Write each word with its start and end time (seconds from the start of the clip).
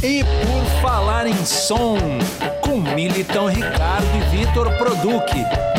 E 0.00 0.22
por 0.22 0.80
falar 0.80 1.26
em 1.26 1.44
som, 1.44 1.96
com 2.62 2.80
Militão 2.94 3.46
Ricardo 3.46 4.06
e 4.16 4.36
Vitor 4.36 4.78
Produc, 4.78 5.26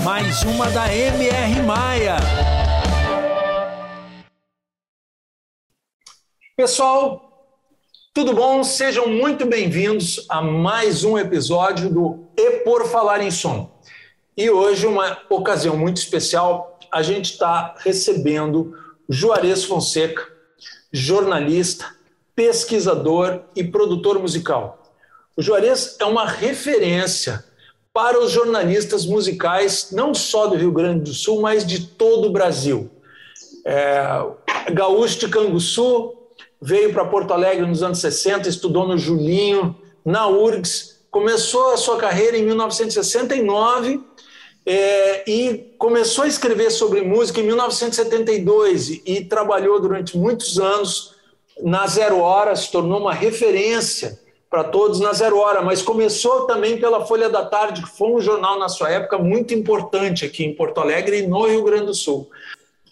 mais 0.03 0.43
uma 0.43 0.69
da 0.71 0.93
MR 0.93 1.61
Maia. 1.61 2.17
Pessoal, 6.57 7.47
tudo 8.13 8.33
bom? 8.33 8.61
Sejam 8.61 9.07
muito 9.07 9.45
bem-vindos 9.45 10.25
a 10.27 10.41
mais 10.41 11.05
um 11.05 11.17
episódio 11.17 11.89
do 11.89 12.27
E 12.35 12.59
por 12.65 12.87
Falar 12.87 13.21
em 13.21 13.31
Som. 13.31 13.71
E 14.35 14.49
hoje, 14.49 14.85
uma 14.85 15.17
ocasião 15.29 15.77
muito 15.77 15.95
especial, 15.95 16.77
a 16.91 17.01
gente 17.01 17.31
está 17.31 17.73
recebendo 17.77 18.77
Juarez 19.07 19.63
Fonseca, 19.63 20.27
jornalista, 20.91 21.97
pesquisador 22.39 23.41
e 23.53 23.65
produtor 23.65 24.17
musical. 24.17 24.81
O 25.35 25.41
Juarez 25.41 25.97
é 25.99 26.05
uma 26.05 26.25
referência 26.25 27.43
para 27.93 28.17
os 28.17 28.31
jornalistas 28.31 29.05
musicais, 29.05 29.89
não 29.91 30.13
só 30.13 30.47
do 30.47 30.55
Rio 30.55 30.71
Grande 30.71 31.01
do 31.01 31.13
Sul, 31.13 31.41
mas 31.41 31.67
de 31.67 31.85
todo 31.85 32.29
o 32.29 32.31
Brasil. 32.31 32.89
É, 33.65 34.23
gaúcho 34.71 35.19
de 35.19 35.27
Canguçu, 35.27 36.13
veio 36.61 36.93
para 36.93 37.03
Porto 37.03 37.33
Alegre 37.33 37.65
nos 37.65 37.83
anos 37.83 37.99
60, 37.99 38.47
estudou 38.47 38.87
no 38.87 38.97
Julinho, 38.97 39.75
na 40.05 40.25
URGS, 40.29 41.01
começou 41.11 41.73
a 41.73 41.77
sua 41.77 41.97
carreira 41.97 42.37
em 42.37 42.45
1969 42.45 43.99
é, 44.65 45.29
e 45.29 45.73
começou 45.77 46.23
a 46.23 46.27
escrever 46.27 46.71
sobre 46.71 47.01
música 47.01 47.41
em 47.41 47.43
1972 47.43 48.89
e, 48.91 49.03
e 49.05 49.25
trabalhou 49.25 49.77
durante 49.81 50.17
muitos 50.17 50.57
anos 50.57 51.18
na 51.61 51.85
Zero 51.87 52.19
Hora, 52.19 52.55
se 52.55 52.71
tornou 52.71 52.99
uma 52.99 53.13
referência 53.13 54.19
para 54.49 54.63
todos 54.63 54.99
na 54.99 55.13
Zero 55.13 55.37
Hora, 55.37 55.61
mas 55.61 55.81
começou 55.81 56.47
também 56.47 56.79
pela 56.79 57.05
Folha 57.05 57.29
da 57.29 57.45
Tarde, 57.45 57.83
que 57.83 57.89
foi 57.89 58.11
um 58.11 58.19
jornal 58.19 58.57
na 58.57 58.67
sua 58.67 58.89
época 58.89 59.17
muito 59.17 59.53
importante 59.53 60.25
aqui 60.25 60.43
em 60.43 60.55
Porto 60.55 60.79
Alegre 60.79 61.19
e 61.19 61.27
no 61.27 61.45
Rio 61.45 61.63
Grande 61.63 61.85
do 61.85 61.93
Sul. 61.93 62.29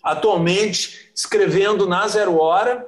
Atualmente, 0.03 1.11
escrevendo 1.15 1.87
na 1.87 2.07
Zero 2.07 2.37
Hora, 2.37 2.87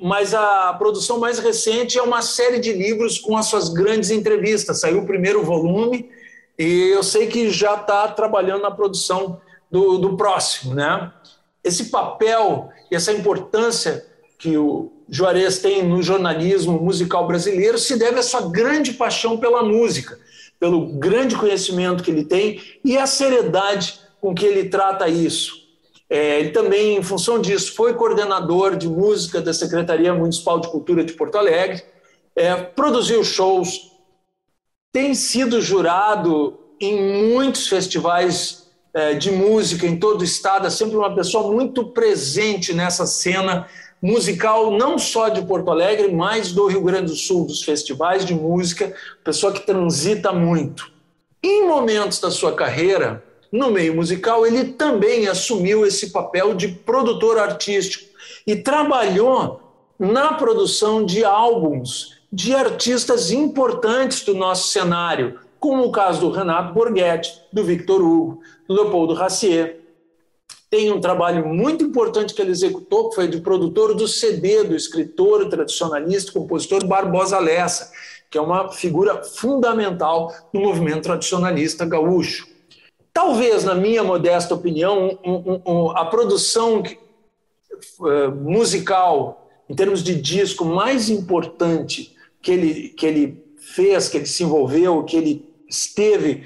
mas 0.00 0.34
a 0.34 0.72
produção 0.74 1.18
mais 1.18 1.38
recente 1.38 1.98
é 1.98 2.02
uma 2.02 2.22
série 2.22 2.58
de 2.58 2.72
livros 2.72 3.18
com 3.18 3.36
as 3.36 3.46
suas 3.46 3.68
grandes 3.68 4.10
entrevistas. 4.10 4.80
Saiu 4.80 5.00
o 5.00 5.06
primeiro 5.06 5.42
volume 5.42 6.10
e 6.58 6.90
eu 6.90 7.02
sei 7.02 7.26
que 7.26 7.50
já 7.50 7.74
está 7.74 8.08
trabalhando 8.08 8.62
na 8.62 8.70
produção 8.70 9.40
do, 9.70 9.98
do 9.98 10.16
próximo. 10.16 10.74
Né? 10.74 11.10
Esse 11.64 11.86
papel 11.86 12.70
e 12.90 12.96
essa 12.96 13.12
importância 13.12 14.06
que 14.38 14.56
o 14.56 14.92
Juarez 15.14 15.58
tem 15.58 15.86
no 15.86 16.02
jornalismo 16.02 16.80
musical 16.80 17.26
brasileiro 17.26 17.76
se 17.76 17.98
deve 17.98 18.18
à 18.18 18.22
sua 18.22 18.50
grande 18.50 18.94
paixão 18.94 19.36
pela 19.36 19.62
música, 19.62 20.18
pelo 20.58 20.86
grande 20.94 21.36
conhecimento 21.36 22.02
que 22.02 22.10
ele 22.10 22.24
tem 22.24 22.62
e 22.82 22.96
a 22.96 23.06
seriedade 23.06 24.00
com 24.22 24.34
que 24.34 24.46
ele 24.46 24.70
trata 24.70 25.06
isso. 25.08 25.60
É, 26.08 26.40
ele 26.40 26.50
também, 26.50 26.96
em 26.96 27.02
função 27.02 27.38
disso, 27.38 27.74
foi 27.74 27.92
coordenador 27.92 28.74
de 28.74 28.88
música 28.88 29.42
da 29.42 29.52
Secretaria 29.52 30.14
Municipal 30.14 30.58
de 30.60 30.68
Cultura 30.68 31.04
de 31.04 31.12
Porto 31.12 31.36
Alegre, 31.36 31.82
é, 32.34 32.54
produziu 32.54 33.22
shows, 33.22 33.92
tem 34.90 35.14
sido 35.14 35.60
jurado 35.60 36.58
em 36.80 37.28
muitos 37.28 37.68
festivais 37.68 38.70
é, 38.94 39.14
de 39.14 39.30
música 39.30 39.86
em 39.86 39.98
todo 39.98 40.22
o 40.22 40.24
estado, 40.24 40.66
é 40.66 40.70
sempre 40.70 40.96
uma 40.96 41.14
pessoa 41.14 41.52
muito 41.52 41.84
presente 41.88 42.72
nessa 42.72 43.04
cena 43.06 43.68
musical 44.02 44.72
não 44.72 44.98
só 44.98 45.28
de 45.28 45.42
Porto 45.42 45.70
Alegre, 45.70 46.12
mas 46.12 46.50
do 46.50 46.66
Rio 46.66 46.82
Grande 46.82 47.12
do 47.12 47.16
Sul, 47.16 47.46
dos 47.46 47.62
festivais 47.62 48.24
de 48.24 48.34
música, 48.34 48.92
pessoa 49.22 49.52
que 49.52 49.64
transita 49.64 50.32
muito. 50.32 50.90
Em 51.40 51.68
momentos 51.68 52.18
da 52.18 52.30
sua 52.30 52.52
carreira, 52.52 53.22
no 53.52 53.70
meio 53.70 53.94
musical, 53.94 54.44
ele 54.44 54.72
também 54.72 55.28
assumiu 55.28 55.86
esse 55.86 56.10
papel 56.10 56.54
de 56.54 56.68
produtor 56.68 57.38
artístico 57.38 58.10
e 58.44 58.56
trabalhou 58.56 59.60
na 59.98 60.32
produção 60.32 61.04
de 61.04 61.24
álbuns 61.24 62.18
de 62.32 62.54
artistas 62.54 63.30
importantes 63.30 64.24
do 64.24 64.34
nosso 64.34 64.68
cenário, 64.68 65.38
como 65.60 65.84
o 65.84 65.92
caso 65.92 66.22
do 66.22 66.30
Renato 66.30 66.72
Borghetti, 66.72 67.40
do 67.52 67.62
Victor 67.62 68.00
Hugo, 68.00 68.40
do 68.66 68.74
Leopoldo 68.74 69.14
Racier, 69.14 69.81
tem 70.72 70.90
um 70.90 71.02
trabalho 71.02 71.46
muito 71.46 71.84
importante 71.84 72.32
que 72.32 72.40
ele 72.40 72.50
executou, 72.50 73.10
que 73.10 73.16
foi 73.16 73.28
de 73.28 73.42
produtor 73.42 73.94
do 73.94 74.08
CD, 74.08 74.64
do 74.64 74.74
escritor, 74.74 75.46
tradicionalista, 75.50 76.32
compositor 76.32 76.86
Barbosa 76.86 77.38
Lessa, 77.38 77.92
que 78.30 78.38
é 78.38 78.40
uma 78.40 78.72
figura 78.72 79.22
fundamental 79.22 80.34
no 80.50 80.62
movimento 80.62 81.02
tradicionalista 81.02 81.84
gaúcho. 81.84 82.48
Talvez, 83.12 83.64
na 83.64 83.74
minha 83.74 84.02
modesta 84.02 84.54
opinião, 84.54 85.18
um, 85.22 85.34
um, 85.34 85.62
um, 85.66 85.90
a 85.90 86.06
produção 86.06 86.82
uh, 88.00 88.30
musical, 88.34 89.50
em 89.68 89.74
termos 89.74 90.02
de 90.02 90.14
disco, 90.14 90.64
mais 90.64 91.10
importante 91.10 92.16
que 92.40 92.50
ele, 92.50 92.88
que 92.88 93.04
ele 93.04 93.44
fez, 93.58 94.08
que 94.08 94.16
ele 94.16 94.26
se 94.26 94.42
envolveu, 94.42 95.04
que 95.04 95.18
ele 95.18 95.44
esteve 95.68 96.44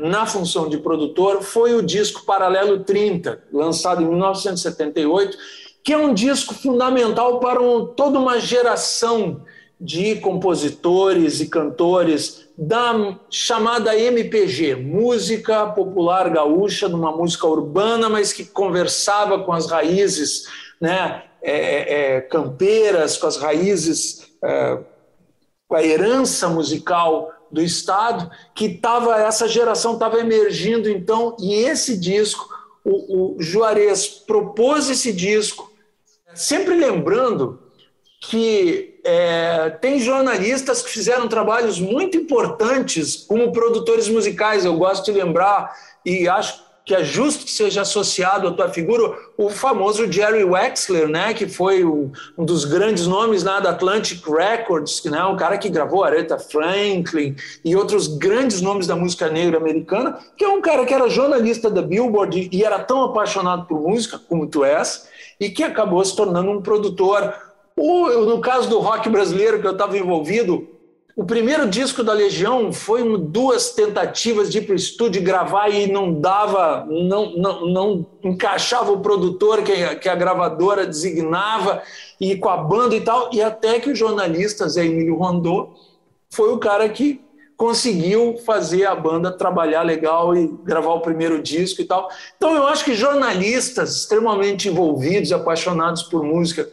na 0.00 0.26
função 0.26 0.68
de 0.68 0.78
produtor 0.78 1.42
foi 1.42 1.74
o 1.74 1.82
disco 1.82 2.24
Paralelo 2.24 2.84
30, 2.84 3.44
lançado 3.52 4.02
em 4.02 4.06
1978, 4.06 5.36
que 5.84 5.92
é 5.92 5.98
um 5.98 6.14
disco 6.14 6.54
fundamental 6.54 7.40
para 7.40 7.60
um, 7.60 7.86
toda 7.86 8.18
uma 8.18 8.38
geração 8.38 9.44
de 9.80 10.16
compositores 10.16 11.40
e 11.40 11.48
cantores 11.48 12.48
da 12.56 13.16
chamada 13.30 13.98
MPG, 13.98 14.76
música 14.76 15.66
popular 15.66 16.28
gaúcha, 16.28 16.86
numa 16.86 17.10
música 17.10 17.46
urbana, 17.46 18.08
mas 18.08 18.32
que 18.32 18.44
conversava 18.44 19.38
com 19.42 19.52
as 19.52 19.70
raízes 19.70 20.44
né, 20.78 21.22
é, 21.42 21.52
é, 21.52 22.16
é 22.16 22.20
campeiras, 22.20 23.16
com 23.16 23.26
as 23.26 23.38
raízes, 23.38 24.30
é, 24.44 24.78
com 25.66 25.76
a 25.76 25.82
herança 25.82 26.48
musical 26.48 27.32
do 27.50 27.62
Estado, 27.62 28.30
que 28.54 28.68
tava, 28.68 29.16
essa 29.20 29.48
geração 29.48 29.94
estava 29.94 30.20
emergindo 30.20 30.88
então, 30.88 31.36
e 31.38 31.54
esse 31.54 31.98
disco, 31.98 32.48
o, 32.84 33.36
o 33.36 33.42
Juarez 33.42 34.06
propôs 34.06 34.88
esse 34.88 35.12
disco, 35.12 35.70
sempre 36.34 36.74
lembrando 36.74 37.58
que 38.20 39.00
é, 39.02 39.70
tem 39.80 39.98
jornalistas 39.98 40.82
que 40.82 40.90
fizeram 40.90 41.26
trabalhos 41.26 41.80
muito 41.80 42.16
importantes 42.18 43.16
como 43.16 43.50
produtores 43.50 44.08
musicais. 44.08 44.64
Eu 44.64 44.76
gosto 44.76 45.06
de 45.06 45.18
lembrar, 45.18 45.74
e 46.04 46.28
acho 46.28 46.62
que 46.90 46.94
é 46.96 47.04
justo 47.04 47.44
que 47.44 47.52
seja 47.52 47.82
associado 47.82 48.48
à 48.48 48.50
tua 48.50 48.68
figura 48.68 49.16
o 49.38 49.48
famoso 49.48 50.10
Jerry 50.10 50.42
Wexler, 50.42 51.06
né, 51.06 51.32
que 51.32 51.48
foi 51.48 51.84
um, 51.84 52.10
dos 52.36 52.64
grandes 52.64 53.06
nomes 53.06 53.44
lá 53.44 53.60
da 53.60 53.70
Atlantic 53.70 54.26
Records, 54.26 55.04
né, 55.04 55.22
um 55.24 55.36
cara 55.36 55.56
que 55.56 55.68
gravou 55.68 56.02
Aretha 56.02 56.36
Franklin 56.36 57.36
e 57.64 57.76
outros 57.76 58.08
grandes 58.08 58.60
nomes 58.60 58.88
da 58.88 58.96
música 58.96 59.28
negra 59.28 59.56
americana, 59.56 60.18
que 60.36 60.42
é 60.42 60.48
um 60.48 60.60
cara 60.60 60.84
que 60.84 60.92
era 60.92 61.08
jornalista 61.08 61.70
da 61.70 61.80
Billboard 61.80 62.48
e 62.50 62.64
era 62.64 62.80
tão 62.80 63.04
apaixonado 63.04 63.66
por 63.66 63.80
música 63.80 64.18
como 64.28 64.48
tu 64.48 64.64
és, 64.64 65.08
e 65.38 65.48
que 65.48 65.62
acabou 65.62 66.04
se 66.04 66.16
tornando 66.16 66.50
um 66.50 66.60
produtor. 66.60 67.32
O, 67.76 68.08
no 68.26 68.40
caso 68.40 68.68
do 68.68 68.80
rock 68.80 69.08
brasileiro 69.08 69.60
que 69.60 69.66
eu 69.68 69.72
estava 69.72 69.96
envolvido, 69.96 70.66
o 71.16 71.24
primeiro 71.24 71.68
disco 71.68 72.02
da 72.02 72.12
Legião 72.12 72.72
foi 72.72 73.18
duas 73.18 73.70
tentativas 73.70 74.50
de 74.50 74.58
ir 74.58 74.62
para 74.62 74.72
o 74.72 74.76
estúdio 74.76 75.22
gravar 75.22 75.68
e 75.68 75.90
não 75.90 76.20
dava, 76.20 76.86
não, 76.88 77.36
não, 77.36 77.66
não 77.66 78.06
encaixava 78.22 78.92
o 78.92 79.00
produtor 79.00 79.62
que 79.62 79.72
a, 79.72 79.96
que 79.96 80.08
a 80.08 80.14
gravadora 80.14 80.86
designava 80.86 81.82
e 82.20 82.36
com 82.36 82.48
a 82.48 82.56
banda 82.56 82.94
e 82.94 83.00
tal, 83.00 83.30
e 83.32 83.42
até 83.42 83.80
que 83.80 83.90
o 83.90 83.96
jornalista 83.96 84.68
Zé 84.68 84.86
Emílio 84.86 85.16
Rondô 85.16 85.70
foi 86.30 86.52
o 86.52 86.58
cara 86.58 86.88
que 86.88 87.20
conseguiu 87.56 88.38
fazer 88.46 88.86
a 88.86 88.94
banda 88.94 89.30
trabalhar 89.30 89.82
legal 89.82 90.34
e 90.34 90.46
gravar 90.64 90.94
o 90.94 91.02
primeiro 91.02 91.42
disco 91.42 91.82
e 91.82 91.84
tal. 91.84 92.08
Então 92.36 92.54
eu 92.54 92.66
acho 92.66 92.84
que 92.84 92.94
jornalistas 92.94 93.96
extremamente 93.96 94.68
envolvidos 94.68 95.30
apaixonados 95.30 96.02
por 96.04 96.22
música, 96.22 96.66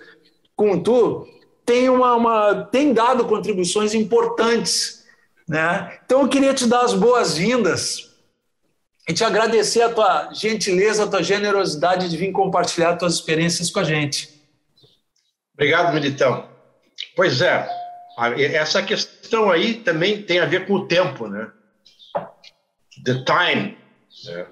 como 0.56 0.82
tu, 0.82 1.28
tem, 1.68 1.90
uma, 1.90 2.16
uma, 2.16 2.64
tem 2.72 2.94
dado 2.94 3.26
contribuições 3.26 3.94
importantes. 3.94 5.06
Né? 5.46 6.00
Então, 6.06 6.22
eu 6.22 6.30
queria 6.30 6.54
te 6.54 6.66
dar 6.66 6.82
as 6.82 6.94
boas-vindas 6.94 8.10
e 9.08 9.14
te 9.14 9.24
agradecer 9.24 9.82
a 9.82 9.94
tua 9.94 10.34
gentileza, 10.34 11.04
a 11.04 11.08
tua 11.08 11.22
generosidade 11.22 12.10
de 12.10 12.16
vir 12.16 12.32
compartilhar 12.32 12.96
tuas 12.96 13.16
experiências 13.16 13.70
com 13.70 13.82
a 13.82 13.84
gente. 13.84 14.30
Obrigado, 15.54 15.94
Militão. 15.94 16.48
Pois 17.16 17.42
é, 17.42 17.68
essa 18.54 18.82
questão 18.82 19.52
aí 19.52 19.74
também 19.76 20.22
tem 20.22 20.40
a 20.40 20.46
ver 20.46 20.66
com 20.68 20.74
o 20.74 20.88
tempo, 20.88 21.28
né? 21.28 21.52
The 23.04 23.26
time, 23.26 23.78
né? 24.26 24.48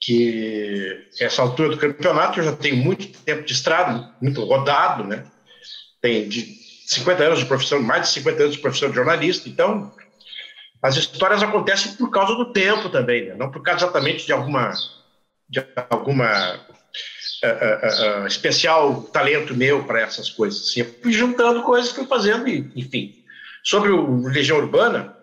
que 0.00 1.08
essa 1.20 1.42
altura 1.42 1.70
do 1.70 1.78
campeonato 1.78 2.40
eu 2.40 2.44
já 2.44 2.56
tenho 2.56 2.76
muito 2.76 3.18
tempo 3.20 3.42
de 3.42 3.52
estrada, 3.52 4.10
muito 4.20 4.42
rodado, 4.44 5.04
né? 5.04 5.24
Tem 6.04 6.28
de 6.28 6.58
50 6.86 7.24
anos 7.24 7.38
de 7.38 7.46
profissão, 7.46 7.80
mais 7.80 8.02
de 8.02 8.08
50 8.08 8.42
anos 8.42 8.56
de 8.56 8.60
profissão 8.60 8.90
de 8.90 8.94
jornalista, 8.94 9.48
então 9.48 9.90
as 10.82 10.96
histórias 10.96 11.42
acontecem 11.42 11.94
por 11.94 12.10
causa 12.10 12.34
do 12.34 12.52
tempo 12.52 12.90
também, 12.90 13.24
né? 13.24 13.34
não 13.38 13.50
por 13.50 13.62
causa 13.62 13.86
exatamente 13.86 14.26
de 14.26 14.32
alguma, 14.34 14.70
de 15.48 15.64
alguma 15.88 16.56
uh, 16.56 18.20
uh, 18.20 18.22
uh, 18.22 18.26
especial 18.26 19.00
talento 19.04 19.54
meu 19.54 19.84
para 19.84 20.02
essas 20.02 20.28
coisas. 20.28 20.68
Assim, 20.68 20.84
fui 20.84 21.10
juntando 21.10 21.62
coisas 21.62 21.90
que 21.90 22.00
eu 22.00 22.06
fazendo, 22.06 22.46
e, 22.48 22.70
enfim. 22.76 23.14
Sobre 23.62 23.90
o 23.90 24.28
Legião 24.28 24.58
Urbana, 24.58 25.16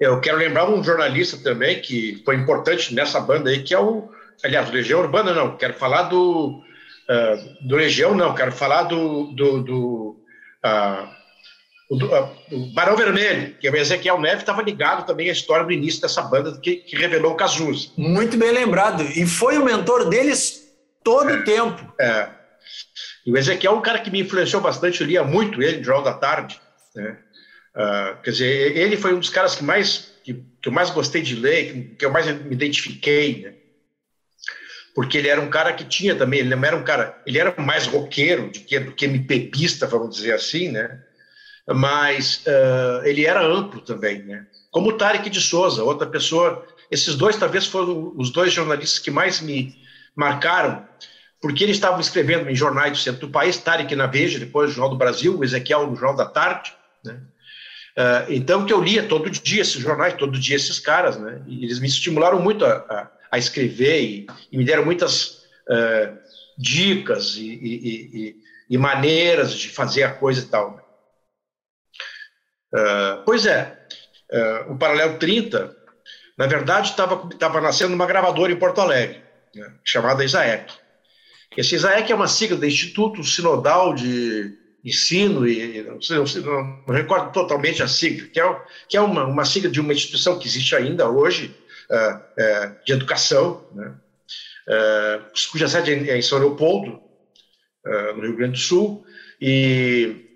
eu 0.00 0.18
quero 0.18 0.38
lembrar 0.38 0.70
um 0.70 0.82
jornalista 0.82 1.36
também 1.36 1.82
que 1.82 2.22
foi 2.24 2.36
importante 2.36 2.94
nessa 2.94 3.20
banda 3.20 3.50
aí, 3.50 3.62
que 3.62 3.74
é 3.74 3.78
o. 3.78 4.10
Aliás, 4.42 4.70
Legião 4.70 5.00
Urbana 5.00 5.34
não, 5.34 5.58
quero 5.58 5.74
falar 5.74 6.04
do. 6.04 6.66
Uh, 7.08 7.66
do 7.66 7.76
Legião, 7.76 8.14
não, 8.14 8.34
quero 8.34 8.52
falar 8.52 8.82
do. 8.82 9.32
do, 9.32 9.62
do, 9.62 10.16
uh, 10.64 11.96
do, 11.96 12.06
uh, 12.06 12.30
do 12.50 12.66
Barão 12.74 12.96
Vermelho, 12.96 13.54
que 13.54 13.68
o 13.68 13.76
Ezequiel 13.76 14.20
Neves 14.20 14.40
estava 14.40 14.60
ligado 14.60 15.06
também 15.06 15.30
à 15.30 15.32
história 15.32 15.64
do 15.64 15.72
início 15.72 16.02
dessa 16.02 16.20
banda 16.20 16.58
que, 16.60 16.76
que 16.76 16.96
revelou 16.96 17.32
o 17.32 17.36
Cazuza. 17.36 17.88
Muito 17.96 18.36
bem 18.36 18.52
lembrado. 18.52 19.02
E 19.02 19.26
foi 19.26 19.56
o 19.56 19.64
mentor 19.64 20.08
deles 20.08 20.70
todo 21.02 21.30
o 21.30 21.36
é, 21.36 21.42
tempo. 21.44 21.94
É. 21.98 22.28
E 23.24 23.32
o 23.32 23.36
Ezequiel 23.38 23.72
é 23.72 23.76
um 23.76 23.82
cara 23.82 24.00
que 24.00 24.10
me 24.10 24.20
influenciou 24.20 24.60
bastante, 24.60 25.00
eu 25.00 25.06
lia 25.06 25.24
muito 25.24 25.62
ele, 25.62 25.82
Jornal 25.82 26.04
da 26.04 26.14
Tarde. 26.14 26.60
Né? 26.94 27.16
Quer 28.22 28.30
dizer, 28.30 28.76
ele 28.76 28.96
foi 28.96 29.14
um 29.14 29.18
dos 29.18 29.30
caras 29.30 29.54
que 29.54 29.64
mais 29.64 30.08
que, 30.28 30.34
que 30.60 30.68
eu 30.68 30.72
mais 30.72 30.90
gostei 30.90 31.22
de 31.22 31.34
ler, 31.34 31.72
que, 31.72 31.82
que 31.96 32.04
eu 32.04 32.12
mais 32.12 32.26
me 32.26 32.52
identifiquei, 32.52 33.42
né? 33.42 33.57
Porque 34.98 35.16
ele 35.16 35.28
era 35.28 35.40
um 35.40 35.48
cara 35.48 35.72
que 35.72 35.84
tinha 35.84 36.12
também, 36.16 36.40
ele 36.40 36.52
não 36.52 36.64
era 36.64 36.76
um 36.76 36.82
cara, 36.82 37.16
ele 37.24 37.38
era 37.38 37.54
mais 37.56 37.86
roqueiro 37.86 38.50
do 38.50 38.58
que, 38.58 38.80
do 38.80 38.90
que 38.90 39.04
MPBista, 39.04 39.86
vamos 39.86 40.16
dizer 40.16 40.32
assim, 40.32 40.72
né? 40.72 40.98
Mas 41.68 42.42
uh, 42.44 43.06
ele 43.06 43.24
era 43.24 43.46
amplo 43.46 43.80
também, 43.80 44.24
né? 44.24 44.44
Como 44.72 44.88
o 44.88 44.92
Tarek 44.94 45.30
de 45.30 45.40
Souza, 45.40 45.84
outra 45.84 46.04
pessoa. 46.04 46.66
Esses 46.90 47.14
dois 47.14 47.36
talvez 47.36 47.64
foram 47.64 48.12
os 48.16 48.30
dois 48.30 48.52
jornalistas 48.52 48.98
que 48.98 49.08
mais 49.08 49.40
me 49.40 49.72
marcaram, 50.16 50.84
porque 51.40 51.62
eles 51.62 51.76
estavam 51.76 52.00
escrevendo 52.00 52.50
em 52.50 52.56
jornais 52.56 52.90
do 52.90 52.98
centro 52.98 53.28
do 53.28 53.32
país, 53.32 53.56
Tarek 53.56 53.94
na 53.94 54.08
Veja, 54.08 54.40
depois 54.40 54.70
no 54.70 54.74
Jornal 54.74 54.90
do 54.90 54.98
Brasil, 54.98 55.38
o 55.38 55.44
Ezequiel 55.44 55.86
no 55.86 55.94
Jornal 55.94 56.16
da 56.16 56.26
Tarde, 56.26 56.72
né? 57.04 57.20
Uh, 57.96 58.32
então, 58.32 58.66
que 58.66 58.72
eu 58.72 58.82
lia 58.82 59.04
todo 59.04 59.30
dia 59.30 59.62
esses 59.62 59.80
jornais, 59.80 60.14
todo 60.14 60.40
dia 60.40 60.56
esses 60.56 60.80
caras, 60.80 61.16
né? 61.16 61.40
E 61.46 61.64
eles 61.64 61.78
me 61.78 61.86
estimularam 61.86 62.42
muito 62.42 62.64
a, 62.64 62.72
a, 62.72 63.10
a 63.30 63.38
escrever 63.38 64.02
e, 64.02 64.26
e, 64.50 64.58
me 64.58 64.64
deram 64.64 64.84
muitas 64.84 65.44
uh, 65.68 66.18
dicas 66.56 67.36
e, 67.36 67.48
e, 67.52 68.36
e, 68.70 68.78
maneiras 68.78 69.54
de 69.54 69.68
fazer 69.68 70.02
a 70.02 70.14
coisa 70.14 70.40
e 70.40 70.48
tal. 70.48 70.76
Uh, 72.72 73.22
pois 73.24 73.46
é, 73.46 73.78
o 74.68 74.76
Paralelo 74.76 75.18
30, 75.18 75.74
na 76.36 76.46
verdade, 76.46 76.90
estava 76.90 77.60
nascendo 77.60 77.94
uma 77.94 78.06
gravadora 78.06 78.52
em 78.52 78.58
Porto 78.58 78.80
Alegre, 78.80 79.22
né? 79.54 79.72
chamada 79.84 80.24
Isaek. 80.24 80.74
Esse 81.56 81.74
Isaek 81.74 82.12
é 82.12 82.14
uma 82.14 82.28
sigla 82.28 82.56
do 82.56 82.66
Instituto 82.66 83.24
Sinodal 83.24 83.94
de 83.94 84.56
ensino 84.84 85.46
e 85.46 85.82
não, 85.82 86.00
sei, 86.00 86.18
não, 86.18 86.82
não, 86.86 86.94
recordo 86.94 87.32
totalmente 87.32 87.82
a 87.82 87.88
sigla, 87.88 88.28
que 88.28 88.40
é, 88.40 88.60
que 88.88 88.96
é 88.96 89.00
uma, 89.00 89.24
uma 89.24 89.44
sigla 89.44 89.70
de 89.70 89.80
uma 89.80 89.92
instituição 89.92 90.38
que 90.38 90.46
existe 90.46 90.74
ainda 90.74 91.08
hoje 91.10 91.46
uh, 91.46 91.50
uh, 91.50 91.67
de 92.84 92.92
educação, 92.92 93.66
né? 93.72 93.96
uh, 94.68 95.50
cuja 95.50 95.68
sede 95.68 96.10
é 96.10 96.18
em 96.18 96.22
São 96.22 96.38
Leopoldo, 96.38 97.00
no 98.16 98.20
Rio 98.20 98.36
Grande 98.36 98.52
do 98.52 98.58
Sul, 98.58 99.02
e, 99.40 100.26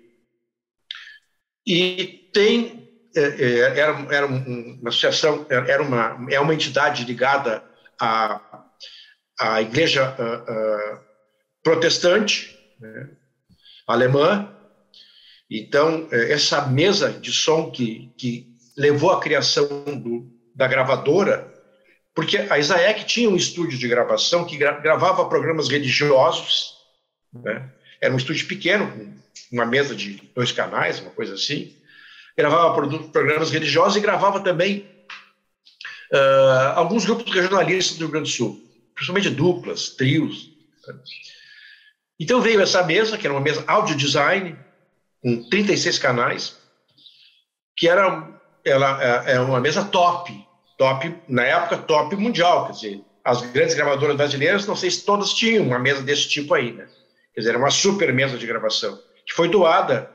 e 1.67 2.29
tem 2.33 2.89
era, 3.15 4.07
era 4.09 4.25
uma 4.25 4.89
associação, 4.89 5.45
era 5.49 5.83
uma, 5.83 6.25
é 6.31 6.39
uma 6.39 6.53
entidade 6.55 7.05
ligada 7.05 7.63
à, 8.01 8.65
à 9.39 9.61
igreja 9.61 10.15
protestante, 11.61 12.57
né? 12.79 13.09
alemã. 13.87 14.49
Então, 15.49 16.07
é, 16.11 16.31
essa 16.31 16.65
mesa 16.67 17.11
de 17.11 17.31
som 17.31 17.71
que, 17.71 18.11
que 18.17 18.47
levou 18.77 19.11
à 19.11 19.19
criação 19.19 19.67
do, 19.85 20.32
da 20.55 20.67
gravadora, 20.67 21.51
porque 22.13 22.37
a 22.37 22.59
Isaek 22.59 23.05
tinha 23.05 23.29
um 23.29 23.35
estúdio 23.35 23.77
de 23.77 23.87
gravação 23.87 24.45
que 24.45 24.57
gra, 24.57 24.79
gravava 24.79 25.25
programas 25.25 25.67
religiosos, 25.67 26.77
né? 27.33 27.69
era 27.99 28.13
um 28.13 28.17
estúdio 28.17 28.47
pequeno, 28.47 28.91
com 28.91 29.13
uma 29.51 29.65
mesa 29.65 29.95
de 29.95 30.21
dois 30.35 30.51
canais, 30.51 30.99
uma 30.99 31.11
coisa 31.11 31.33
assim, 31.33 31.75
gravava 32.37 32.73
programas 33.11 33.51
religiosos 33.51 33.97
e 33.97 34.01
gravava 34.01 34.41
também 34.41 34.87
uh, 36.11 36.73
alguns 36.75 37.05
grupos 37.05 37.33
regionalistas 37.33 37.97
do 37.97 38.05
Rio 38.05 38.11
Grande 38.11 38.29
do 38.29 38.35
Sul, 38.35 38.61
principalmente 38.93 39.29
duplas, 39.29 39.89
trios. 39.89 40.51
Né? 40.87 40.95
Então 42.19 42.41
veio 42.41 42.61
essa 42.61 42.83
mesa, 42.83 43.17
que 43.17 43.25
era 43.25 43.33
uma 43.33 43.41
mesa 43.41 43.63
audio 43.67 43.95
design, 43.95 44.57
com 45.21 45.49
36 45.49 45.97
canais, 45.99 46.57
que 47.75 47.87
era 47.87 48.32
ela 48.65 49.25
é, 49.25 49.33
é 49.33 49.39
uma 49.39 49.59
mesa 49.59 49.83
top, 49.83 50.33
top 50.77 51.15
na 51.27 51.43
época 51.43 51.77
top 51.77 52.15
mundial, 52.15 52.67
quer 52.67 52.73
dizer, 52.73 53.01
as 53.23 53.41
grandes 53.51 53.75
gravadoras 53.75 54.15
brasileiras, 54.15 54.67
não 54.67 54.75
sei 54.75 54.91
se 54.91 55.05
todas 55.05 55.33
tinham 55.33 55.65
uma 55.65 55.79
mesa 55.79 56.01
desse 56.01 56.27
tipo 56.27 56.53
aí, 56.53 56.71
né? 56.71 56.87
Quer 57.33 57.41
dizer, 57.41 57.49
era 57.51 57.59
uma 57.59 57.71
super 57.71 58.13
mesa 58.13 58.37
de 58.37 58.45
gravação, 58.45 58.99
que 59.25 59.33
foi 59.33 59.47
doada 59.47 60.11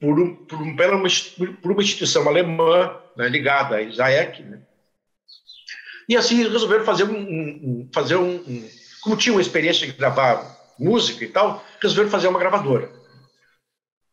por, 0.00 0.18
um, 0.18 0.34
por, 0.34 0.60
um, 0.60 0.76
por 0.76 1.72
uma 1.72 1.82
instituição 1.82 2.28
alemã 2.28 2.96
né, 3.16 3.28
ligada 3.28 3.76
à 3.76 3.82
ISAEC, 3.82 4.42
né? 4.42 4.60
E 6.08 6.16
assim 6.16 6.48
resolveram 6.48 6.84
fazer 6.84 7.04
um, 7.04 7.18
um 7.18 7.90
fazer 7.92 8.16
um, 8.16 8.36
um, 8.36 8.68
como 9.02 9.16
tinha 9.16 9.34
uma 9.34 9.42
experiência 9.42 9.86
de 9.86 9.92
gravar 9.92 10.56
música 10.78 11.24
e 11.24 11.28
tal, 11.28 11.62
resolveram 11.82 12.10
fazer 12.10 12.28
uma 12.28 12.38
gravadora. 12.38 12.90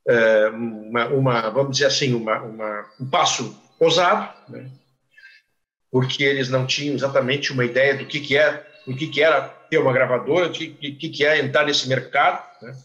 É, 0.08 0.48
uma, 0.50 1.08
uma, 1.08 1.50
vamos 1.50 1.74
dizer 1.74 1.88
assim, 1.88 2.14
uma, 2.14 2.40
uma, 2.42 2.86
um 3.00 3.10
passo 3.10 3.60
ousado, 3.80 4.32
né? 4.50 4.70
porque 5.92 6.24
eles 6.24 6.50
não 6.50 6.66
tinham 6.68 6.94
exatamente 6.94 7.52
uma 7.52 7.66
ideia 7.66 7.96
do 7.96 8.06
que, 8.06 8.20
que, 8.20 8.38
é, 8.38 8.66
do 8.86 8.96
que, 8.96 9.08
que 9.08 9.24
era 9.24 9.42
ter 9.42 9.78
uma 9.78 9.94
gravadora, 9.94 10.50
do 10.50 10.54
que, 10.54 10.68
que, 10.70 11.10
que 11.10 11.26
é 11.26 11.40
entrar 11.40 11.66
nesse 11.66 11.88
mercado, 11.88 12.44
né? 12.62 12.76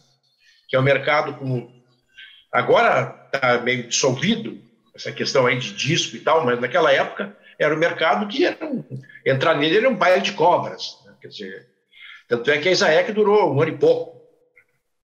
que 0.67 0.75
é 0.75 0.79
um 0.79 0.83
mercado 0.83 1.35
como 1.35 1.71
agora 2.51 3.29
está 3.33 3.59
meio 3.59 3.87
dissolvido, 3.87 4.59
essa 4.95 5.11
questão 5.11 5.45
aí 5.45 5.57
de 5.57 5.73
disco 5.73 6.15
e 6.15 6.19
tal, 6.19 6.45
mas 6.45 6.59
naquela 6.59 6.91
época 6.91 7.35
era 7.59 7.75
um 7.75 7.79
mercado 7.79 8.27
que 8.27 8.45
era 8.45 8.65
um, 8.65 8.83
entrar 9.25 9.55
nele 9.55 9.77
era 9.77 9.89
um 9.89 9.95
baile 9.95 10.21
de 10.21 10.33
cobras, 10.33 10.97
né? 11.05 11.13
quer 11.21 11.27
dizer, 11.27 11.71
tanto 12.31 12.49
é 12.49 12.57
que 12.57 12.69
a 12.69 12.71
Isaek 12.71 13.11
durou 13.11 13.53
um 13.53 13.61
ano 13.61 13.73
e 13.73 13.77
pouco. 13.77 14.21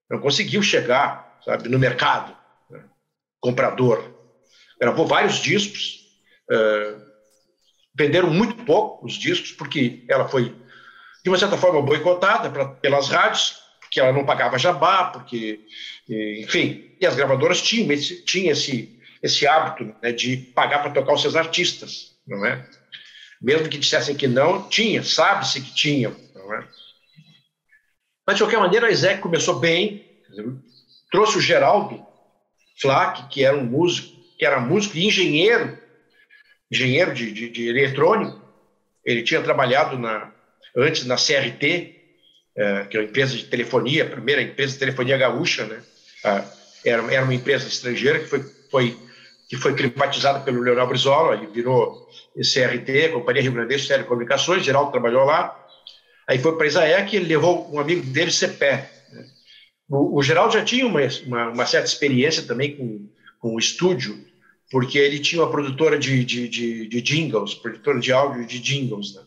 Não 0.09 0.17
conseguiu 0.17 0.63
chegar, 0.63 1.26
sabe, 1.47 1.69
no 1.69 1.79
mercado. 1.79 2.35
Né? 2.69 2.83
Comprador. 3.39 4.13
Gravou 4.79 5.07
vários 5.07 5.37
discos. 5.37 6.05
Uh, 6.51 7.07
venderam 7.95 8.29
muito 8.29 8.63
pouco 8.65 9.05
os 9.05 9.13
discos, 9.13 9.51
porque 9.53 10.03
ela 10.07 10.27
foi, 10.27 10.53
de 11.23 11.29
uma 11.29 11.37
certa 11.37 11.57
forma, 11.57 11.81
boicotada 11.81 12.49
pra, 12.49 12.67
pelas 12.67 13.09
rádios, 13.09 13.59
porque 13.79 13.99
ela 13.99 14.11
não 14.11 14.25
pagava 14.25 14.59
jabá, 14.59 15.05
porque, 15.05 15.61
enfim. 16.07 16.95
E 16.99 17.05
as 17.05 17.15
gravadoras 17.15 17.61
tinham 17.61 17.91
esse, 17.91 18.23
tinham 18.23 18.51
esse, 18.51 18.99
esse 19.23 19.47
hábito 19.47 19.95
né, 20.01 20.11
de 20.11 20.37
pagar 20.37 20.79
para 20.79 20.91
tocar 20.91 21.13
os 21.13 21.21
seus 21.21 21.35
artistas, 21.35 22.17
não 22.27 22.45
é? 22.45 22.67
Mesmo 23.41 23.69
que 23.69 23.77
dissessem 23.77 24.15
que 24.15 24.27
não, 24.27 24.67
tinha, 24.67 25.03
sabe-se 25.03 25.61
que 25.61 25.73
tinham, 25.73 26.15
não 26.35 26.53
é? 26.53 26.67
Mas, 28.25 28.35
de 28.35 28.43
qualquer 28.43 28.59
maneira, 28.59 28.87
a 28.87 28.91
Isaac 28.91 29.21
começou 29.21 29.57
bem, 29.57 30.05
trouxe 31.11 31.37
o 31.37 31.41
Geraldo 31.41 32.05
Flack, 32.79 33.29
que 33.29 33.43
era 33.43 33.55
um 33.55 33.63
músico, 33.63 34.15
que 34.37 34.45
era 34.45 34.59
músico 34.59 34.97
e 34.97 35.05
engenheiro, 35.07 35.77
engenheiro 36.71 37.13
de, 37.13 37.31
de, 37.31 37.49
de 37.49 37.67
eletrônico. 37.67 38.39
Ele 39.03 39.23
tinha 39.23 39.41
trabalhado 39.41 39.97
na, 39.97 40.31
antes 40.75 41.05
na 41.05 41.15
CRT, 41.15 41.95
é, 42.55 42.85
que 42.85 42.97
é 42.97 42.99
uma 42.99 43.05
empresa 43.05 43.35
de 43.35 43.45
telefonia, 43.45 44.03
a 44.03 44.09
primeira 44.09 44.41
empresa 44.41 44.73
de 44.73 44.79
telefonia 44.79 45.17
gaúcha, 45.17 45.65
né? 45.65 45.81
Era, 46.85 47.13
era 47.13 47.23
uma 47.23 47.33
empresa 47.33 47.67
estrangeira 47.67 48.19
que 48.19 48.25
foi, 48.25 48.43
foi, 48.69 48.97
que 49.49 49.55
foi 49.55 49.73
privatizada 49.73 50.39
pelo 50.41 50.61
Leonel 50.61 50.87
Brizola, 50.87 51.35
ele 51.35 51.47
virou 51.47 52.07
CRT, 52.35 53.09
Companhia 53.13 53.41
Rio 53.41 53.53
Grande 53.53 53.75
de 53.75 53.87
Telecomunicações, 53.87 54.63
Geraldo 54.63 54.91
trabalhou 54.91 55.25
lá, 55.25 55.55
Aí 56.27 56.37
foi 56.39 56.57
para 56.57 56.67
Isaek, 56.67 57.15
ele 57.15 57.25
levou 57.25 57.73
um 57.73 57.79
amigo 57.79 58.05
dele, 58.05 58.31
Cepé. 58.31 58.91
O, 59.89 60.19
o 60.19 60.23
Geraldo 60.23 60.53
já 60.53 60.63
tinha 60.63 60.85
uma, 60.85 60.99
uma, 61.25 61.49
uma, 61.49 61.65
certa 61.65 61.87
experiência 61.87 62.43
também 62.43 62.75
com, 62.75 63.09
com 63.39 63.55
o 63.55 63.59
estúdio, 63.59 64.25
porque 64.69 64.97
ele 64.97 65.19
tinha 65.19 65.41
uma 65.41 65.51
produtora 65.51 65.97
de, 65.97 66.25
de, 66.25 66.49
de, 66.49 66.87
de 66.87 67.01
jingles, 67.01 67.53
produtora 67.53 67.99
de 67.99 68.11
áudio 68.11 68.45
de 68.45 68.59
jingles. 68.59 69.15
Né? 69.15 69.23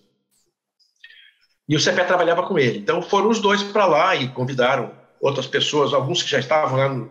E 1.69 1.77
o 1.77 1.81
Cepé 1.81 2.05
trabalhava 2.05 2.47
com 2.47 2.59
ele. 2.59 2.79
Então 2.79 3.01
foram 3.01 3.31
os 3.31 3.41
dois 3.41 3.63
para 3.63 3.87
lá 3.87 4.15
e 4.15 4.29
convidaram 4.29 4.95
outras 5.21 5.47
pessoas, 5.47 5.95
alguns 5.95 6.23
que 6.23 6.31
já 6.31 6.39
estavam 6.39 6.77
lá 6.77 6.89
no, 6.89 7.11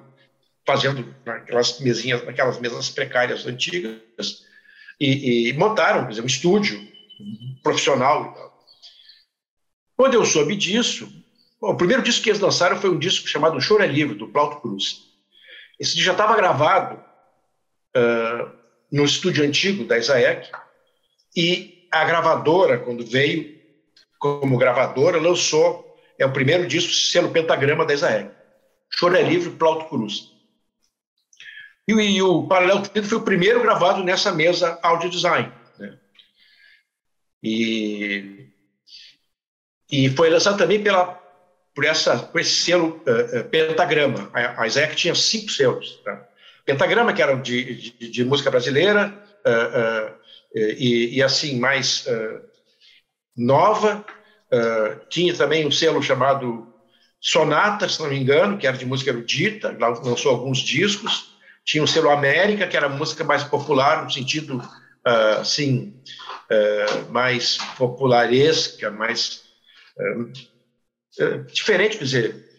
fazendo 0.65 1.15
aquelas 1.25 1.79
mesinhas, 1.79 2.27
aquelas 2.27 2.59
mesas 2.59 2.89
precárias 2.89 3.47
antigas, 3.47 4.43
e, 4.99 5.49
e 5.49 5.53
montaram, 5.53 6.03
por 6.03 6.11
exemplo, 6.11 6.25
um 6.25 6.33
estúdio 6.33 6.87
profissional. 7.63 8.53
Quando 9.95 10.13
eu 10.13 10.25
soube 10.25 10.55
disso, 10.55 11.11
bom, 11.59 11.71
o 11.71 11.77
primeiro 11.77 12.01
disco 12.01 12.23
que 12.23 12.29
eles 12.29 12.41
lançaram 12.41 12.77
foi 12.77 12.89
um 12.89 12.99
disco 12.99 13.27
chamado 13.27 13.59
Choro 13.61 13.83
é 13.83 13.87
Livre, 13.87 14.15
do 14.15 14.27
Plauto 14.27 14.61
Cruz. 14.61 15.09
Esse 15.79 15.91
disco 15.91 16.05
já 16.05 16.11
estava 16.11 16.35
gravado 16.35 17.01
uh, 17.95 18.51
no 18.91 19.05
estúdio 19.05 19.45
antigo 19.45 19.85
da 19.85 19.97
Isaac, 19.97 20.51
e 21.35 21.87
a 21.91 22.03
gravadora, 22.05 22.79
quando 22.79 23.05
veio 23.05 23.57
como 24.17 24.57
gravadora, 24.57 25.19
lançou, 25.19 25.97
é 26.17 26.25
o 26.25 26.33
primeiro 26.33 26.67
disco 26.67 26.91
sendo 26.91 27.29
pentagrama 27.29 27.85
da 27.85 27.93
Isaac. 27.93 28.29
Choro 28.89 29.15
é 29.15 29.21
Livre, 29.21 29.51
Plauto 29.51 29.85
Cruz. 29.85 30.31
E, 31.87 31.93
e 31.93 32.21
o 32.21 32.47
Paralelo 32.47 32.81
30 32.81 33.07
foi 33.07 33.17
o 33.17 33.23
primeiro 33.23 33.61
gravado 33.61 34.03
nessa 34.03 34.31
mesa 34.31 34.77
audio 34.83 35.09
design. 35.09 35.51
Né? 35.77 35.97
E, 37.41 38.47
e 39.91 40.09
foi 40.09 40.29
lançado 40.29 40.57
também 40.57 40.83
pela, 40.83 41.18
por, 41.79 41.86
essa, 41.86 42.17
por 42.17 42.41
esse 42.41 42.55
selo 42.55 43.01
uh, 43.07 43.39
uh, 43.39 43.43
Pentagrama. 43.45 44.29
A, 44.33 44.63
a 44.63 44.67
Isaac 44.67 44.98
tinha 44.98 45.15
cinco 45.15 45.50
selos. 45.50 46.01
Tá? 46.03 46.27
Pentagrama, 46.65 47.13
que 47.13 47.21
era 47.21 47.33
de, 47.38 47.93
de, 47.93 48.12
de 48.12 48.25
música 48.25 48.51
brasileira, 48.51 49.17
uh, 49.48 50.13
e, 50.53 51.17
e, 51.17 51.24
assim, 51.24 51.57
mais 51.57 52.05
nova. 53.38 54.03
tinha 55.09 55.33
também 55.33 55.65
um 55.65 55.71
selo 55.71 56.01
chamado 56.01 56.67
Sonata, 57.21 57.88
se 57.88 58.01
não 58.01 58.09
me 58.09 58.19
engano, 58.19 58.57
que 58.57 58.67
era 58.67 58.75
de 58.75 58.86
música 58.86 59.12
erudita, 59.12 59.77
lançou 59.79 60.31
alguns 60.31 60.57
discos. 60.57 61.36
Tinha 61.63 61.83
o 61.83 61.88
selo 61.88 62.09
América, 62.09 62.67
que 62.67 62.75
era 62.75 62.89
música 62.89 63.24
mais 63.24 63.43
popular, 63.43 64.03
no 64.03 64.12
sentido, 64.12 64.57
uh, 64.57 65.39
assim, 65.39 65.93
uh, 66.51 67.12
mais 67.12 67.57
popularesca, 67.77 68.91
mais 68.91 69.43
uh, 71.19 71.43
diferente, 71.51 71.97
quer 71.97 72.03
dizer, 72.03 72.49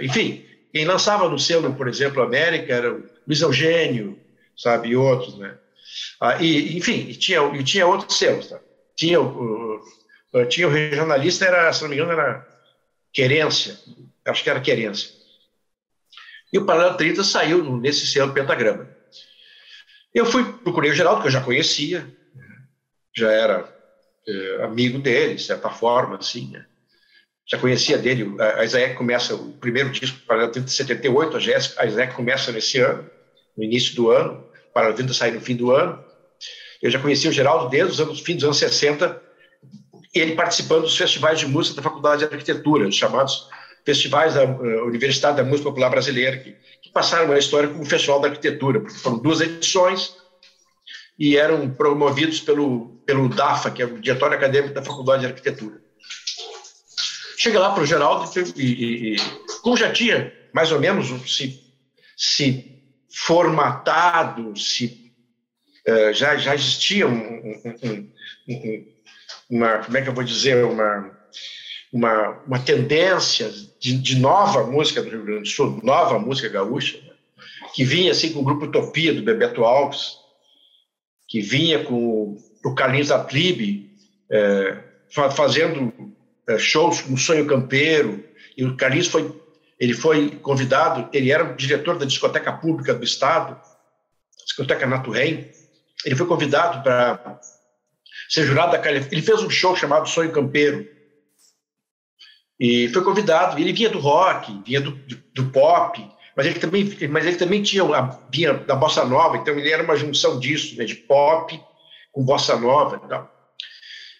enfim, 0.00 0.44
quem 0.72 0.84
lançava 0.86 1.28
no 1.28 1.38
selo, 1.38 1.74
por 1.74 1.86
exemplo, 1.86 2.22
América, 2.22 2.72
era 2.72 2.92
o 2.92 3.04
Luiz 3.26 3.40
Eugênio, 3.42 4.18
sabe, 4.56 4.88
e 4.88 4.96
outros, 4.96 5.38
né? 5.38 5.56
Ah, 6.20 6.42
e, 6.42 6.76
enfim, 6.76 7.06
e 7.08 7.14
tinha, 7.14 7.40
e 7.54 7.62
tinha 7.62 7.86
outros 7.86 8.16
selos, 8.16 8.48
tá? 8.48 8.58
Tinha 8.96 9.20
o, 9.20 9.80
o, 10.32 10.44
tinha 10.46 10.66
o 10.66 10.70
regionalista, 10.70 11.44
era, 11.44 11.72
se 11.72 11.82
não 11.82 11.90
me 11.90 11.96
engano, 11.96 12.12
era 12.12 12.48
Querência, 13.12 13.78
acho 14.24 14.42
que 14.42 14.48
era 14.48 14.60
Querência. 14.60 15.10
E 16.52 16.58
o 16.58 16.64
Paralelo 16.64 16.96
30 16.96 17.22
saiu 17.24 17.76
nesse 17.78 18.06
selo 18.06 18.32
pentagrama. 18.32 18.88
Eu 20.14 20.26
fui, 20.26 20.44
procurei 20.44 20.90
o 20.90 20.94
Geraldo, 20.94 21.22
que 21.22 21.28
eu 21.28 21.32
já 21.32 21.40
conhecia, 21.42 22.06
já 23.14 23.30
era 23.30 23.74
é, 24.26 24.64
amigo 24.64 24.98
dele, 24.98 25.34
de 25.34 25.42
certa 25.42 25.70
forma, 25.70 26.16
assim, 26.16 26.50
né? 26.50 26.66
Já 27.46 27.58
conhecia 27.58 27.98
dele, 27.98 28.34
a 28.38 28.64
Isaac 28.64 28.94
começa, 28.94 29.34
o 29.34 29.52
primeiro 29.52 29.90
disco, 29.90 30.18
Paralelo 30.26 30.52
30 30.52 30.66
de 30.66 30.72
78, 30.72 31.36
a, 31.36 31.40
Jéssica, 31.40 31.82
a 31.82 31.86
Isaac 31.86 32.14
começa 32.14 32.52
nesse 32.52 32.78
ano, 32.78 33.04
no 33.56 33.64
início 33.64 33.94
do 33.94 34.10
ano, 34.10 34.44
Paralelo 34.72 34.96
30 34.96 35.12
sai 35.12 35.30
no 35.32 35.40
fim 35.40 35.56
do 35.56 35.70
ano. 35.72 36.02
Eu 36.80 36.90
já 36.90 36.98
conhecia 36.98 37.30
o 37.30 37.32
Geraldo 37.32 37.68
desde 37.68 37.92
os 37.92 38.00
anos, 38.00 38.20
fim 38.20 38.34
dos 38.34 38.44
anos 38.44 38.58
60, 38.58 39.20
ele 40.14 40.34
participando 40.34 40.82
dos 40.82 40.96
festivais 40.96 41.38
de 41.38 41.46
música 41.46 41.76
da 41.76 41.82
Faculdade 41.82 42.26
de 42.26 42.34
Arquitetura, 42.34 42.86
os 42.86 42.94
chamados 42.94 43.48
festivais 43.84 44.34
da 44.34 44.44
uh, 44.44 44.86
Universidade 44.86 45.36
da 45.36 45.44
Música 45.44 45.68
Popular 45.68 45.90
Brasileira, 45.90 46.36
que, 46.38 46.52
que 46.82 46.90
passaram 46.92 47.32
a 47.32 47.38
história 47.38 47.68
como 47.68 47.84
Festival 47.84 48.20
da 48.20 48.28
Arquitetura, 48.28 48.80
porque 48.80 48.98
foram 48.98 49.18
duas 49.18 49.40
edições 49.40 50.14
e 51.18 51.36
eram 51.36 51.68
promovidos 51.70 52.40
pelo, 52.40 53.00
pelo 53.06 53.28
DAFA, 53.28 53.70
que 53.70 53.82
é 53.82 53.84
o 53.84 54.00
Diretório 54.00 54.36
Acadêmico 54.36 54.74
da 54.74 54.82
Faculdade 54.82 55.20
de 55.20 55.26
Arquitetura. 55.26 55.80
Chega 57.42 57.58
lá 57.58 57.74
para 57.74 57.82
o 57.82 57.86
Geraldo 57.86 58.30
e, 58.54 58.62
e, 58.62 59.14
e, 59.14 59.16
como 59.62 59.76
já 59.76 59.92
tinha 59.92 60.32
mais 60.54 60.70
ou 60.70 60.78
menos 60.78 61.08
se, 61.28 61.60
se 62.16 62.80
formatado, 63.10 64.56
se 64.56 65.12
uh, 65.88 66.12
já, 66.12 66.36
já 66.36 66.54
existia 66.54 67.08
um, 67.08 67.18
um, 67.18 68.12
um, 68.48 68.86
uma, 69.50 69.78
como 69.78 69.96
é 69.96 70.02
que 70.02 70.08
eu 70.08 70.14
vou 70.14 70.22
dizer, 70.22 70.64
uma, 70.64 71.18
uma, 71.92 72.28
uma 72.46 72.58
tendência 72.60 73.50
de, 73.80 73.98
de 73.98 74.20
nova 74.20 74.62
música 74.62 75.02
do 75.02 75.10
Rio 75.10 75.24
Grande 75.24 75.42
do 75.42 75.48
Sul, 75.48 75.80
nova 75.82 76.20
música 76.20 76.48
gaúcha, 76.48 76.96
né? 76.98 77.12
que 77.74 77.82
vinha 77.82 78.12
assim 78.12 78.32
com 78.32 78.38
o 78.38 78.44
grupo 78.44 78.66
Utopia, 78.66 79.12
do 79.12 79.20
Bebeto 79.20 79.64
Alves, 79.64 80.12
que 81.26 81.40
vinha 81.40 81.82
com 81.82 82.36
o 82.64 82.74
Carlinhos 82.76 83.10
Atribe, 83.10 83.90
é, 84.30 84.78
fazendo 85.34 86.11
shows 86.58 87.06
no 87.06 87.16
Sonho 87.16 87.46
Campeiro, 87.46 88.24
e 88.56 88.64
o 88.64 88.76
Carlinhos 88.76 89.08
foi, 89.08 89.32
ele 89.78 89.94
foi 89.94 90.30
convidado, 90.30 91.08
ele 91.12 91.30
era 91.30 91.44
o 91.44 91.56
diretor 91.56 91.98
da 91.98 92.04
discoteca 92.04 92.52
pública 92.52 92.94
do 92.94 93.04
estado, 93.04 93.60
discoteca 94.44 94.86
Naturem, 94.86 95.50
ele 96.04 96.16
foi 96.16 96.26
convidado 96.26 96.82
para 96.82 97.40
ser 98.28 98.44
jurado 98.44 98.72
da 98.72 98.78
Califórnia. 98.78 99.14
Ele 99.14 99.26
fez 99.26 99.42
um 99.42 99.50
show 99.50 99.76
chamado 99.76 100.08
Sonho 100.08 100.32
Campeiro. 100.32 100.86
E 102.58 102.88
foi 102.88 103.02
convidado. 103.02 103.58
Ele 103.58 103.72
vinha 103.72 103.90
do 103.90 103.98
rock, 103.98 104.62
vinha 104.64 104.80
do, 104.80 104.92
do, 105.34 105.44
pop, 105.50 106.04
mas 106.36 106.46
ele 106.46 106.58
também, 106.58 106.84
mas 107.10 107.26
ele 107.26 107.36
também 107.36 107.62
tinha 107.62 107.84
vinha 108.30 108.54
da 108.54 108.74
bossa 108.74 109.04
nova, 109.04 109.36
então 109.36 109.54
ele 109.58 109.70
era 109.70 109.82
uma 109.82 109.96
junção 109.96 110.38
disso, 110.38 110.76
né, 110.76 110.84
de 110.84 110.94
pop 110.94 111.60
com 112.12 112.24
bossa 112.24 112.56
nova 112.56 113.00
e 113.04 113.08
tal. 113.08 113.41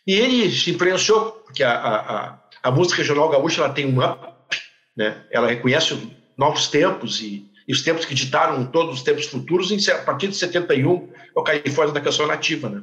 E 0.06 0.14
ele 0.14 0.50
se 0.50 0.70
influenciou, 0.70 1.32
porque 1.44 1.62
a, 1.62 1.72
a, 1.72 2.38
a, 2.62 2.70
música 2.70 2.98
regional 2.98 3.28
gaúcha 3.28 3.62
ela 3.62 3.72
tem 3.72 3.86
um 3.86 4.04
up, 4.04 4.32
né? 4.96 5.24
ela 5.30 5.48
reconhece 5.48 5.96
novos 6.36 6.68
tempos 6.68 7.20
e, 7.20 7.48
e, 7.68 7.72
os 7.72 7.82
tempos 7.82 8.04
que 8.04 8.14
ditaram 8.14 8.66
todos 8.66 8.96
os 8.96 9.02
tempos 9.02 9.26
futuros, 9.26 9.70
em, 9.70 9.92
a 9.92 9.98
partir 9.98 10.28
de 10.28 10.36
71, 10.36 11.08
o 11.34 11.42
Califórnia 11.42 11.94
da 11.94 12.00
canção 12.00 12.26
nativa. 12.26 12.68
Né? 12.68 12.82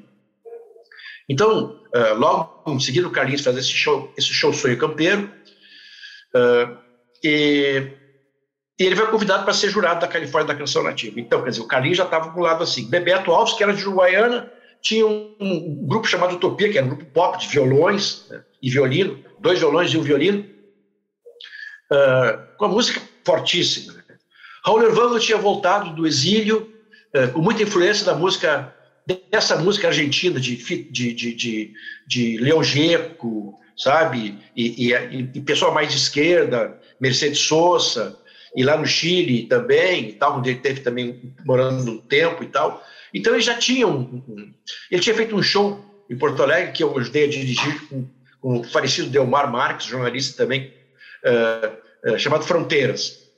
Então, 1.28 1.82
uh, 1.94 2.16
logo 2.18 2.64
em 2.68 2.80
seguida, 2.80 3.08
o 3.08 3.12
Carlinhos 3.12 3.42
faz 3.42 3.58
esse 3.58 3.72
show, 3.72 4.12
esse 4.18 4.34
show 4.34 4.54
Sonho 4.54 4.78
Campeiro, 4.78 5.30
uh, 6.34 6.78
e, 7.22 7.92
e, 8.80 8.84
ele 8.84 8.96
foi 8.96 9.08
convidado 9.08 9.44
para 9.44 9.54
ser 9.54 9.70
jurado 9.70 10.00
da 10.00 10.08
Califórnia 10.08 10.54
da 10.54 10.60
Canção 10.60 10.84
Nativa. 10.84 11.20
Então, 11.20 11.44
quer 11.44 11.50
dizer, 11.50 11.62
o 11.62 11.68
Carlinhos 11.68 11.98
já 11.98 12.06
estava 12.06 12.32
com 12.32 12.40
o 12.40 12.44
lado 12.44 12.64
assim. 12.64 12.90
Bebeto 12.90 13.32
Alves, 13.32 13.54
que 13.56 13.62
era 13.62 13.74
de 13.74 13.84
Uruguaiana, 13.84 14.50
tinha 14.81 15.05
um, 15.05 15.86
grupo 15.88 16.07
chamado 16.07 16.36
Utopia, 16.36 16.69
que 16.71 16.77
era 16.77 16.86
um 16.86 16.89
grupo 16.89 17.05
pop 17.05 17.38
de 17.38 17.48
violões 17.48 18.25
né, 18.29 18.43
e 18.62 18.69
violino, 18.69 19.24
dois 19.39 19.59
violões 19.59 19.93
e 19.93 19.98
um 19.98 20.01
violino, 20.01 20.45
uh, 21.91 22.57
com 22.57 22.65
a 22.65 22.69
música 22.69 23.01
fortíssima. 23.24 23.93
Né? 23.93 24.03
Raul 24.65 24.83
Ervando 24.83 25.19
tinha 25.19 25.38
voltado 25.38 25.95
do 25.95 26.05
exílio, 26.07 26.74
com 27.33 27.41
muita 27.41 27.63
influência 27.63 28.05
da 28.05 28.13
música 28.13 28.71
dessa 29.31 29.57
música 29.57 29.88
argentina 29.88 30.39
de, 30.39 30.55
de, 30.55 31.13
de, 31.13 31.33
de, 31.33 31.74
de 32.07 32.63
Geco, 32.63 33.59
sabe? 33.75 34.38
E, 34.55 34.89
e, 34.89 35.29
e, 35.33 35.41
pessoal 35.41 35.74
mais 35.74 35.89
de 35.89 35.98
esquerda, 35.98 36.79
Mercedes 37.00 37.39
Sosa, 37.39 38.17
e 38.55 38.63
lá 38.63 38.77
no 38.77 38.86
Chile 38.86 39.48
também, 39.48 40.09
e 40.09 40.13
tal, 40.13 40.38
onde 40.38 40.50
ele 40.50 40.59
teve 40.59 40.81
também 40.81 41.33
morando 41.45 41.91
um 41.91 41.98
tempo 41.98 42.43
e 42.43 42.48
tal. 42.48 42.83
Então 43.13 43.34
ele 43.34 43.42
já 43.42 43.58
tinha 43.58 43.88
um, 43.88 44.24
um, 44.28 44.54
ele 44.92 45.01
tinha 45.01 45.16
feito 45.16 45.36
um 45.36 45.42
show 45.42 45.84
em 46.10 46.18
Porto 46.18 46.42
Alegre 46.42 46.72
que 46.72 46.84
eu 46.84 46.98
ajudei 46.98 47.25
a 47.25 47.30
dirigir 47.30 47.88
com, 47.88 48.08
com 48.42 48.60
o 48.60 48.63
falecido 48.63 49.10
Delmar 49.10 49.51
Marques, 49.51 49.88
jornalista 49.88 50.44
também, 50.44 50.74
uh, 51.24 52.12
uh, 52.13 52.20
chamado 52.20 52.44
Fronteiras. 52.46 53.30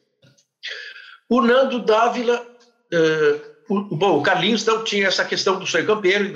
O 1.30 1.42
Nando 1.42 1.80
Dávila 1.80 2.46
uh, 2.94 3.52
o, 3.72 3.96
bom, 3.96 4.20
o 4.20 4.22
Carlinhos 4.22 4.66
não 4.66 4.84
tinha 4.84 5.08
essa 5.08 5.24
questão 5.24 5.58
do 5.58 5.66
sonho 5.66 5.86
campeiro. 5.86 6.32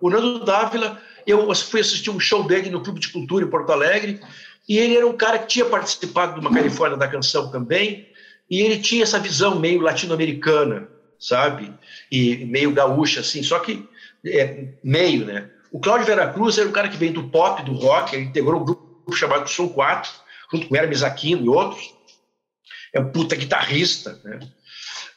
O 0.00 0.10
Nando 0.10 0.44
Dávila, 0.44 1.00
eu 1.26 1.54
fui 1.54 1.80
assistir 1.80 2.10
um 2.10 2.20
show 2.20 2.44
dele 2.44 2.68
no 2.68 2.82
Clube 2.82 3.00
de 3.00 3.08
Cultura 3.08 3.44
em 3.44 3.48
Porto 3.48 3.72
Alegre, 3.72 4.20
e 4.68 4.78
ele 4.78 4.96
era 4.96 5.06
um 5.06 5.16
cara 5.16 5.38
que 5.38 5.46
tinha 5.46 5.64
participado 5.64 6.34
de 6.34 6.40
uma 6.40 6.52
Califórnia 6.52 6.98
da 6.98 7.08
Canção 7.08 7.50
também, 7.50 8.08
e 8.50 8.60
ele 8.60 8.78
tinha 8.78 9.02
essa 9.02 9.18
visão 9.18 9.58
meio 9.58 9.80
latino-americana, 9.80 10.88
sabe? 11.18 11.72
E 12.14 12.44
meio 12.44 12.70
gaúcha, 12.70 13.20
assim, 13.20 13.42
só 13.42 13.58
que 13.58 13.88
é, 14.24 14.68
meio, 14.84 15.24
né? 15.26 15.50
O 15.72 15.80
Cláudio 15.80 16.06
Veracruz 16.06 16.56
era 16.56 16.68
um 16.68 16.72
cara 16.72 16.88
que 16.88 16.96
veio 16.96 17.12
do 17.12 17.24
pop, 17.24 17.64
do 17.64 17.72
rock, 17.72 18.14
ele 18.14 18.26
integrou 18.26 18.60
um 18.60 18.64
grupo 18.64 19.12
chamado 19.12 19.50
Som 19.50 19.68
4, 19.68 20.12
junto 20.52 20.68
com 20.68 20.76
Hermes 20.76 21.02
Aquino 21.02 21.44
e 21.44 21.48
outros. 21.48 21.92
É 22.92 23.00
um 23.00 23.10
puta 23.10 23.34
guitarrista, 23.34 24.20
né? 24.22 24.38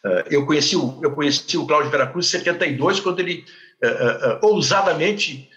Eh, 0.04 0.26
eu 0.32 0.46
conheci 0.48 0.76
o, 0.76 1.00
eu 1.04 1.12
conheci 1.12 1.56
o 1.56 1.68
Cláudio 1.68 1.92
Veracruz 1.92 2.26
em 2.26 2.30
72, 2.30 3.00
quando 3.00 3.20
ele 3.20 3.46
uh, 3.84 4.46
uh, 4.46 4.48
ousadamente 4.48 5.48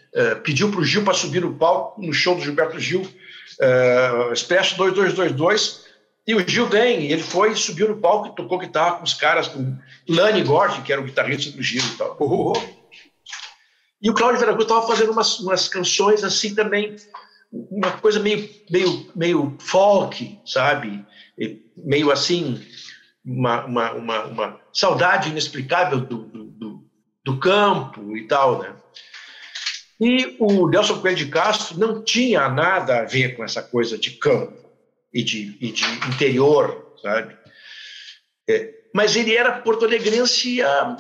pediu 0.43 0.71
para 0.71 0.81
o 0.81 0.85
Gil 0.85 1.05
para 1.05 1.15
subir 1.15 1.41
no 1.41 1.55
palco 1.55 2.03
no 2.03 2.13
show 2.13 2.35
do 2.35 2.43
Gilberto 2.43 2.79
Gil, 2.79 3.01
uh, 3.01 4.33
Expresso 4.33 4.77
2222, 4.77 5.87
E 6.27 6.35
o 6.35 6.49
Gil 6.49 6.67
vem, 6.67 7.11
ele 7.11 7.23
foi, 7.23 7.55
subiu 7.55 7.89
no 7.89 7.97
palco 7.97 8.29
e 8.29 8.37
tocou 8.37 8.59
guitarra 8.59 8.97
com 8.97 9.05
os 9.05 9.15
caras, 9.15 9.49
com 9.49 9.77
Lani 10.09 10.43
Gordon, 10.43 10.83
que 10.83 10.93
era 10.93 11.01
o 11.01 11.05
guitarrista 11.05 11.51
do 11.57 11.63
Gil 11.63 11.83
e 11.83 11.97
tal. 11.97 12.17
Oh. 12.21 12.53
E 14.03 14.09
o 14.09 14.15
Cláudio 14.15 14.41
Veracruz 14.41 14.65
estava 14.65 14.87
fazendo 14.87 15.13
umas, 15.13 15.41
umas 15.41 15.69
canções 15.69 16.23
assim 16.23 16.55
também, 16.55 16.97
uma 17.53 17.93
coisa 17.93 18.21
meio, 18.21 18.49
meio, 18.71 19.11
meio 19.15 19.57
folk, 19.61 20.39
sabe? 20.45 21.05
Meio 21.77 22.11
assim, 22.11 22.65
uma, 23.25 23.65
uma, 23.65 23.93
uma, 23.93 24.25
uma 24.25 24.61
saudade 24.73 25.31
inexplicável 25.31 26.01
do, 26.01 26.25
do, 26.25 26.45
do, 26.45 26.85
do 27.25 27.39
campo 27.39 28.17
e 28.17 28.27
tal, 28.27 28.61
né? 28.61 28.75
E 30.01 30.37
o 30.39 30.67
Nelson 30.69 31.01
Coelho 31.01 31.17
de 31.17 31.27
Castro 31.27 31.79
não 31.79 32.03
tinha 32.03 32.49
nada 32.49 33.01
a 33.01 33.05
ver 33.05 33.37
com 33.37 33.45
essa 33.45 33.63
coisa 33.63 33.99
de 33.99 34.13
campo 34.13 34.70
e 35.13 35.23
de, 35.23 35.57
e 35.61 35.73
de 35.73 35.85
interior, 36.09 36.95
sabe? 37.03 37.37
É, 38.49 38.81
mas 38.93 39.15
ele 39.15 39.35
era 39.35 39.53
porto-alegrense, 39.53 40.61
ah, 40.63 40.97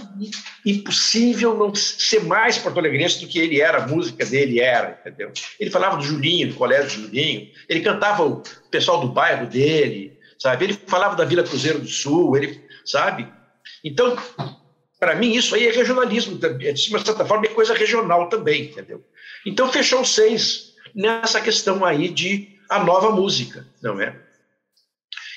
impossível 0.64 1.56
não 1.56 1.74
ser 1.74 2.22
mais 2.22 2.56
porto-alegrense 2.56 3.20
do 3.20 3.26
que 3.26 3.38
ele 3.38 3.60
era, 3.60 3.82
a 3.82 3.88
música 3.88 4.24
dele 4.24 4.60
era, 4.60 4.98
entendeu? 5.00 5.32
Ele 5.58 5.70
falava 5.70 5.96
do 5.96 6.04
Julinho, 6.04 6.48
do 6.48 6.54
colégio 6.54 7.02
Julinho, 7.02 7.50
ele 7.68 7.80
cantava 7.80 8.24
o 8.24 8.42
pessoal 8.70 9.00
do 9.00 9.08
bairro 9.08 9.46
dele, 9.46 10.16
sabe? 10.38 10.66
Ele 10.66 10.78
falava 10.86 11.16
da 11.16 11.24
Vila 11.24 11.42
Cruzeiro 11.42 11.80
do 11.80 11.88
Sul, 11.88 12.36
ele, 12.36 12.64
sabe? 12.84 13.28
Então, 13.84 14.16
para 14.98 15.16
mim, 15.16 15.32
isso 15.32 15.54
aí 15.54 15.66
é 15.66 15.72
regionalismo, 15.72 16.38
de 16.38 16.78
certa 16.78 17.24
forma, 17.24 17.46
é 17.46 17.48
coisa 17.48 17.74
regional 17.74 18.28
também, 18.28 18.64
entendeu? 18.66 19.02
Então, 19.44 19.72
fechou 19.72 20.04
seis 20.04 20.74
nessa 20.94 21.40
questão 21.40 21.84
aí 21.84 22.08
de 22.08 22.59
a 22.70 22.84
nova 22.84 23.10
música, 23.10 23.66
não 23.82 24.00
é? 24.00 24.16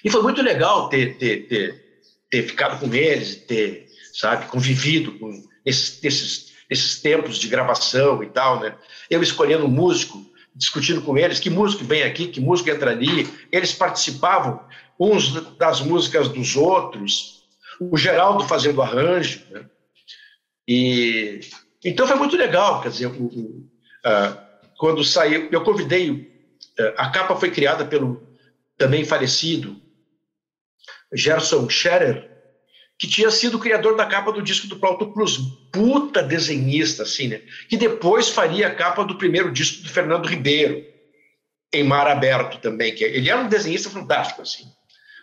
E 0.04 0.10
foi 0.10 0.22
muito 0.22 0.42
legal 0.42 0.88
ter, 0.88 1.18
ter, 1.18 1.48
ter, 1.48 1.84
ter 2.30 2.44
ficado 2.44 2.80
com 2.80 2.94
eles, 2.94 3.36
ter, 3.36 3.88
sabe, 4.14 4.46
convivido 4.46 5.14
com 5.18 5.44
esses, 5.66 6.04
esses, 6.04 6.54
esses 6.70 7.02
tempos 7.02 7.40
de 7.40 7.48
gravação 7.48 8.22
e 8.22 8.28
tal, 8.28 8.60
né? 8.60 8.76
Eu 9.10 9.24
escolhendo 9.24 9.66
um 9.66 9.70
músico, 9.70 10.24
discutindo 10.56 11.02
com 11.02 11.18
eles 11.18 11.40
que 11.40 11.50
músico 11.50 11.84
vem 11.84 12.04
aqui, 12.04 12.28
que 12.28 12.40
músico 12.40 12.70
entra 12.70 12.92
ali. 12.92 13.28
Eles 13.52 13.74
participavam 13.74 14.64
uns 15.00 15.32
das 15.58 15.82
músicas 15.82 16.28
dos 16.28 16.56
outros, 16.56 17.44
o 17.80 17.98
Geraldo 17.98 18.48
fazendo 18.48 18.82
arranjo, 18.82 19.42
né? 19.50 19.66
E 20.68 21.40
então 21.84 22.08
foi 22.08 22.16
muito 22.16 22.38
legal, 22.38 22.82
quer 22.82 22.90
dizer, 22.90 23.08
o, 23.08 23.24
o, 23.24 23.70
uh, 24.06 24.38
quando 24.78 25.04
saiu, 25.04 25.50
eu 25.52 25.62
convidei 25.62 26.33
a 26.98 27.10
capa 27.10 27.36
foi 27.36 27.52
criada 27.52 27.86
pelo 27.86 28.28
também 28.78 29.06
falecido 29.06 29.82
Gerson 31.14 31.70
Scherer, 31.70 32.30
que 32.98 33.08
tinha 33.08 33.30
sido 33.30 33.58
o 33.58 33.60
criador 33.60 33.96
da 33.96 34.06
capa 34.06 34.32
do 34.32 34.42
disco 34.42 34.68
do 34.68 34.80
Plauto 34.80 35.12
Plus, 35.12 35.38
puta 35.72 36.24
desenhista, 36.24 37.04
assim, 37.04 37.28
né? 37.28 37.42
Que 37.68 37.78
depois 37.78 38.30
faria 38.30 38.68
a 38.68 38.76
capa 38.76 39.04
do 39.04 39.18
primeiro 39.18 39.52
disco 39.52 39.84
do 39.84 39.90
Fernando 39.90 40.28
Ribeiro, 40.28 40.84
em 41.72 41.84
Mar 41.84 42.08
Aberto 42.08 42.60
também, 42.60 42.94
que 42.94 43.04
ele 43.04 43.30
era 43.30 43.42
um 43.42 43.50
desenhista 43.50 43.90
fantástico, 43.90 44.42
assim, 44.42 44.64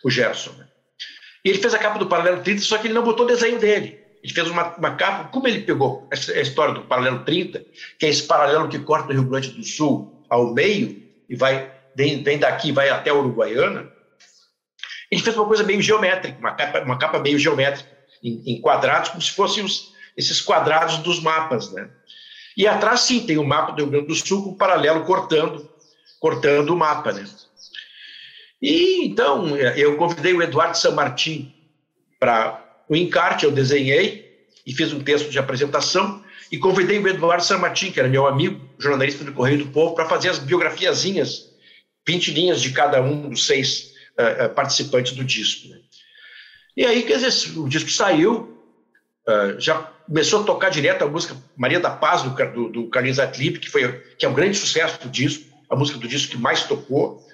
o 0.05 0.11
Gerson. 0.11 0.51
Né? 0.53 0.67
E 1.45 1.49
ele 1.49 1.59
fez 1.59 1.73
a 1.73 1.79
capa 1.79 1.99
do 1.99 2.09
Paralelo 2.09 2.43
30, 2.43 2.63
só 2.63 2.77
que 2.77 2.89
ele 2.89 2.95
não 2.95 3.05
botou 3.05 3.25
o 3.25 3.29
desenho 3.29 3.59
dele. 3.59 3.99
Ele 4.23 4.33
fez 4.33 4.49
uma, 4.49 4.77
uma 4.77 4.97
capa, 4.97 5.31
como 5.31 5.47
ele 5.47 5.61
pegou 5.61 6.09
a 6.13 6.41
história 6.41 6.75
do 6.75 6.83
Paralelo 6.83 7.25
30, 7.25 7.65
que 7.99 8.07
é 8.07 8.09
esse 8.09 8.25
paralelo 8.25 8.69
que 8.69 8.79
corta 8.81 9.11
o 9.11 9.13
Rio 9.13 9.25
Grande 9.25 9.51
do 9.53 9.63
Sul 9.63 10.25
ao 10.29 10.53
meio, 10.53 11.10
e 11.31 11.37
vai 11.37 11.71
vem 11.95 12.39
daqui 12.39 12.73
vai 12.73 12.89
até 12.89 13.13
Uruguaiana, 13.13 13.91
ele 15.11 15.23
fez 15.23 15.37
uma 15.37 15.47
coisa 15.47 15.63
meio 15.63 15.83
geométrica, 15.83 16.39
uma 16.39 16.53
capa, 16.53 16.81
uma 16.81 16.99
capa 16.99 17.19
meio 17.19 17.39
geométrica, 17.39 17.89
em, 18.23 18.43
em 18.47 18.61
quadrados, 18.61 19.11
como 19.11 19.23
se 19.23 19.31
fossem 19.33 19.65
os, 19.65 19.93
esses 20.17 20.41
quadrados 20.41 20.99
dos 20.99 21.21
mapas, 21.21 21.73
né? 21.73 21.91
E 22.57 22.67
atrás, 22.67 23.01
sim, 23.01 23.27
tem 23.27 23.39
o 23.39 23.45
mapa 23.45 23.73
do 23.73 23.83
Rio 23.83 23.91
Grande 23.91 24.07
do 24.07 24.15
Sul 24.15 24.43
com 24.45 24.51
um 24.51 24.57
paralelo 24.57 25.05
cortando, 25.05 25.69
cortando 26.21 26.71
o 26.71 26.77
mapa, 26.77 27.13
né? 27.13 27.25
E 28.61 29.07
então 29.07 29.57
eu 29.57 29.97
convidei 29.97 30.35
o 30.35 30.43
Eduardo 30.43 30.77
San 30.77 30.93
Martin 30.93 31.55
para 32.19 32.63
o 32.89 32.95
encarte, 32.95 33.45
eu 33.45 33.51
desenhei 33.51 34.47
e 34.67 34.75
fiz 34.75 34.93
um 34.93 35.01
texto 35.01 35.31
de 35.31 35.39
apresentação 35.39 36.20
e 36.51 36.59
convidei 36.59 36.99
o 36.99 37.07
Eduardo 37.07 37.45
San 37.45 37.59
Martin, 37.59 37.93
que 37.93 38.01
era 38.01 38.09
meu 38.09 38.27
amigo, 38.27 38.61
jornalista 38.79 39.23
do 39.23 39.33
Correio 39.33 39.59
do 39.59 39.71
Povo, 39.71 39.95
para 39.95 40.07
fazer 40.07 40.31
as 40.31 40.39
biografiazinhas, 40.39 41.51
20 42.07 42.33
linhas 42.33 42.61
de 42.61 42.73
cada 42.73 43.01
um 43.01 43.29
dos 43.29 43.47
seis 43.47 43.93
uh, 44.19 44.53
participantes 44.53 45.13
do 45.13 45.23
disco. 45.23 45.69
Né? 45.69 45.79
E 46.77 46.85
aí, 46.85 47.03
quer 47.05 47.19
dizer, 47.19 47.57
o 47.57 47.69
disco 47.69 47.91
saiu, 47.91 48.59
uh, 49.29 49.61
já 49.61 49.75
começou 50.07 50.43
a 50.43 50.45
tocar 50.45 50.71
direto 50.71 51.05
a 51.05 51.09
música 51.09 51.37
Maria 51.57 51.79
da 51.79 51.91
Paz, 51.91 52.23
do, 52.23 52.31
do, 52.31 52.69
do 52.69 52.89
Carlinhos 52.89 53.21
Atlipe, 53.21 53.61
que, 53.61 53.71
foi, 53.71 53.93
que 54.19 54.27
é 54.27 54.29
um 54.29 54.35
grande 54.35 54.59
sucesso 54.59 55.01
do 55.03 55.09
disco, 55.09 55.45
a 55.69 55.77
música 55.77 56.01
do 56.01 56.09
disco 56.09 56.33
que 56.33 56.39
mais 56.39 56.65
tocou. 56.65 57.25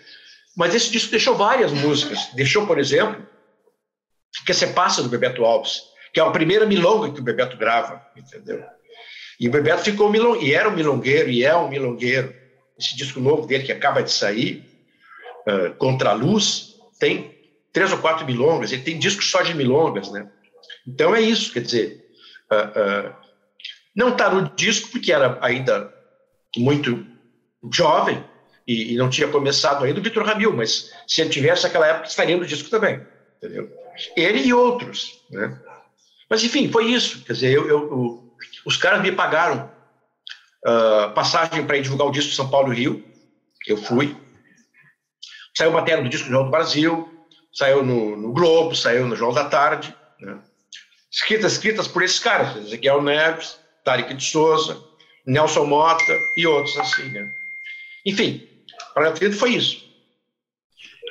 Mas 0.55 0.75
esse 0.75 0.91
disco 0.91 1.11
deixou 1.11 1.35
várias 1.35 1.73
músicas. 1.73 2.29
Deixou, 2.35 2.67
por 2.67 2.79
exemplo, 2.79 3.27
Que 4.45 4.53
Se 4.53 4.67
Passa, 4.69 5.03
do 5.03 5.09
Bebeto 5.09 5.45
Alves, 5.45 5.83
que 6.13 6.21
é 6.21 6.23
a 6.23 6.31
primeira 6.31 6.67
milonga 6.67 7.13
que 7.13 7.21
o 7.21 7.23
Bebeto 7.23 7.57
grava, 7.57 8.03
entendeu? 8.15 8.63
E 9.39 9.49
o 9.49 9.51
Bebeto 9.51 9.83
ficou 9.83 10.11
milong... 10.11 10.43
e 10.43 10.55
era 10.55 10.69
um 10.69 10.75
milongueiro, 10.75 11.31
e 11.31 11.45
é 11.45 11.55
um 11.57 11.69
milongueiro. 11.69 12.35
Esse 12.79 12.97
disco 12.97 13.21
novo 13.21 13.47
dele 13.47 13.65
que 13.65 13.73
acaba 13.73 14.03
de 14.03 14.11
sair, 14.11 14.65
uh, 15.47 15.75
Contra 15.77 16.11
a 16.11 16.15
Luz, 16.15 16.77
tem 16.99 17.35
três 17.73 17.93
ou 17.93 17.99
quatro 17.99 18.25
milongas, 18.25 18.73
ele 18.73 18.83
tem 18.83 18.99
discos 18.99 19.31
só 19.31 19.43
de 19.43 19.55
milongas, 19.55 20.11
né? 20.11 20.29
Então 20.87 21.15
é 21.15 21.21
isso, 21.21 21.53
quer 21.53 21.61
dizer, 21.61 22.07
uh, 22.51 23.11
uh, 23.11 23.15
não 23.95 24.11
está 24.11 24.31
no 24.31 24.49
disco 24.57 24.91
porque 24.91 25.13
era 25.13 25.39
ainda 25.43 25.93
muito 26.57 27.07
jovem 27.73 28.25
e, 28.67 28.95
e 28.95 28.97
não 28.97 29.11
tinha 29.11 29.29
começado 29.29 29.85
ainda 29.85 30.01
o 30.01 30.03
Vitor 30.03 30.25
Ramil, 30.25 30.55
mas 30.55 30.93
se 31.07 31.21
ele 31.21 31.31
tivesse 31.31 31.65
naquela 31.65 31.87
época 31.87 32.09
estaria 32.09 32.37
no 32.37 32.47
disco 32.47 32.71
também, 32.71 33.01
entendeu? 33.37 33.71
Ele 34.17 34.39
e 34.41 34.55
outros, 34.55 35.21
né? 35.31 35.59
Mas 36.29 36.43
enfim, 36.43 36.71
foi 36.71 36.87
isso, 36.87 37.25
quer 37.25 37.35
dizer, 37.35 37.53
eu, 37.53 37.69
eu 37.69 38.26
os 38.67 38.77
caras 38.77 39.01
me 39.01 39.13
pagaram 39.13 39.71
uh, 40.67 41.15
passagem 41.15 41.65
para 41.65 41.81
divulgar 41.81 42.09
o 42.09 42.11
disco 42.11 42.33
São 42.33 42.51
Paulo 42.51 42.73
Rio. 42.73 43.03
Eu 43.67 43.77
fui. 43.77 44.17
Saiu 45.57 45.71
matéria 45.71 46.03
do 46.03 46.09
disco 46.09 46.27
do 46.27 46.33
Jornal 46.33 46.51
do 46.51 46.51
Brasil, 46.51 47.27
saiu 47.53 47.85
no, 47.85 48.17
no, 48.17 48.33
Globo, 48.33 48.75
saiu 48.75 49.07
no 49.07 49.17
Jornal 49.17 49.45
da 49.45 49.49
Tarde. 49.49 49.97
Né? 50.21 50.39
Escritas, 51.11 51.53
escritas 51.53 51.89
por 51.89 52.03
esses 52.03 52.19
caras, 52.19 52.57
Ezequiel 52.57 53.01
Neves, 53.01 53.59
Tarek 53.85 54.13
de 54.13 54.25
Souza, 54.25 54.79
Nelson 55.25 55.65
Mota 55.65 56.13
e 56.37 56.47
outros 56.47 56.77
assim. 56.77 57.09
Né? 57.09 57.33
Enfim, 58.05 58.47
para 58.93 59.11
a 59.11 59.33
foi 59.33 59.51
isso. 59.55 59.86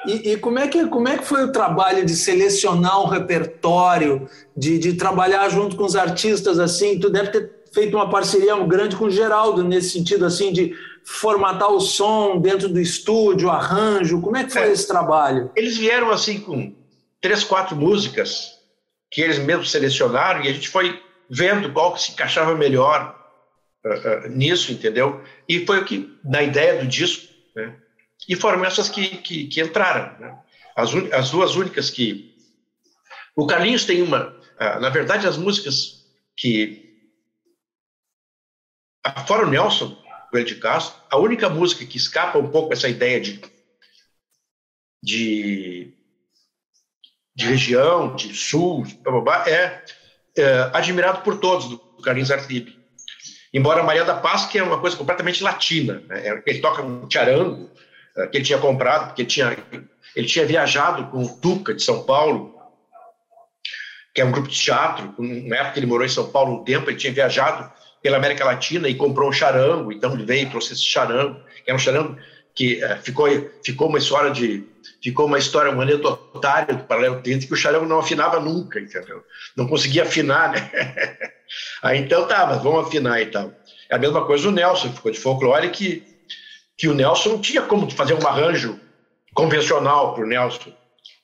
E, 0.07 0.31
e, 0.31 0.37
como, 0.37 0.59
é 0.59 0.67
que, 0.67 0.87
como 0.87 1.07
é 1.07 1.17
que 1.17 1.25
foi 1.25 1.43
o 1.43 1.51
trabalho 1.51 2.05
de 2.05 2.15
selecionar 2.15 3.01
um 3.01 3.07
repertório, 3.07 4.27
de, 4.55 4.77
de 4.77 4.93
trabalhar 4.93 5.49
junto 5.49 5.75
com 5.75 5.83
os 5.83 5.95
artistas 5.95 6.59
assim? 6.59 6.99
Tu 6.99 7.09
deve 7.09 7.29
ter 7.29 7.51
feito 7.73 7.95
uma 7.95 8.09
parceria 8.09 8.55
grande 8.63 8.95
com 8.95 9.05
o 9.05 9.11
Geraldo 9.11 9.63
nesse 9.63 9.91
sentido 9.91 10.25
assim 10.25 10.53
de 10.53 10.73
formatar 11.03 11.69
o 11.69 11.79
som 11.79 12.39
dentro 12.39 12.69
do 12.69 12.79
estúdio, 12.79 13.49
arranjo. 13.49 14.21
Como 14.21 14.37
é 14.37 14.43
que 14.43 14.53
foi 14.53 14.63
é, 14.63 14.71
esse 14.71 14.87
trabalho? 14.87 15.51
Eles 15.55 15.77
vieram 15.77 16.09
assim 16.09 16.39
com 16.39 16.73
três, 17.21 17.43
quatro 17.43 17.75
músicas 17.75 18.55
que 19.11 19.21
eles 19.21 19.39
mesmos 19.39 19.71
selecionaram 19.71 20.43
e 20.43 20.49
a 20.49 20.53
gente 20.53 20.69
foi 20.69 20.99
vendo 21.29 21.71
qual 21.71 21.93
que 21.93 22.01
se 22.01 22.11
encaixava 22.11 22.55
melhor 22.55 23.15
uh, 23.85 24.27
uh, 24.27 24.29
nisso, 24.29 24.71
entendeu? 24.71 25.21
E 25.47 25.65
foi 25.65 25.79
o 25.79 25.85
que 25.85 26.17
na 26.23 26.43
ideia 26.43 26.81
do 26.81 26.87
disco? 26.87 27.24
E 28.27 28.35
foram 28.35 28.63
essas 28.65 28.89
que, 28.89 29.17
que, 29.17 29.47
que 29.47 29.61
entraram. 29.61 30.19
Né? 30.19 30.37
As, 30.75 30.93
as 31.13 31.31
duas 31.31 31.55
únicas 31.55 31.89
que. 31.89 32.35
O 33.35 33.45
Carlinhos 33.45 33.85
tem 33.85 34.01
uma. 34.01 34.35
Ah, 34.57 34.79
na 34.79 34.89
verdade, 34.89 35.27
as 35.27 35.37
músicas 35.37 36.05
que. 36.35 36.83
Fora 39.27 39.45
o 39.45 39.49
Nelson, 39.49 39.95
o 40.33 40.43
de 40.43 40.55
Castro, 40.55 40.99
a 41.11 41.17
única 41.17 41.47
música 41.47 41.85
que 41.85 41.97
escapa 41.97 42.39
um 42.39 42.49
pouco 42.49 42.73
essa 42.73 42.89
ideia 42.89 43.21
de. 43.21 43.39
de, 45.01 45.93
de 47.35 47.45
região, 47.45 48.15
de 48.15 48.33
sul, 48.33 48.83
blá, 49.03 49.11
blá, 49.11 49.21
blá, 49.21 49.49
é, 49.49 49.85
é, 50.37 50.71
Admirado 50.73 51.21
por 51.21 51.39
Todos, 51.39 51.69
do 51.69 51.77
Carlinhos 52.01 52.31
Artib. 52.31 52.75
Embora 53.53 53.83
Maria 53.83 54.03
da 54.03 54.15
Paz, 54.15 54.47
que 54.47 54.57
é 54.57 54.63
uma 54.63 54.81
coisa 54.81 54.97
completamente 54.97 55.41
latina, 55.41 56.03
né? 56.07 56.41
ele 56.45 56.59
toca 56.59 56.81
um 56.81 57.09
charango, 57.09 57.71
que 58.31 58.37
ele 58.37 58.45
tinha 58.45 58.57
comprado, 58.57 59.07
porque 59.07 59.25
tinha, 59.25 59.57
ele 60.15 60.27
tinha 60.27 60.45
viajado 60.45 61.07
com 61.07 61.23
o 61.23 61.37
Tuca 61.37 61.73
de 61.73 61.83
São 61.83 62.03
Paulo, 62.03 62.55
que 64.13 64.21
é 64.21 64.25
um 64.25 64.31
grupo 64.31 64.47
de 64.47 64.57
teatro. 64.57 65.13
Na 65.17 65.57
época 65.57 65.79
ele 65.79 65.85
morou 65.85 66.05
em 66.05 66.09
São 66.09 66.29
Paulo 66.31 66.61
um 66.61 66.63
tempo, 66.63 66.89
ele 66.89 66.97
tinha 66.97 67.11
viajado 67.11 67.71
pela 68.01 68.17
América 68.17 68.45
Latina 68.45 68.87
e 68.87 68.95
comprou 68.95 69.29
um 69.29 69.33
charango. 69.33 69.91
Então 69.91 70.13
ele 70.13 70.25
veio 70.25 70.43
e 70.43 70.49
trouxe 70.49 70.73
esse 70.73 70.83
charango, 70.83 71.39
que 71.63 71.71
é 71.71 71.73
um 71.75 71.79
charango 71.79 72.17
que 72.53 72.81
uh, 72.83 72.97
ficou, 73.01 73.27
ficou 73.63 73.89
uma 73.89 73.97
história 73.97 74.31
de 74.31 74.63
ficou 75.03 75.27
uma 75.27 75.37
história, 75.37 75.71
um 75.71 75.81
anedotário 75.81 76.77
do 76.77 76.83
Paralelo 76.83 77.21
30 77.21 77.45
que 77.45 77.53
o 77.53 77.55
Xarão 77.55 77.85
não 77.85 77.99
afinava 77.99 78.39
nunca, 78.39 78.79
entendeu? 78.79 79.23
Não 79.55 79.67
conseguia 79.67 80.03
afinar, 80.03 80.51
né? 80.51 80.71
Aí 81.83 81.99
então 81.99 82.27
tá, 82.27 82.45
mas 82.47 82.63
vamos 82.63 82.87
afinar 82.87 83.21
e 83.21 83.27
tal. 83.27 83.51
É 83.89 83.95
a 83.95 83.99
mesma 83.99 84.25
coisa 84.25 84.47
o 84.47 84.51
Nelson, 84.51 84.91
ficou 84.93 85.11
de 85.11 85.19
folclore 85.19 85.69
que, 85.69 86.03
que 86.77 86.87
o 86.87 86.93
Nelson 86.93 87.29
não 87.29 87.41
tinha 87.41 87.61
como 87.61 87.89
fazer 87.89 88.13
um 88.13 88.27
arranjo 88.27 88.79
convencional 89.33 90.13
para 90.13 90.23
o 90.23 90.27
Nelson, 90.27 90.71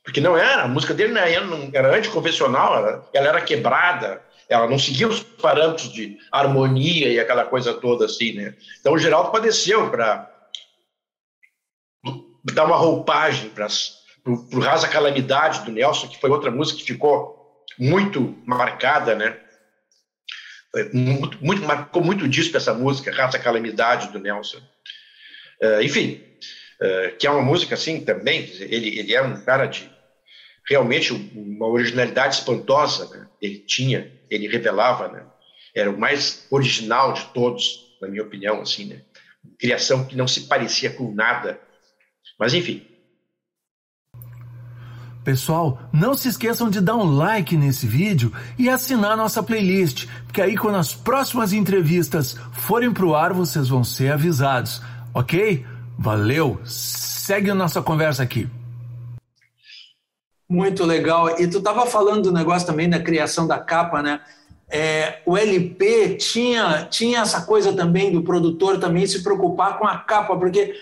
porque 0.03 0.21
não 0.21 0.37
era, 0.37 0.63
a 0.63 0.67
música 0.67 0.93
dele 0.93 1.13
não 1.13 1.21
era, 1.21 1.69
era 1.73 1.95
anticonvencional, 1.95 2.75
ela, 2.75 3.09
ela 3.13 3.27
era 3.27 3.41
quebrada, 3.41 4.21
ela 4.49 4.67
não 4.67 4.77
seguia 4.77 5.07
os 5.07 5.21
parâmetros 5.23 5.91
de 5.91 6.17
harmonia 6.31 7.09
e 7.09 7.19
aquela 7.19 7.45
coisa 7.45 7.73
toda 7.73 8.05
assim, 8.05 8.33
né? 8.33 8.55
Então 8.79 8.93
o 8.93 8.97
Geraldo 8.97 9.31
padeceu 9.31 9.89
para 9.89 10.29
dar 12.53 12.65
uma 12.65 12.75
roupagem 12.75 13.49
para 13.49 13.67
o 14.25 14.59
Rasa 14.59 14.87
Calamidade 14.87 15.63
do 15.63 15.71
Nelson, 15.71 16.07
que 16.07 16.19
foi 16.19 16.29
outra 16.29 16.51
música 16.51 16.79
que 16.79 16.85
ficou 16.85 17.63
muito 17.77 18.37
marcada, 18.45 19.15
né? 19.15 19.37
Muito, 20.93 21.37
muito, 21.43 21.63
marcou 21.63 22.03
muito 22.03 22.27
disso 22.27 22.55
essa 22.55 22.73
música, 22.73 23.13
Rasa 23.13 23.39
Calamidade 23.39 24.09
do 24.11 24.19
Nelson. 24.19 24.59
Uh, 25.61 25.81
enfim, 25.81 26.21
uh, 26.81 27.15
que 27.17 27.27
é 27.27 27.31
uma 27.31 27.41
música 27.41 27.75
assim 27.75 28.03
também, 28.03 28.49
ele, 28.59 28.99
ele 28.99 29.13
é 29.13 29.21
um 29.21 29.41
cara 29.41 29.65
de 29.65 29.89
realmente 30.67 31.13
uma 31.13 31.67
originalidade 31.67 32.35
espantosa, 32.35 33.09
né? 33.09 33.27
Ele 33.41 33.59
tinha, 33.59 34.11
ele 34.29 34.47
revelava, 34.47 35.07
né? 35.07 35.25
Era 35.75 35.89
o 35.89 35.97
mais 35.97 36.47
original 36.49 37.13
de 37.13 37.25
todos, 37.33 37.97
na 38.01 38.07
minha 38.07 38.23
opinião, 38.23 38.61
assim, 38.61 38.85
né? 38.85 39.01
Criação 39.59 40.05
que 40.05 40.15
não 40.15 40.27
se 40.27 40.41
parecia 40.41 40.91
com 40.91 41.13
nada 41.13 41.59
mas 42.41 42.55
enfim. 42.55 42.81
Pessoal, 45.23 45.79
não 45.93 46.15
se 46.15 46.27
esqueçam 46.27 46.71
de 46.71 46.81
dar 46.81 46.95
um 46.95 47.15
like 47.15 47.55
nesse 47.55 47.85
vídeo 47.85 48.33
e 48.57 48.67
assinar 48.67 49.15
nossa 49.15 49.43
playlist, 49.43 50.07
porque 50.25 50.41
aí 50.41 50.57
quando 50.57 50.77
as 50.77 50.95
próximas 50.95 51.53
entrevistas 51.53 52.35
forem 52.53 52.91
pro 52.91 53.13
ar, 53.13 53.31
vocês 53.31 53.69
vão 53.69 53.83
ser 53.83 54.11
avisados, 54.11 54.81
ok? 55.13 55.65
Valeu! 55.97 56.59
Segue 56.65 57.51
a 57.51 57.55
nossa 57.55 57.81
conversa 57.81 58.23
aqui. 58.23 58.49
Muito 60.49 60.83
legal. 60.83 61.39
E 61.39 61.47
tu 61.47 61.59
estava 61.59 61.85
falando 61.85 62.23
do 62.23 62.33
negócio 62.33 62.67
também 62.67 62.89
da 62.89 62.99
criação 62.99 63.47
da 63.47 63.57
capa, 63.57 64.01
né? 64.01 64.19
É, 64.69 65.19
o 65.25 65.37
LP 65.37 66.15
tinha, 66.15 66.87
tinha 66.89 67.19
essa 67.19 67.41
coisa 67.41 67.73
também 67.73 68.11
do 68.11 68.23
produtor 68.23 68.79
também 68.79 69.05
se 69.05 69.21
preocupar 69.21 69.77
com 69.77 69.85
a 69.85 69.97
capa, 69.97 70.35
porque 70.37 70.73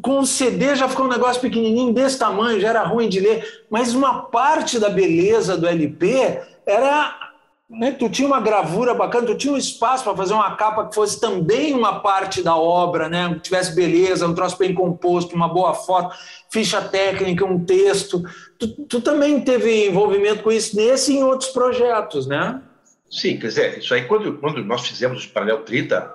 com 0.00 0.20
o 0.20 0.26
CD 0.26 0.74
já 0.74 0.88
ficou 0.88 1.06
um 1.06 1.10
negócio 1.10 1.40
pequenininho 1.40 1.92
desse 1.92 2.18
tamanho, 2.18 2.60
já 2.60 2.68
era 2.68 2.84
ruim 2.84 3.08
de 3.08 3.20
ler, 3.20 3.64
mas 3.70 3.94
uma 3.94 4.22
parte 4.22 4.78
da 4.78 4.88
beleza 4.88 5.56
do 5.56 5.66
LP 5.66 6.40
era. 6.66 7.31
Né, 7.72 7.90
tu 7.92 8.10
tinha 8.10 8.28
uma 8.28 8.40
gravura 8.40 8.92
bacana, 8.92 9.26
tu 9.26 9.34
tinha 9.34 9.52
um 9.52 9.56
espaço 9.56 10.04
para 10.04 10.14
fazer 10.14 10.34
uma 10.34 10.54
capa 10.56 10.86
que 10.86 10.94
fosse 10.94 11.18
também 11.18 11.72
uma 11.72 12.00
parte 12.00 12.42
da 12.42 12.54
obra, 12.54 13.08
né, 13.08 13.32
que 13.34 13.40
tivesse 13.40 13.74
beleza, 13.74 14.28
um 14.28 14.34
troço 14.34 14.58
bem 14.58 14.74
composto, 14.74 15.34
uma 15.34 15.48
boa 15.48 15.72
foto, 15.72 16.14
ficha 16.50 16.82
técnica, 16.82 17.46
um 17.46 17.64
texto. 17.64 18.22
Tu, 18.58 18.68
tu 18.84 19.00
também 19.00 19.40
teve 19.40 19.88
envolvimento 19.88 20.42
com 20.42 20.52
isso 20.52 20.76
nesse 20.76 21.14
e 21.14 21.16
em 21.16 21.24
outros 21.24 21.48
projetos, 21.48 22.26
né? 22.26 22.60
Sim, 23.10 23.38
quer 23.38 23.46
dizer, 23.48 23.78
isso 23.78 23.94
aí, 23.94 24.04
quando, 24.04 24.38
quando 24.38 24.62
nós 24.62 24.86
fizemos 24.86 25.24
o 25.24 25.30
Paralelo 25.30 25.62
30, 25.64 26.12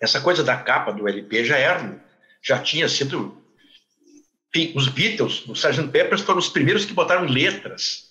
essa 0.00 0.20
coisa 0.20 0.42
da 0.42 0.56
capa 0.56 0.92
do 0.92 1.06
LP 1.06 1.44
já 1.44 1.56
era 1.56 2.00
já 2.42 2.58
tinha 2.58 2.88
sido. 2.88 3.36
Enfim, 4.54 4.72
os 4.76 4.88
Beatles, 4.88 5.46
o 5.46 5.52
Sgt. 5.52 5.88
Peppers 5.88 6.22
foram 6.22 6.38
os 6.38 6.48
primeiros 6.48 6.84
que 6.84 6.92
botaram 6.92 7.24
letras 7.24 8.10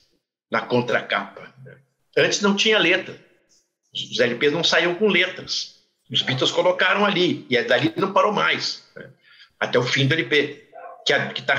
na 0.50 0.62
contracapa. 0.62 1.54
Né? 1.64 1.79
Antes 2.18 2.42
não 2.42 2.56
tinha 2.56 2.78
letra. 2.78 3.18
Os 3.94 4.20
LPs 4.20 4.54
não 4.54 4.64
saíam 4.64 4.96
com 4.96 5.08
letras. 5.08 5.80
Os 6.12 6.22
Beatles 6.22 6.52
colocaram 6.52 7.06
ali, 7.06 7.46
e 7.50 7.62
dali 7.64 7.94
não 7.96 8.12
parou 8.12 8.34
mais, 8.34 8.84
né? 8.96 9.10
até 9.60 9.78
o 9.78 9.84
fim 9.84 10.08
do 10.08 10.14
LP, 10.14 10.70
que 11.06 11.14
está 11.14 11.56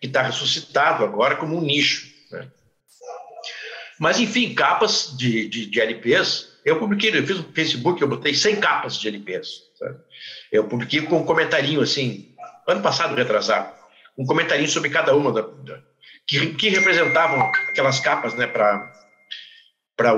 que 0.00 0.08
tá 0.08 0.22
ressuscitado 0.22 1.04
agora 1.04 1.36
como 1.36 1.56
um 1.56 1.60
nicho. 1.60 2.06
Né? 2.30 2.46
Mas, 3.98 4.18
enfim, 4.18 4.54
capas 4.54 5.14
de, 5.16 5.48
de, 5.48 5.66
de, 5.66 5.80
LPs, 5.80 6.58
eu 6.64 6.78
publiquei, 6.78 7.10
eu 7.16 7.26
fiz 7.26 7.38
no 7.38 7.52
Facebook, 7.52 8.00
eu 8.00 8.08
botei 8.08 8.34
100 8.34 8.60
capas 8.60 8.98
de 8.98 9.08
LPs. 9.08 9.62
Sabe? 9.78 9.98
Eu 10.50 10.64
publiquei 10.64 11.02
com 11.02 11.18
um 11.18 11.24
comentarinho 11.24 11.80
assim, 11.80 12.34
ano 12.66 12.82
passado, 12.82 13.14
retrasado, 13.14 13.72
um 14.16 14.24
comentarinho 14.24 14.68
sobre 14.68 14.90
cada 14.90 15.14
uma 15.14 15.32
da, 15.32 15.42
da 15.42 15.82
que, 16.26 16.54
que, 16.54 16.68
representavam 16.70 17.40
aquelas 17.68 18.00
capas, 18.00 18.34
né, 18.34 18.46
para 18.46 18.90
para 19.96 20.12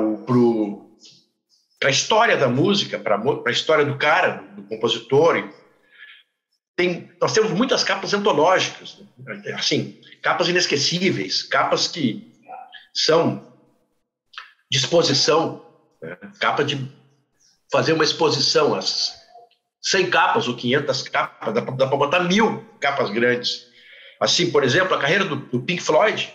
a 1.85 1.91
história 1.91 2.37
da 2.37 2.49
música, 2.49 2.99
para 2.99 3.21
a 3.47 3.51
história 3.51 3.85
do 3.85 3.97
cara, 3.97 4.43
do, 4.55 4.63
compositor. 4.65 5.49
Tem, 6.75 7.11
nós 7.21 7.33
temos 7.33 7.53
muitas 7.53 7.83
capas 7.83 8.13
antológicas, 8.13 8.99
né? 9.19 9.55
assim, 9.55 10.01
capas 10.23 10.49
inesquecíveis, 10.49 11.43
capas 11.43 11.89
que 11.89 12.35
são 12.93 13.51
de 14.71 14.79
exposição, 14.79 15.65
né? 16.03 16.17
capa 16.39 16.63
de 16.63 16.91
fazer 17.71 17.95
uma 17.95 18.05
exposição, 18.05 18.75
as, 18.75 19.17
100 19.87 20.11
capas 20.11 20.49
ou 20.49 20.57
500 20.57 21.03
capas, 21.09 21.55
dá 21.55 21.63
para 21.63 21.97
botar 21.97 22.21
mil 22.21 22.65
capas 22.81 23.09
grandes. 23.11 23.67
Assim, 24.21 24.51
por 24.51 24.65
exemplo, 24.65 24.95
a 24.95 25.01
carreira 25.01 25.25
do, 25.25 25.37
do, 25.37 25.61
Pink 25.61 25.81
Floyd, 25.81 26.35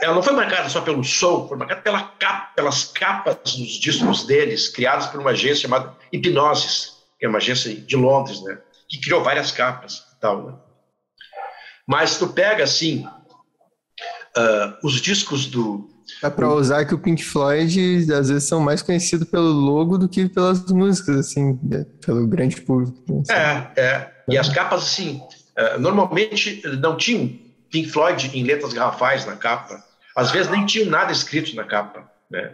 ela 0.00 0.14
não 0.14 0.22
foi 0.22 0.32
marcada 0.32 0.68
só 0.68 0.80
pelo 0.80 1.02
som, 1.02 1.48
foi 1.48 1.56
marcada 1.56 1.80
pela 1.80 2.02
capa, 2.02 2.52
pelas 2.54 2.84
capas 2.84 3.36
dos 3.36 3.78
discos 3.80 4.26
deles, 4.26 4.68
criadas 4.68 5.06
por 5.06 5.20
uma 5.20 5.30
agência 5.30 5.62
chamada 5.62 5.94
Hipnosis, 6.12 6.98
que 7.18 7.26
é 7.26 7.28
uma 7.28 7.38
agência 7.38 7.74
de 7.74 7.96
Londres, 7.96 8.42
né, 8.42 8.58
que 8.88 9.00
criou 9.00 9.22
várias 9.22 9.50
capas 9.50 10.04
e 10.16 10.20
tal. 10.20 10.46
Né. 10.46 10.54
Mas 11.86 12.18
tu 12.18 12.28
pega, 12.28 12.64
assim, 12.64 13.06
uh, 14.36 14.86
os 14.86 15.00
discos 15.00 15.46
do, 15.46 15.88
Dá 16.22 16.30
pra 16.30 16.52
usar 16.52 16.84
que 16.84 16.94
o 16.94 16.98
Pink 16.98 17.22
Floyd 17.22 18.12
às 18.12 18.28
vezes 18.28 18.48
são 18.48 18.60
mais 18.60 18.82
conhecidos 18.82 19.28
pelo 19.28 19.50
logo 19.50 19.98
do 19.98 20.08
que 20.08 20.28
pelas 20.28 20.64
músicas, 20.66 21.16
assim, 21.16 21.58
né, 21.62 21.84
pelo 22.04 22.26
grande 22.26 22.60
público. 22.62 23.22
Assim. 23.22 23.32
É, 23.32 23.72
é. 23.76 24.10
E 24.28 24.38
as 24.38 24.48
capas, 24.48 24.82
assim, 24.82 25.20
é, 25.56 25.78
normalmente 25.78 26.62
não 26.80 26.96
tinham 26.96 27.38
Pink 27.70 27.90
Floyd 27.90 28.30
em 28.34 28.42
letras 28.42 28.72
garrafais 28.72 29.26
na 29.26 29.36
capa. 29.36 29.82
Às 30.18 30.32
vezes 30.32 30.50
nem 30.50 30.66
tinham 30.66 30.90
nada 30.90 31.12
escrito 31.12 31.54
na 31.54 31.62
capa, 31.62 32.10
né? 32.28 32.52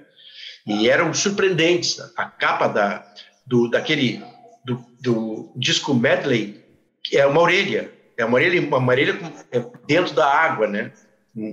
E 0.66 0.86
eram 0.86 1.14
surpreendentes. 1.14 1.98
A 2.14 2.26
capa 2.26 2.68
da, 2.68 3.02
do, 3.46 3.70
daquele 3.70 4.22
do, 4.66 4.84
do 5.00 5.50
disco 5.56 5.94
medley 5.94 6.62
é 7.10 7.24
uma 7.26 7.40
orelha, 7.40 7.90
é 8.18 8.24
uma 8.26 8.34
orelha, 8.34 8.60
uma 8.60 8.92
orelha 8.92 9.18
é 9.50 9.64
dentro 9.86 10.12
da 10.14 10.26
água, 10.30 10.66
né? 10.66 10.92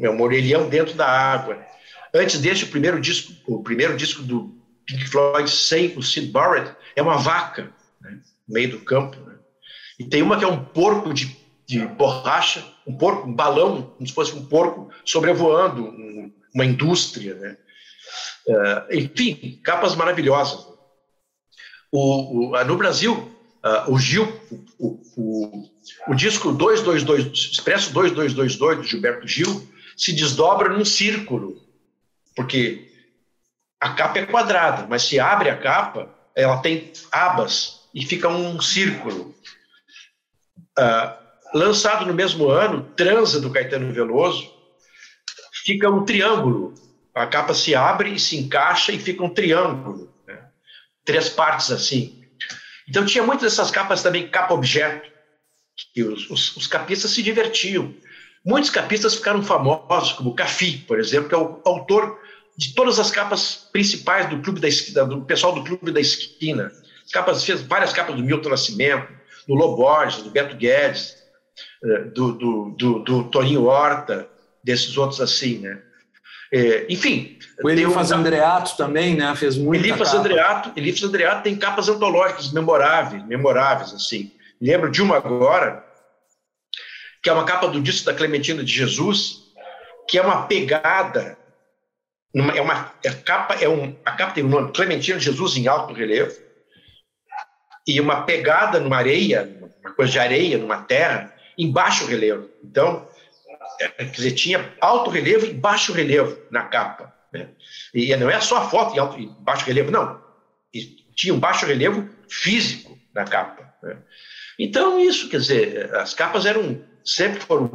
É 0.02 0.10
um 0.10 0.21
orelhão 0.21 0.67
dentro 0.67 0.95
da 0.95 1.08
água. 1.08 1.65
Antes 2.13 2.41
deste, 2.41 2.65
o 2.65 2.67
primeiro 2.67 3.00
disco, 3.00 3.32
o 3.47 3.63
primeiro 3.63 3.95
disco 3.95 4.21
do 4.21 4.54
Pink 4.86 5.08
Floyd 5.08 5.50
sem 5.50 5.97
o 5.97 6.04
Sid 6.04 6.30
Barrett 6.30 6.76
é 6.93 7.02
uma 7.02 7.19
vaca 7.19 7.71
né, 8.02 8.19
no 8.45 8.54
meio 8.54 8.71
do 8.71 8.80
campo. 8.82 9.17
Né? 9.21 9.36
E 9.97 10.04
tem 10.04 10.21
uma 10.21 10.38
que 10.38 10.43
é 10.43 10.47
um 10.47 10.62
porco 10.62 11.13
de, 11.13 11.38
de 11.72 11.88
borracha, 11.88 12.62
um 12.86 12.98
porco, 12.98 13.30
um 13.30 13.34
balão, 13.34 13.84
como 13.84 14.06
se 14.06 14.14
fosse 14.14 14.36
um 14.36 14.46
porco 14.46 14.92
sobrevoando 15.06 15.86
um, 15.86 16.34
uma 16.54 16.66
indústria. 16.66 17.34
Né? 17.36 17.58
Uh, 18.46 18.98
enfim, 18.98 19.62
capas 19.64 19.96
maravilhosas. 19.96 20.68
O, 21.90 22.52
o, 22.52 22.64
no 22.66 22.76
Brasil, 22.76 23.14
uh, 23.64 23.90
o 23.90 23.98
Gil, 23.98 24.28
o, 24.78 25.02
o, 25.16 25.70
o 26.10 26.14
disco 26.14 26.52
222, 26.52 27.52
Expresso 27.54 27.94
2222 27.94 28.78
do 28.78 28.84
Gilberto 28.84 29.28
Gil, 29.28 29.70
se 29.96 30.12
desdobra 30.12 30.70
num 30.70 30.84
círculo 30.84 31.62
porque 32.36 32.92
a 33.80 33.94
capa 33.94 34.20
é 34.20 34.26
quadrada, 34.26 34.88
mas 34.88 35.04
se 35.04 35.20
abre 35.20 35.50
a 35.50 35.58
capa, 35.58 36.10
ela 36.36 36.62
tem 36.62 36.92
abas 37.12 37.82
e 37.94 38.06
fica 38.06 38.28
um 38.28 38.60
círculo. 38.62 39.36
Uh, 40.78 41.21
lançado 41.54 42.06
no 42.06 42.14
mesmo 42.14 42.50
ano, 42.50 42.84
Transa 42.96 43.40
do 43.40 43.52
Caetano 43.52 43.92
Veloso, 43.94 44.52
fica 45.64 45.90
um 45.90 46.06
triângulo. 46.06 46.74
A 47.14 47.28
capa 47.28 47.54
se 47.54 47.76
abre 47.76 48.14
e 48.14 48.20
se 48.20 48.38
encaixa 48.38 48.92
e 48.92 49.00
fica 49.00 49.24
um 49.24 49.30
triângulo. 49.30 50.14
Né? 50.26 50.40
Três 51.04 51.30
partes 51.30 51.72
assim. 51.72 52.24
Então 52.88 53.06
tinha 53.06 53.24
muitas 53.24 53.44
dessas 53.44 53.72
capas 53.72 54.02
também, 54.02 54.28
capa 54.28 54.54
objeto, 54.54 55.10
que 55.94 56.04
os, 56.04 56.30
os, 56.30 56.56
os 56.56 56.68
capistas 56.68 57.12
se 57.12 57.22
divertiam. 57.22 57.94
Muitos 58.44 58.70
capistas 58.70 59.16
ficaram 59.16 59.44
famosos, 59.44 60.14
como 60.14 60.34
Cafi, 60.34 60.80
por 60.88 61.00
exemplo, 61.00 61.30
que 61.30 61.36
é 61.36 61.38
o 61.38 61.62
autor 61.64 62.20
de 62.58 62.74
todas 62.74 63.00
as 63.00 63.12
capas 63.12 63.68
principais 63.72 64.30
do 64.30 64.42
clube 64.42 64.60
da 64.60 64.68
esquina, 64.68 65.06
do 65.06 65.22
pessoal 65.22 65.54
do 65.54 65.64
clube 65.64 65.92
da 65.92 66.02
esquina. 66.02 66.72
Capas, 67.12 67.44
fez 67.44 67.62
várias 67.62 67.94
capas 67.94 68.16
do 68.16 68.24
Milton 68.24 68.50
Nascimento, 68.50 69.08
do 69.48 69.54
Loborges, 69.54 70.24
do 70.24 70.32
Beto 70.32 70.56
Guedes, 70.56 71.21
do, 72.13 72.32
do, 72.34 72.70
do, 72.78 73.00
do 73.00 73.24
Toninho 73.26 73.65
Horta, 73.65 74.30
desses 74.63 74.96
outros 74.98 75.20
assim, 75.20 75.60
né? 75.60 75.82
É, 76.54 76.86
enfim. 76.89 77.39
O 77.63 77.70
Elifas 77.70 78.12
um... 78.12 78.15
Andreato 78.15 78.76
também, 78.76 79.15
né? 79.15 79.34
Fez 79.36 79.58
muito. 79.58 79.84
Elifas 79.84 80.13
Andreato, 80.13 80.72
Elifas 80.76 81.04
Andreato 81.04 81.44
tem 81.44 81.56
capas 81.56 81.88
antológicas 81.88 82.52
memoráveis, 82.52 83.26
memoráveis, 83.26 83.94
assim. 83.94 84.32
Lembro 84.60 84.91
de 84.91 85.02
uma 85.02 85.17
agora, 85.17 85.84
que 87.24 87.30
é 87.30 87.34
uma 87.34 87.46
capa 87.46 87.67
do 87.67 87.82
disco 87.82 88.06
da 88.06 88.13
Clementina 88.13 88.63
de 88.63 88.72
Jesus, 88.72 89.44
que 90.08 90.17
é 90.17 90.22
uma 90.22 90.46
pegada. 90.46 91.38
É 92.34 92.62
uma 92.62 92.94
é 93.04 93.12
capa, 93.12 93.56
é 93.56 93.67
um, 93.67 93.96
a 94.06 94.12
capa 94.12 94.34
tem 94.34 94.44
o 94.44 94.48
nome 94.48 94.72
Clementina 94.72 95.17
de 95.17 95.26
Jesus 95.26 95.58
em 95.58 95.67
alto 95.67 95.94
relevo, 95.94 96.34
e 97.88 98.00
uma 98.00 98.24
pegada 98.24 98.80
numa 98.80 98.98
areia, 98.98 99.50
uma 99.82 99.94
coisa 99.94 100.12
de 100.12 100.20
areia, 100.20 100.58
numa 100.58 100.82
terra, 100.84 101.34
em 101.62 101.71
baixo 101.71 102.06
relevo. 102.06 102.50
Então, 102.63 103.08
é, 103.80 103.88
quer 103.88 104.12
dizer, 104.12 104.32
tinha 104.32 104.74
alto 104.82 105.10
relevo 105.10 105.45
e 105.45 105.54
baixo 105.54 105.93
relevo 105.93 106.38
na 106.50 106.63
capa. 106.63 107.13
Né? 107.32 107.50
E 107.93 108.15
não 108.15 108.30
é 108.30 108.39
só 108.41 108.58
a 108.58 108.69
foto 108.69 108.95
em 108.95 109.00
alto 109.00 109.19
e 109.19 109.28
baixo 109.39 109.65
relevo, 109.65 109.91
não. 109.91 110.21
E 110.74 110.82
tinha 111.15 111.34
um 111.34 111.39
baixo 111.39 111.65
relevo 111.65 112.10
físico 112.30 112.97
na 113.13 113.26
capa. 113.26 113.74
Né? 113.84 113.97
Então, 114.58 115.00
isso, 115.00 115.30
quer 115.30 115.38
dizer, 115.38 115.95
as 115.95 116.13
capas 116.13 116.45
eram, 116.45 116.84
sempre 117.04 117.39
foram 117.41 117.69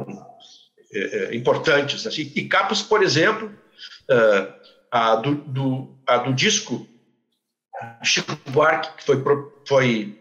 é, 0.93 1.35
importantes. 1.35 2.05
Assim. 2.05 2.31
E 2.35 2.47
capas, 2.47 2.81
por 2.81 3.03
exemplo, 3.03 3.47
uh, 4.09 4.53
a, 4.91 5.15
do, 5.15 5.35
do, 5.35 5.97
a 6.05 6.17
do 6.17 6.33
disco 6.33 6.87
Chico 8.03 8.35
Buarque, 8.49 8.97
que 8.97 9.03
foi, 9.03 9.23
foi, 9.67 10.19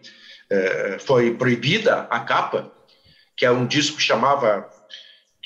uh, 0.52 1.00
foi 1.00 1.35
proibida 1.35 2.07
a 2.11 2.20
capa, 2.20 2.70
que 3.37 3.44
é 3.44 3.51
um 3.51 3.66
disco 3.66 3.96
que 3.96 4.03
chamava 4.03 4.68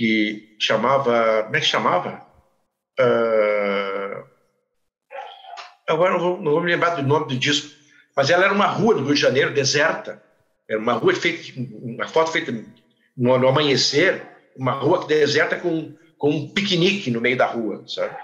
que 0.00 0.56
chamava. 0.58 1.42
Como 1.42 1.56
é 1.56 1.60
que 1.60 1.66
chamava? 1.66 2.26
Uh, 2.98 4.24
agora 5.86 6.12
não 6.12 6.18
vou, 6.18 6.40
não 6.40 6.52
vou 6.52 6.62
me 6.62 6.70
lembrar 6.70 6.94
do 6.94 7.02
nome 7.02 7.28
do 7.28 7.36
disco, 7.36 7.70
mas 8.16 8.30
ela 8.30 8.46
era 8.46 8.54
uma 8.54 8.66
rua 8.66 8.94
do 8.94 9.04
Rio 9.04 9.14
de 9.14 9.20
Janeiro, 9.20 9.52
deserta. 9.52 10.22
Era 10.66 10.78
uma 10.78 10.94
rua 10.94 11.14
feita, 11.14 11.52
uma 11.82 12.08
foto 12.08 12.32
feita 12.32 12.50
no, 13.14 13.38
no 13.38 13.48
amanhecer, 13.48 14.22
uma 14.56 14.72
rua 14.72 15.06
deserta 15.06 15.56
com, 15.56 15.94
com 16.16 16.30
um 16.30 16.48
piquenique 16.48 17.10
no 17.10 17.20
meio 17.20 17.36
da 17.36 17.44
rua, 17.44 17.84
sabe? 17.86 18.16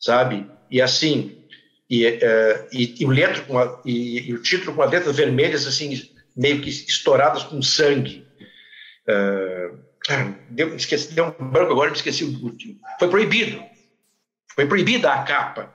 Sabe? 0.00 0.50
E 0.68 0.82
assim, 0.82 1.44
e, 1.88 2.04
uh, 2.04 2.68
e, 2.72 2.96
e 3.00 3.04
o 3.06 3.10
letro 3.10 3.44
com 3.44 3.58
a, 3.60 3.80
e, 3.84 4.28
e, 4.28 4.34
o 4.34 4.42
título 4.42 4.74
com 4.74 4.82
as 4.82 4.90
letras 4.90 5.14
vermelhas 5.14 5.68
assim 5.68 6.10
meio 6.36 6.60
que 6.60 6.68
estouradas 6.68 7.44
com 7.44 7.62
sangue. 7.62 8.27
Uh, 9.08 9.78
deu, 10.50 10.76
esqueci, 10.76 11.14
deu 11.14 11.34
um 11.38 11.50
branco 11.50 11.72
agora, 11.72 11.90
me 11.90 11.96
esqueci 11.96 12.24
o 12.24 12.44
último. 12.44 12.78
Foi 12.98 13.08
proibido. 13.08 13.62
Foi 14.54 14.66
proibida 14.66 15.12
a 15.12 15.22
capa. 15.22 15.74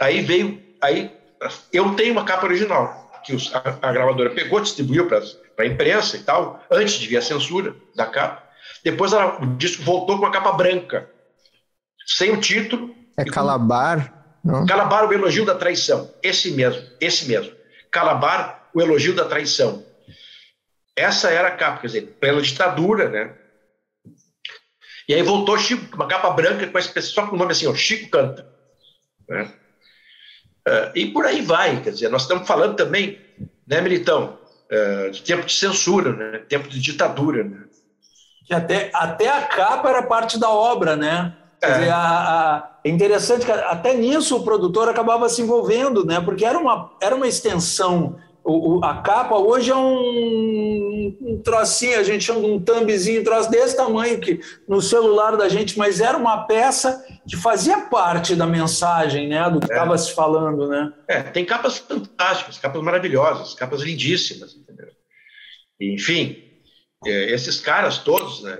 Aí 0.00 0.22
veio, 0.22 0.62
aí 0.80 1.10
eu 1.72 1.94
tenho 1.94 2.12
uma 2.12 2.24
capa 2.24 2.46
original 2.46 3.00
que 3.24 3.34
os, 3.34 3.54
a, 3.54 3.78
a, 3.82 3.92
gravadora 3.92 4.30
pegou, 4.30 4.60
distribuiu 4.60 5.06
para 5.06 5.22
a 5.58 5.66
imprensa 5.66 6.16
e 6.16 6.22
tal, 6.22 6.62
antes 6.70 6.94
de 6.94 7.06
vir 7.06 7.18
a 7.18 7.22
censura 7.22 7.74
da 7.94 8.06
capa. 8.06 8.42
Depois 8.82 9.12
ela, 9.12 9.42
o 9.42 9.46
disco 9.56 9.82
voltou 9.82 10.18
com 10.18 10.26
a 10.26 10.30
capa 10.30 10.52
branca, 10.52 11.10
sem 12.06 12.32
o 12.32 12.40
título. 12.40 12.94
É 13.16 13.24
Calabar? 13.24 14.38
Não? 14.42 14.64
Calabar, 14.64 15.06
o 15.06 15.12
elogio 15.12 15.44
da 15.44 15.54
traição. 15.54 16.10
Esse 16.22 16.52
mesmo, 16.52 16.82
esse 17.00 17.28
mesmo. 17.28 17.52
Calabar, 17.90 18.68
o 18.72 18.80
elogio 18.80 19.14
da 19.14 19.26
traição. 19.26 19.84
Essa 21.00 21.30
era 21.30 21.48
a 21.48 21.56
capa, 21.56 21.80
quer 21.80 21.86
dizer, 21.86 22.02
pela 22.20 22.42
ditadura, 22.42 23.08
né? 23.08 23.34
E 25.08 25.14
aí 25.14 25.22
voltou 25.22 25.58
Chico, 25.58 25.96
uma 25.96 26.06
capa 26.06 26.28
branca 26.30 26.66
com 26.66 26.78
esse, 26.78 27.00
só 27.02 27.26
com 27.26 27.36
o 27.36 27.38
nome 27.38 27.52
assim, 27.52 27.66
ó, 27.66 27.74
Chico 27.74 28.10
canta. 28.10 28.46
Né? 29.26 29.50
Uh, 30.68 30.92
e 30.94 31.06
por 31.06 31.24
aí 31.24 31.40
vai, 31.40 31.80
quer 31.80 31.90
dizer, 31.90 32.10
nós 32.10 32.22
estamos 32.22 32.46
falando 32.46 32.76
também, 32.76 33.18
né, 33.66 33.80
Militão, 33.80 34.38
uh, 34.70 35.10
de 35.10 35.22
tempo 35.22 35.46
de 35.46 35.54
censura, 35.54 36.12
né, 36.12 36.38
tempo 36.48 36.68
de 36.68 36.78
ditadura, 36.78 37.44
né? 37.44 37.64
Que 38.46 38.52
até, 38.52 38.90
até 38.92 39.28
a 39.28 39.42
capa 39.42 39.88
era 39.88 40.02
parte 40.02 40.38
da 40.38 40.50
obra, 40.50 40.96
né? 40.96 41.34
Quer 41.60 41.70
é. 41.70 41.72
dizer, 41.78 41.90
a, 41.90 41.98
a, 41.98 42.78
é 42.84 42.90
interessante 42.90 43.46
que 43.46 43.52
até 43.52 43.94
nisso 43.94 44.36
o 44.36 44.44
produtor 44.44 44.88
acabava 44.88 45.28
se 45.30 45.40
envolvendo, 45.40 46.04
né? 46.04 46.20
Porque 46.20 46.44
era 46.44 46.58
uma, 46.58 46.92
era 47.00 47.14
uma 47.14 47.26
extensão 47.26 48.18
o, 48.44 48.78
o, 48.78 48.84
a 48.84 49.02
capa 49.02 49.36
hoje 49.36 49.70
é 49.70 49.76
um, 49.76 51.16
um 51.20 51.42
trocinho, 51.42 51.98
a 51.98 52.02
gente 52.02 52.24
chama 52.24 52.40
de 52.40 52.46
um 52.46 52.60
thumbzinho, 52.60 53.20
um 53.20 53.24
troço 53.24 53.50
desse 53.50 53.76
tamanho 53.76 54.20
que 54.20 54.40
no 54.68 54.80
celular 54.80 55.36
da 55.36 55.48
gente, 55.48 55.78
mas 55.78 56.00
era 56.00 56.16
uma 56.16 56.46
peça 56.46 57.04
que 57.28 57.36
fazia 57.36 57.82
parte 57.82 58.34
da 58.34 58.46
mensagem, 58.46 59.28
né, 59.28 59.48
do 59.50 59.60
que 59.60 59.66
estava 59.66 59.94
é. 59.94 59.98
se 59.98 60.14
falando, 60.14 60.68
né? 60.68 60.92
É, 61.08 61.22
tem 61.22 61.44
capas 61.44 61.78
fantásticas, 61.78 62.58
capas 62.58 62.82
maravilhosas, 62.82 63.54
capas 63.54 63.82
lindíssimas, 63.82 64.54
entendeu? 64.54 64.88
Enfim, 65.80 66.42
é, 67.06 67.32
esses 67.32 67.60
caras 67.60 67.98
todos, 67.98 68.42
né? 68.42 68.58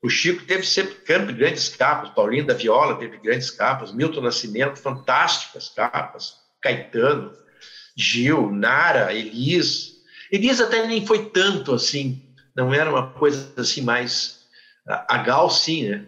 O 0.00 0.08
Chico 0.08 0.44
teve 0.44 0.62
sempre 0.64 1.32
grandes 1.32 1.68
capas, 1.68 2.10
Paulinho 2.10 2.46
da 2.46 2.54
Viola 2.54 2.96
teve 2.96 3.18
grandes 3.18 3.50
capas, 3.50 3.92
Milton 3.92 4.20
Nascimento, 4.20 4.78
fantásticas 4.78 5.68
capas, 5.70 6.34
Caetano, 6.62 7.32
Gil, 7.98 8.52
Nara, 8.52 9.12
Elis. 9.12 9.94
Elis 10.30 10.60
até 10.60 10.86
nem 10.86 11.04
foi 11.04 11.30
tanto 11.30 11.74
assim, 11.74 12.22
não 12.54 12.72
era 12.72 12.88
uma 12.88 13.10
coisa 13.10 13.52
assim 13.56 13.82
mais. 13.82 14.38
A 14.86 15.18
Gal, 15.18 15.50
sim, 15.50 15.90
né? 15.90 16.06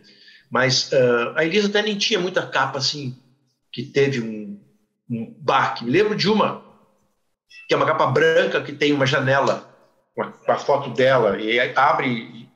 Mas 0.48 0.90
uh, 0.92 1.32
a 1.34 1.44
Elis 1.44 1.64
até 1.64 1.82
nem 1.82 1.98
tinha 1.98 2.18
muita 2.18 2.46
capa 2.46 2.78
assim, 2.78 3.20
que 3.72 3.82
teve 3.82 4.20
um, 4.20 4.58
um 5.10 5.34
baque. 5.38 5.84
Me 5.84 5.90
lembro 5.90 6.14
de 6.14 6.30
uma, 6.30 6.64
que 7.68 7.74
é 7.74 7.76
uma 7.76 7.86
capa 7.86 8.06
branca 8.06 8.62
que 8.62 8.72
tem 8.72 8.92
uma 8.92 9.06
janela 9.06 9.68
com 10.14 10.52
a, 10.52 10.56
foto 10.56 10.90
dela, 10.90 11.40
e 11.40 11.58
abre, 11.76 12.48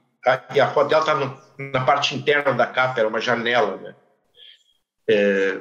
e 0.54 0.60
a 0.60 0.70
foto 0.70 0.88
dela 0.88 1.02
está 1.02 1.14
na 1.58 1.84
parte 1.84 2.14
interna 2.14 2.52
da 2.52 2.66
capa, 2.66 3.00
era 3.00 3.08
uma 3.08 3.20
janela, 3.20 3.76
né? 3.76 3.94
É, 5.08 5.60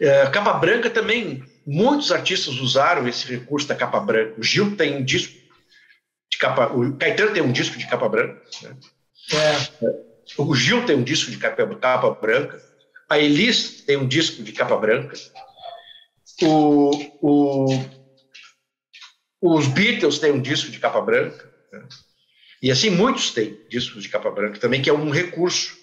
é, 0.00 0.26
capa 0.30 0.54
branca 0.54 0.88
também 0.88 1.44
Muitos 1.66 2.12
artistas 2.12 2.54
usaram 2.60 3.08
esse 3.08 3.26
recurso 3.26 3.66
da 3.66 3.74
capa 3.74 3.98
branca. 4.00 4.38
O 4.38 4.42
Gil 4.42 4.76
tem 4.76 4.96
um 4.96 5.04
disco 5.04 5.34
de 6.30 6.38
capa. 6.38 6.66
O 6.72 6.96
Caetano 6.96 7.32
tem 7.32 7.42
um 7.42 7.52
disco 7.52 7.78
de 7.78 7.86
capa 7.86 8.08
branca. 8.08 8.42
Né? 8.62 8.76
É. 9.32 10.04
O 10.38 10.54
Gil 10.54 10.84
tem 10.84 10.96
um 10.96 11.02
disco 11.02 11.30
de 11.30 11.38
capa, 11.38 11.66
capa 11.76 12.10
branca. 12.10 12.60
A 13.08 13.18
Elis 13.18 13.82
tem 13.84 13.96
um 13.96 14.06
disco 14.06 14.42
de 14.42 14.52
capa 14.52 14.76
branca. 14.76 15.16
O, 16.42 16.90
o, 17.20 17.66
os 19.40 19.66
Beatles 19.68 20.18
têm 20.18 20.32
um 20.32 20.40
disco 20.40 20.70
de 20.70 20.78
capa 20.78 21.00
branca. 21.00 21.50
Né? 21.72 21.86
E 22.64 22.70
assim 22.70 22.90
muitos 22.90 23.30
têm 23.30 23.58
discos 23.68 24.02
de 24.02 24.08
capa 24.08 24.30
branca 24.30 24.58
também, 24.58 24.80
que 24.80 24.88
é 24.88 24.92
um 24.92 25.10
recurso 25.10 25.76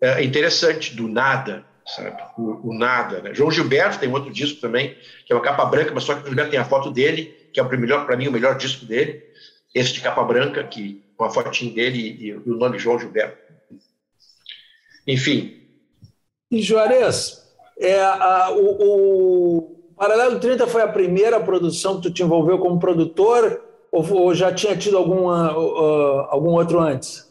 é, 0.00 0.22
interessante 0.22 0.94
do 0.94 1.08
nada 1.08 1.66
sabe? 1.94 2.22
O, 2.38 2.70
o 2.70 2.74
nada. 2.74 3.20
Né? 3.20 3.34
João 3.34 3.50
Gilberto 3.50 3.98
tem 3.98 4.10
outro 4.10 4.32
disco 4.32 4.60
também, 4.60 4.96
que 5.26 5.32
é 5.32 5.36
uma 5.36 5.42
capa 5.42 5.64
branca, 5.64 5.92
mas 5.94 6.04
só 6.04 6.14
que 6.14 6.22
o 6.22 6.26
Gilberto 6.26 6.50
tem 6.50 6.60
a 6.60 6.64
foto 6.64 6.90
dele, 6.90 7.34
que 7.52 7.60
é 7.60 7.62
o 7.62 7.68
melhor 7.68 8.06
para 8.06 8.16
mim 8.16 8.28
o 8.28 8.32
melhor 8.32 8.56
disco 8.56 8.84
dele, 8.84 9.22
esse 9.74 9.92
de 9.92 10.00
capa 10.00 10.22
branca, 10.24 10.64
que 10.64 11.02
com 11.16 11.24
a 11.24 11.30
fotinho 11.30 11.74
dele 11.74 11.98
e, 11.98 12.26
e 12.28 12.32
o 12.32 12.56
nome 12.56 12.78
João 12.78 12.98
Gilberto. 12.98 13.38
Enfim. 15.06 15.60
E 16.50 16.62
Juarez, 16.62 17.46
é, 17.78 18.02
a, 18.02 18.50
o, 18.52 18.76
o 18.80 19.94
Paralelo 19.96 20.40
30 20.40 20.66
foi 20.66 20.82
a 20.82 20.88
primeira 20.88 21.38
produção 21.40 21.96
que 21.96 22.08
tu 22.08 22.10
te 22.10 22.22
envolveu 22.22 22.58
como 22.58 22.80
produtor 22.80 23.62
ou, 23.92 24.08
ou 24.12 24.34
já 24.34 24.52
tinha 24.52 24.76
tido 24.76 24.96
alguma, 24.96 25.56
uh, 25.56 26.26
algum 26.30 26.50
outro 26.50 26.80
antes? 26.80 27.28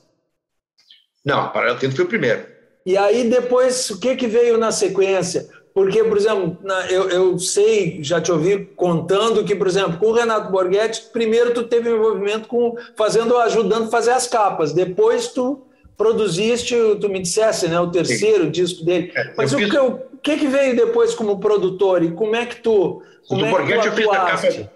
Não, 1.26 1.52
Paralelo 1.52 1.80
30 1.80 1.95
foi 1.95 2.06
o 2.06 2.10
primeiro. 2.10 2.59
E 2.89 2.97
aí 2.97 3.30
depois, 3.30 3.88
o 3.91 3.99
que, 3.99 4.15
que 4.15 4.25
veio 4.25 4.58
na 4.58 4.71
sequência? 4.71 5.47
Porque, 5.75 6.04
por 6.04 6.17
exemplo, 6.17 6.58
eu, 6.89 7.08
eu 7.08 7.38
sei, 7.38 7.99
já 8.02 8.19
te 8.19 8.32
ouvi 8.32 8.65
contando 8.75 9.43
que, 9.43 9.56
por 9.56 9.67
exemplo, 9.67 9.99
com 9.99 10.08
o 10.08 10.12
Renato 10.12 10.52
Borghetti, 10.52 11.04
primeiro 11.13 11.54
tu 11.54 11.65
teve 11.65 11.88
um 11.88 11.97
envolvimento 11.97 12.47
com 12.47 12.75
fazendo, 12.97 13.38
ajudando 13.38 13.84
a 13.84 13.91
fazer 13.91 14.10
as 14.10 14.25
capas. 14.25 14.73
Depois 14.73 15.28
tu 15.28 15.67
produziste, 15.95 16.75
tu 16.99 17.08
me 17.10 17.19
dissesse, 17.19 17.67
né, 17.67 17.80
o 17.80 17.91
terceiro 17.91 18.45
Sim. 18.45 18.49
disco 18.49 18.84
dele. 18.84 19.12
É, 19.15 19.34
Mas 19.38 19.54
o, 19.54 19.60
fiz... 19.60 19.69
que, 19.69 19.78
o 19.78 19.99
que, 20.23 20.38
que 20.38 20.47
veio 20.47 20.75
depois 20.75 21.13
como 21.13 21.39
produtor 21.39 22.02
e 22.02 22.10
como 22.10 22.36
é 22.36 22.47
que 22.47 22.56
tu 22.56 23.04
como 23.28 23.41
do 23.41 23.45
é 23.45 23.52
Borghetti 23.52 23.86
eu 23.86 23.93
fiz 23.93 24.08
a 24.08 24.15
capa. 24.15 24.71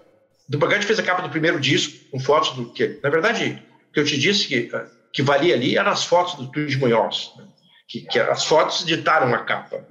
Do 0.48 0.58
Borghetti 0.58 0.86
fez 0.86 1.00
a 1.00 1.02
capa 1.02 1.22
do 1.22 1.30
primeiro 1.30 1.58
disco 1.58 1.98
com 2.12 2.20
fotos 2.20 2.50
do 2.50 2.66
que, 2.72 3.00
na 3.02 3.10
verdade, 3.10 3.60
o 3.90 3.92
que 3.92 3.98
eu 3.98 4.04
te 4.04 4.16
disse 4.16 4.46
que 4.46 4.70
que 5.14 5.22
valia 5.22 5.54
ali 5.54 5.78
eram 5.78 5.92
as 5.92 6.04
fotos 6.04 6.34
do 6.34 6.48
Túlio 6.48 6.68
de 6.68 6.76
Munhoz. 6.76 7.32
Né? 7.36 7.44
Que, 7.88 8.02
que 8.02 8.18
as 8.18 8.44
fotos 8.44 8.84
ditaram 8.84 9.32
a 9.34 9.38
capa. 9.38 9.84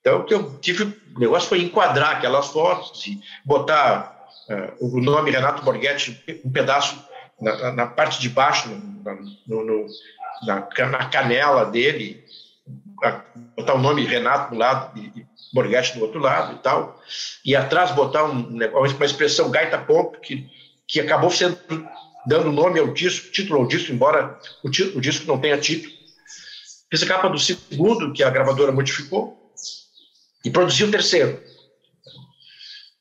Então, 0.00 0.20
o 0.20 0.24
que 0.24 0.34
eu 0.34 0.58
tive, 0.60 0.84
o 1.14 1.18
negócio 1.18 1.48
foi 1.48 1.62
enquadrar 1.62 2.16
aquelas 2.16 2.48
fotos 2.48 3.06
e 3.06 3.20
botar 3.44 4.28
uh, 4.48 4.96
o 4.96 5.00
nome 5.00 5.30
Renato 5.30 5.64
Borghetti, 5.64 6.22
um 6.44 6.50
pedaço 6.50 7.04
na, 7.40 7.72
na 7.72 7.86
parte 7.86 8.20
de 8.20 8.28
baixo, 8.28 8.68
no, 9.46 9.64
no, 9.64 9.86
na, 10.46 10.68
na, 10.90 11.06
canela 11.06 11.64
dele, 11.66 12.24
botar 13.56 13.74
o 13.74 13.80
nome 13.80 14.04
Renato 14.04 14.54
do 14.54 14.58
lado 14.58 14.98
e, 14.98 15.20
e 15.20 15.26
Borghetti 15.52 15.98
do 15.98 16.04
outro 16.04 16.20
lado 16.20 16.54
e 16.54 16.58
tal, 16.58 17.00
e 17.44 17.56
atrás 17.56 17.90
botar 17.92 18.24
um, 18.24 18.56
uma 18.56 19.06
expressão 19.06 19.50
gaita 19.50 19.78
pop 19.78 20.18
que, 20.20 20.48
que 20.86 21.00
acabou 21.00 21.30
sendo 21.30 21.58
dando 22.26 22.50
nome 22.50 22.80
ao 22.80 22.88
disco, 22.92 23.30
título 23.30 23.60
ao 23.60 23.66
disco, 23.66 23.92
embora 23.92 24.38
o, 24.62 24.68
o 24.68 25.00
disco 25.00 25.26
não 25.26 25.40
tenha 25.40 25.56
título. 25.56 25.95
Fiz 26.90 27.02
a 27.02 27.06
capa 27.06 27.28
do 27.28 27.38
segundo, 27.38 28.12
que 28.12 28.22
a 28.22 28.30
gravadora 28.30 28.70
modificou, 28.70 29.36
e 30.44 30.50
produzi 30.50 30.84
o 30.84 30.90
terceiro. 30.90 31.42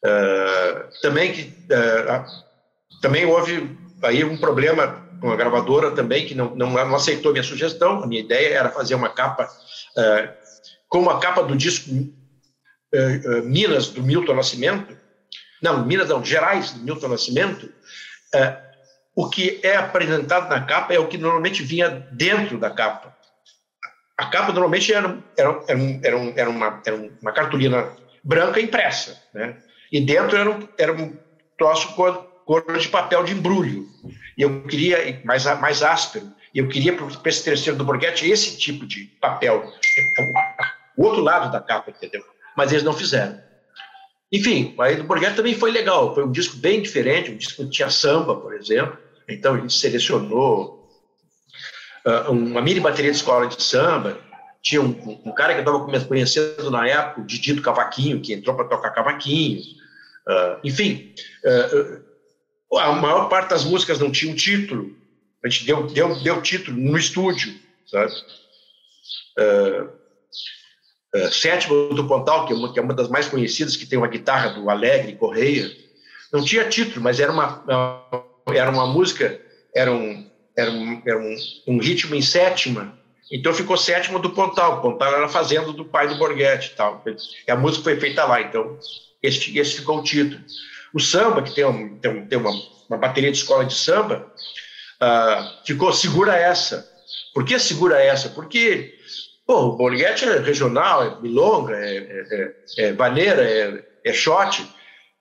Uh, 0.03 1.01
também 1.01 1.31
que 1.31 1.41
uh, 1.41 3.01
também 3.01 3.25
houve 3.25 3.77
aí 4.03 4.23
um 4.23 4.37
problema 4.37 5.03
com 5.19 5.31
a 5.31 5.35
gravadora 5.35 5.91
também 5.91 6.25
que 6.25 6.35
não, 6.35 6.55
não, 6.55 6.71
não 6.71 6.95
aceitou 6.95 7.31
minha 7.31 7.43
sugestão. 7.43 8.03
A 8.03 8.07
minha 8.07 8.21
ideia 8.21 8.55
era 8.55 8.69
fazer 8.69 8.95
uma 8.95 9.09
capa 9.09 9.45
uh, 9.45 10.33
como 10.87 11.09
a 11.09 11.19
capa 11.19 11.43
do 11.43 11.55
disco 11.55 11.91
Minas 13.43 13.89
do 13.89 14.01
Milton 14.01 14.35
Nascimento, 14.35 14.97
não 15.61 15.85
Minas 15.85 16.07
não 16.07 16.23
Gerais 16.23 16.71
do 16.71 16.79
Milton 16.79 17.09
Nascimento. 17.09 17.69
o 19.13 19.29
que 19.29 19.59
é 19.63 19.75
apresentado 19.75 20.49
na 20.49 20.61
capa 20.61 20.93
é 20.93 20.99
o 20.99 21.07
que 21.07 21.17
normalmente 21.17 21.61
vinha 21.61 21.89
dentro 22.13 22.57
da 22.57 22.69
capa. 22.69 23.13
A 24.17 24.25
capa 24.27 24.53
normalmente 24.53 24.93
era, 24.93 25.17
era, 25.37 25.63
era, 25.67 25.79
era, 26.03 26.33
era, 26.35 26.49
uma, 26.49 26.81
era 26.85 26.95
uma 26.95 27.31
cartolina 27.33 27.91
branca 28.23 28.61
impressa, 28.61 29.21
né? 29.33 29.57
E 29.91 29.99
dentro 29.99 30.37
era 30.37 30.49
um, 30.49 30.67
era 30.77 30.93
um 30.93 31.17
troço 31.57 31.93
cor, 31.95 32.25
cor 32.45 32.77
de 32.77 32.87
papel 32.87 33.23
de 33.23 33.33
embrulho. 33.33 33.85
E 34.37 34.41
eu 34.41 34.63
queria, 34.63 35.21
mais, 35.23 35.45
mais 35.59 35.83
áspero, 35.83 36.27
e 36.53 36.59
eu 36.59 36.67
queria 36.67 36.93
para 36.93 37.29
esse 37.29 37.43
terceiro 37.43 37.77
do 37.77 37.85
Borghetti 37.85 38.29
esse 38.29 38.57
tipo 38.57 38.85
de 38.85 39.05
papel, 39.19 39.69
o 40.97 41.03
outro 41.03 41.21
lado 41.21 41.51
da 41.51 41.59
capa, 41.59 41.91
entendeu? 41.91 42.23
Mas 42.55 42.71
eles 42.71 42.83
não 42.83 42.93
fizeram. 42.93 43.37
Enfim, 44.31 44.73
aí 44.79 44.95
do 44.95 45.03
Borghetti 45.03 45.35
também 45.35 45.53
foi 45.53 45.71
legal, 45.71 46.15
foi 46.15 46.25
um 46.25 46.31
disco 46.31 46.57
bem 46.57 46.81
diferente, 46.81 47.31
um 47.31 47.37
disco 47.37 47.63
que 47.63 47.69
tinha 47.69 47.89
samba, 47.89 48.35
por 48.35 48.53
exemplo, 48.53 48.97
então 49.27 49.57
ele 49.57 49.69
selecionou 49.69 50.84
uma 52.29 52.61
mini 52.61 52.79
bateria 52.79 53.11
de 53.11 53.17
escola 53.17 53.47
de 53.47 53.61
samba. 53.61 54.19
Tinha 54.61 54.81
um, 54.81 55.21
um 55.25 55.31
cara 55.31 55.53
que 55.53 55.59
eu 55.59 55.77
estava 55.77 56.05
conhecendo 56.07 56.71
na 56.71 56.87
época, 56.87 57.21
o 57.21 57.25
Didi 57.25 57.53
do 57.53 57.61
Cavaquinho, 57.61 58.21
que 58.21 58.33
entrou 58.33 58.55
para 58.55 58.65
tocar 58.65 58.91
cavaquinho. 58.91 59.61
Uh, 60.27 60.59
enfim, 60.63 61.13
uh, 62.71 62.77
a 62.79 62.91
maior 62.93 63.29
parte 63.29 63.49
das 63.49 63.63
músicas 63.63 63.99
não 63.99 64.11
tinha 64.11 64.31
um 64.31 64.35
título. 64.35 64.95
A 65.43 65.49
gente 65.49 65.65
deu, 65.65 65.85
deu, 65.87 66.15
deu 66.21 66.41
título 66.41 66.77
no 66.77 66.97
estúdio, 66.97 67.53
sabe? 67.85 68.11
Sétimo 71.31 71.93
do 71.93 72.07
Pontal, 72.07 72.47
que 72.47 72.53
é, 72.53 72.55
uma, 72.55 72.73
que 72.73 72.79
é 72.79 72.81
uma 72.81 72.93
das 72.93 73.07
mais 73.07 73.27
conhecidas, 73.27 73.75
que 73.75 73.85
tem 73.85 73.99
uma 73.99 74.07
guitarra 74.07 74.49
do 74.49 74.69
Alegre 74.69 75.15
Correia. 75.15 75.71
Não 76.33 76.43
tinha 76.43 76.67
título, 76.67 77.01
mas 77.03 77.19
era 77.19 77.31
uma, 77.31 77.63
era 78.47 78.71
uma 78.71 78.87
música, 78.87 79.39
era 79.73 79.91
um, 79.91 80.27
era 80.57 80.71
um, 80.71 81.01
era 81.05 81.17
um, 81.17 81.35
um 81.67 81.77
ritmo 81.77 82.15
em 82.15 82.21
sétima, 82.21 82.97
então 83.31 83.53
ficou 83.53 83.75
sétima 83.75 84.19
do 84.19 84.29
Pontal. 84.29 84.77
O 84.77 84.81
Pontal 84.81 85.13
era 85.13 85.27
fazenda 85.27 85.71
do 85.73 85.85
pai 85.85 86.07
do 86.07 86.15
Borghetti 86.15 86.71
e 86.71 86.75
tal. 86.75 87.03
E 87.47 87.51
a 87.51 87.55
música 87.55 87.83
foi 87.83 87.99
feita 87.99 88.23
lá, 88.25 88.41
então 88.41 88.77
esse, 89.21 89.57
esse 89.57 89.77
ficou 89.77 89.99
o 89.99 90.03
título. 90.03 90.41
O 90.93 90.99
samba, 90.99 91.41
que 91.41 91.53
tem, 91.53 91.65
um, 91.65 91.97
tem, 91.97 92.25
tem 92.25 92.37
uma, 92.37 92.51
uma, 92.89 92.97
bateria 92.97 93.31
de 93.31 93.37
escola 93.37 93.65
de 93.65 93.73
samba, 93.73 94.31
uh, 95.01 95.65
ficou 95.65 95.91
Segura 95.91 96.35
Essa. 96.35 96.87
Por 97.33 97.43
que 97.43 97.59
Segura 97.59 98.01
Essa? 98.01 98.29
Porque 98.29 98.93
pô, 99.45 99.65
o 99.65 99.75
Borghetti 99.75 100.25
é 100.25 100.39
regional, 100.39 101.03
é 101.03 101.21
milonga, 101.21 101.75
é, 101.75 101.97
é, 101.97 102.25
é, 102.77 102.85
é 102.85 102.93
vaneira, 102.93 103.43
é, 103.43 103.83
é 104.05 104.13
shot. 104.13 104.65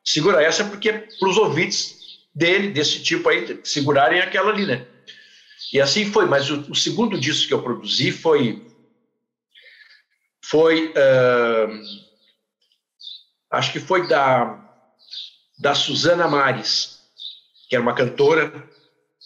Segura 0.05 0.42
Essa 0.42 0.64
porque 0.64 0.90
é 0.90 1.09
para 1.18 1.29
os 1.29 1.38
ouvintes 1.38 1.97
dele, 2.35 2.68
desse 2.68 3.03
tipo 3.03 3.29
aí, 3.29 3.59
segurarem 3.64 4.20
aquela 4.20 4.51
ali, 4.51 4.66
né? 4.66 4.87
E 5.72 5.81
assim 5.81 6.11
foi, 6.11 6.27
mas 6.27 6.50
o, 6.50 6.61
o 6.70 6.74
segundo 6.74 7.18
disco 7.18 7.48
que 7.48 7.55
eu 7.55 7.62
produzi 7.62 8.12
foi. 8.12 8.66
Foi. 10.44 10.88
Uh, 10.88 11.83
acho 13.50 13.72
que 13.72 13.81
foi 13.81 14.07
da, 14.07 14.61
da 15.59 15.74
Suzana 15.74 16.29
Mares, 16.29 17.00
que 17.68 17.77
era 17.77 17.83
uma 17.83 17.94
cantora 17.94 18.53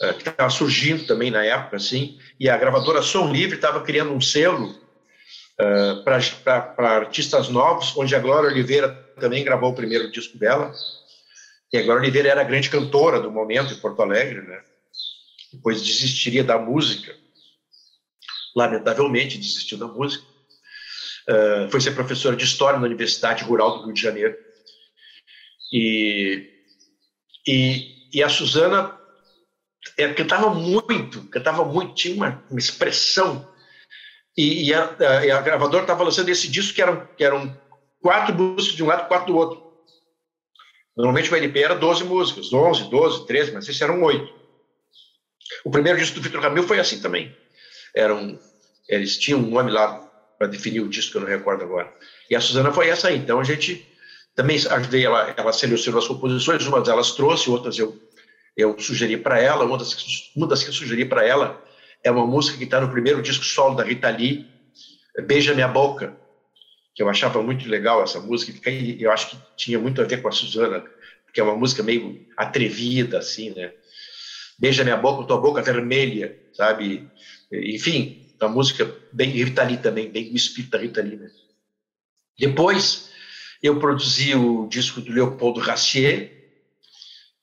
uh, 0.02 0.14
que 0.14 0.28
estava 0.28 0.50
surgindo 0.50 1.06
também 1.06 1.30
na 1.30 1.44
época, 1.44 1.76
assim, 1.76 2.18
e 2.38 2.48
a 2.48 2.56
gravadora 2.56 3.02
Som 3.02 3.32
Livre 3.32 3.56
estava 3.56 3.82
criando 3.82 4.12
um 4.12 4.20
selo 4.20 4.70
uh, 4.70 6.02
para 6.04 6.96
artistas 6.96 7.48
novos, 7.48 7.96
onde 7.96 8.14
a 8.14 8.20
Glória 8.20 8.50
Oliveira 8.50 8.88
também 9.18 9.44
gravou 9.44 9.70
o 9.70 9.76
primeiro 9.76 10.10
disco 10.10 10.38
dela. 10.38 10.72
E 11.72 11.76
a 11.76 11.82
Glória 11.82 12.02
Oliveira 12.02 12.30
era 12.30 12.40
a 12.40 12.44
grande 12.44 12.70
cantora 12.70 13.20
do 13.20 13.30
momento 13.30 13.74
em 13.74 13.78
Porto 13.78 14.00
Alegre, 14.00 14.40
né? 14.42 14.62
Depois 15.58 15.84
desistiria 15.84 16.44
da 16.44 16.56
música. 16.56 17.14
Lamentavelmente, 18.56 19.36
desistiu 19.36 19.76
da 19.76 19.86
música. 19.86 20.24
Uh, 21.28 21.70
foi 21.70 21.80
ser 21.80 21.94
professora 21.94 22.34
de 22.34 22.44
História 22.44 22.78
na 22.78 22.86
Universidade 22.86 23.44
Rural 23.44 23.78
do 23.78 23.84
Rio 23.84 23.94
de 23.94 24.00
Janeiro. 24.00 24.36
E, 25.70 26.48
e, 27.46 28.08
e 28.14 28.22
a 28.22 28.28
Suzana 28.28 28.98
é, 29.98 30.12
cantava 30.14 30.48
muito, 30.54 31.22
cantava 31.28 31.64
muito, 31.64 31.94
tinha 31.94 32.14
uma, 32.14 32.42
uma 32.48 32.58
expressão. 32.58 33.46
E, 34.36 34.68
e, 34.68 34.74
a, 34.74 34.84
a, 34.84 35.38
a 35.38 35.42
gravadora 35.42 35.82
estava 35.82 36.04
lançando 36.04 36.30
esse 36.30 36.48
disco 36.48 36.74
que 36.74 36.80
eram, 36.80 37.06
que 37.16 37.24
eram 37.24 37.54
quatro 38.00 38.34
músicas 38.34 38.76
de 38.76 38.82
um 38.82 38.86
lado 38.86 39.08
quatro 39.08 39.32
do 39.32 39.36
outro. 39.36 39.68
Normalmente 40.96 41.30
o 41.30 41.36
LP 41.36 41.60
era 41.60 41.74
12 41.74 42.04
músicas, 42.04 42.52
11, 42.52 42.88
12, 42.88 43.26
13, 43.26 43.52
mas 43.52 43.68
esses 43.68 43.82
eram 43.82 44.02
oito. 44.02 44.37
O 45.64 45.70
primeiro 45.70 45.98
disco 45.98 46.16
do 46.16 46.22
Vitor 46.22 46.40
Ramil 46.40 46.62
foi 46.62 46.78
assim 46.78 47.00
também. 47.00 47.34
Eram, 47.94 48.38
eles 48.88 49.16
tinham 49.16 49.40
um 49.40 49.50
nome 49.50 49.70
lá 49.70 49.98
para 50.38 50.46
definir 50.46 50.80
o 50.80 50.88
disco, 50.88 51.12
que 51.12 51.16
eu 51.16 51.22
não 51.22 51.28
recordo 51.28 51.64
agora. 51.64 51.92
E 52.30 52.36
a 52.36 52.40
Suzana 52.40 52.72
foi 52.72 52.88
essa 52.88 53.08
aí. 53.08 53.16
Então 53.16 53.40
a 53.40 53.44
gente 53.44 53.86
também 54.34 54.56
ajudei 54.56 55.04
ela, 55.04 55.34
ela 55.36 55.52
selecionou 55.52 56.00
as 56.00 56.06
composições, 56.06 56.64
umas 56.66 56.84
delas 56.84 57.10
trouxe, 57.12 57.50
outras 57.50 57.76
eu, 57.76 58.00
eu 58.56 58.78
sugeri 58.78 59.16
para 59.16 59.40
ela, 59.40 59.64
uma 59.64 59.76
das, 59.76 59.96
uma 60.36 60.46
das 60.46 60.62
que 60.62 60.68
eu 60.68 60.72
sugeri 60.72 61.04
para 61.04 61.26
ela 61.26 61.60
é 62.04 62.10
uma 62.10 62.24
música 62.24 62.56
que 62.56 62.64
está 62.64 62.80
no 62.80 62.90
primeiro 62.90 63.20
disco 63.20 63.44
solo 63.44 63.74
da 63.74 63.82
Rita 63.82 64.08
Lee, 64.08 64.46
Beija 65.26 65.54
Minha 65.54 65.66
Boca, 65.66 66.16
que 66.94 67.02
eu 67.02 67.08
achava 67.08 67.42
muito 67.42 67.68
legal 67.68 68.02
essa 68.02 68.20
música, 68.20 68.70
e 68.70 69.02
eu 69.02 69.10
acho 69.10 69.30
que 69.30 69.38
tinha 69.56 69.78
muito 69.78 70.00
a 70.00 70.04
ver 70.04 70.22
com 70.22 70.28
a 70.28 70.32
Suzana, 70.32 70.84
porque 71.24 71.40
é 71.40 71.42
uma 71.42 71.56
música 71.56 71.82
meio 71.82 72.24
atrevida, 72.36 73.18
assim, 73.18 73.50
né? 73.50 73.72
Beija 74.58 74.82
minha 74.82 74.96
boca, 74.96 75.26
tua 75.26 75.38
boca 75.38 75.62
vermelha, 75.62 76.36
sabe? 76.52 77.08
Enfim, 77.52 78.26
uma 78.40 78.48
música 78.48 78.92
bem 79.12 79.30
Rita 79.30 79.76
também, 79.78 80.10
bem 80.10 80.32
o 80.32 80.36
espírito 80.36 80.76
da? 80.76 81.30
Depois, 82.38 83.08
eu 83.62 83.78
produzi 83.78 84.34
o 84.34 84.66
disco 84.68 85.00
do 85.00 85.12
Leopoldo 85.12 85.60
Racier. 85.60 86.32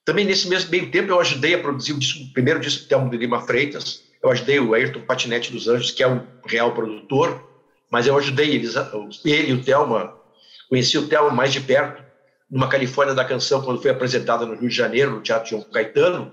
Também 0.04 0.24
nesse 0.24 0.48
mesmo 0.48 0.70
meio 0.70 0.90
tempo, 0.90 1.10
eu 1.10 1.20
ajudei 1.20 1.54
a 1.54 1.58
produzir 1.58 1.92
o, 1.92 1.98
disco, 1.98 2.22
o 2.22 2.32
primeiro 2.32 2.60
disco 2.60 2.84
do 2.84 2.88
Telmo 2.88 3.10
de 3.10 3.16
Lima 3.16 3.42
Freitas. 3.42 4.02
Eu 4.22 4.30
ajudei 4.30 4.58
o 4.58 4.72
Ayrton 4.74 5.02
Patinete 5.02 5.52
dos 5.52 5.68
Anjos, 5.68 5.90
que 5.90 6.02
é 6.02 6.08
o 6.08 6.26
real 6.46 6.72
produtor, 6.74 7.44
mas 7.90 8.06
eu 8.06 8.16
ajudei 8.16 8.54
eles, 8.54 8.74
ele 9.24 9.50
e 9.50 9.52
o 9.52 9.62
Telma. 9.62 10.14
Conheci 10.68 10.96
o 10.96 11.08
Telma 11.08 11.30
mais 11.30 11.52
de 11.52 11.60
perto, 11.60 12.02
numa 12.50 12.68
Califórnia 12.68 13.14
da 13.14 13.24
Canção, 13.24 13.62
quando 13.62 13.82
foi 13.82 13.90
apresentada 13.90 14.46
no 14.46 14.54
Rio 14.54 14.68
de 14.68 14.74
Janeiro, 14.74 15.10
no 15.12 15.22
Teatro 15.22 15.50
João 15.50 15.62
Caetano. 15.62 16.32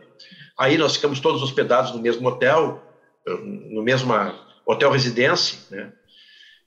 Aí 0.57 0.77
nós 0.77 0.95
ficamos 0.95 1.19
todos 1.19 1.41
hospedados 1.41 1.91
no 1.91 1.99
mesmo 1.99 2.27
hotel, 2.27 2.81
no 3.25 3.81
mesmo 3.81 4.13
hotel 4.65 4.91
residência, 4.91 5.59
né? 5.71 5.91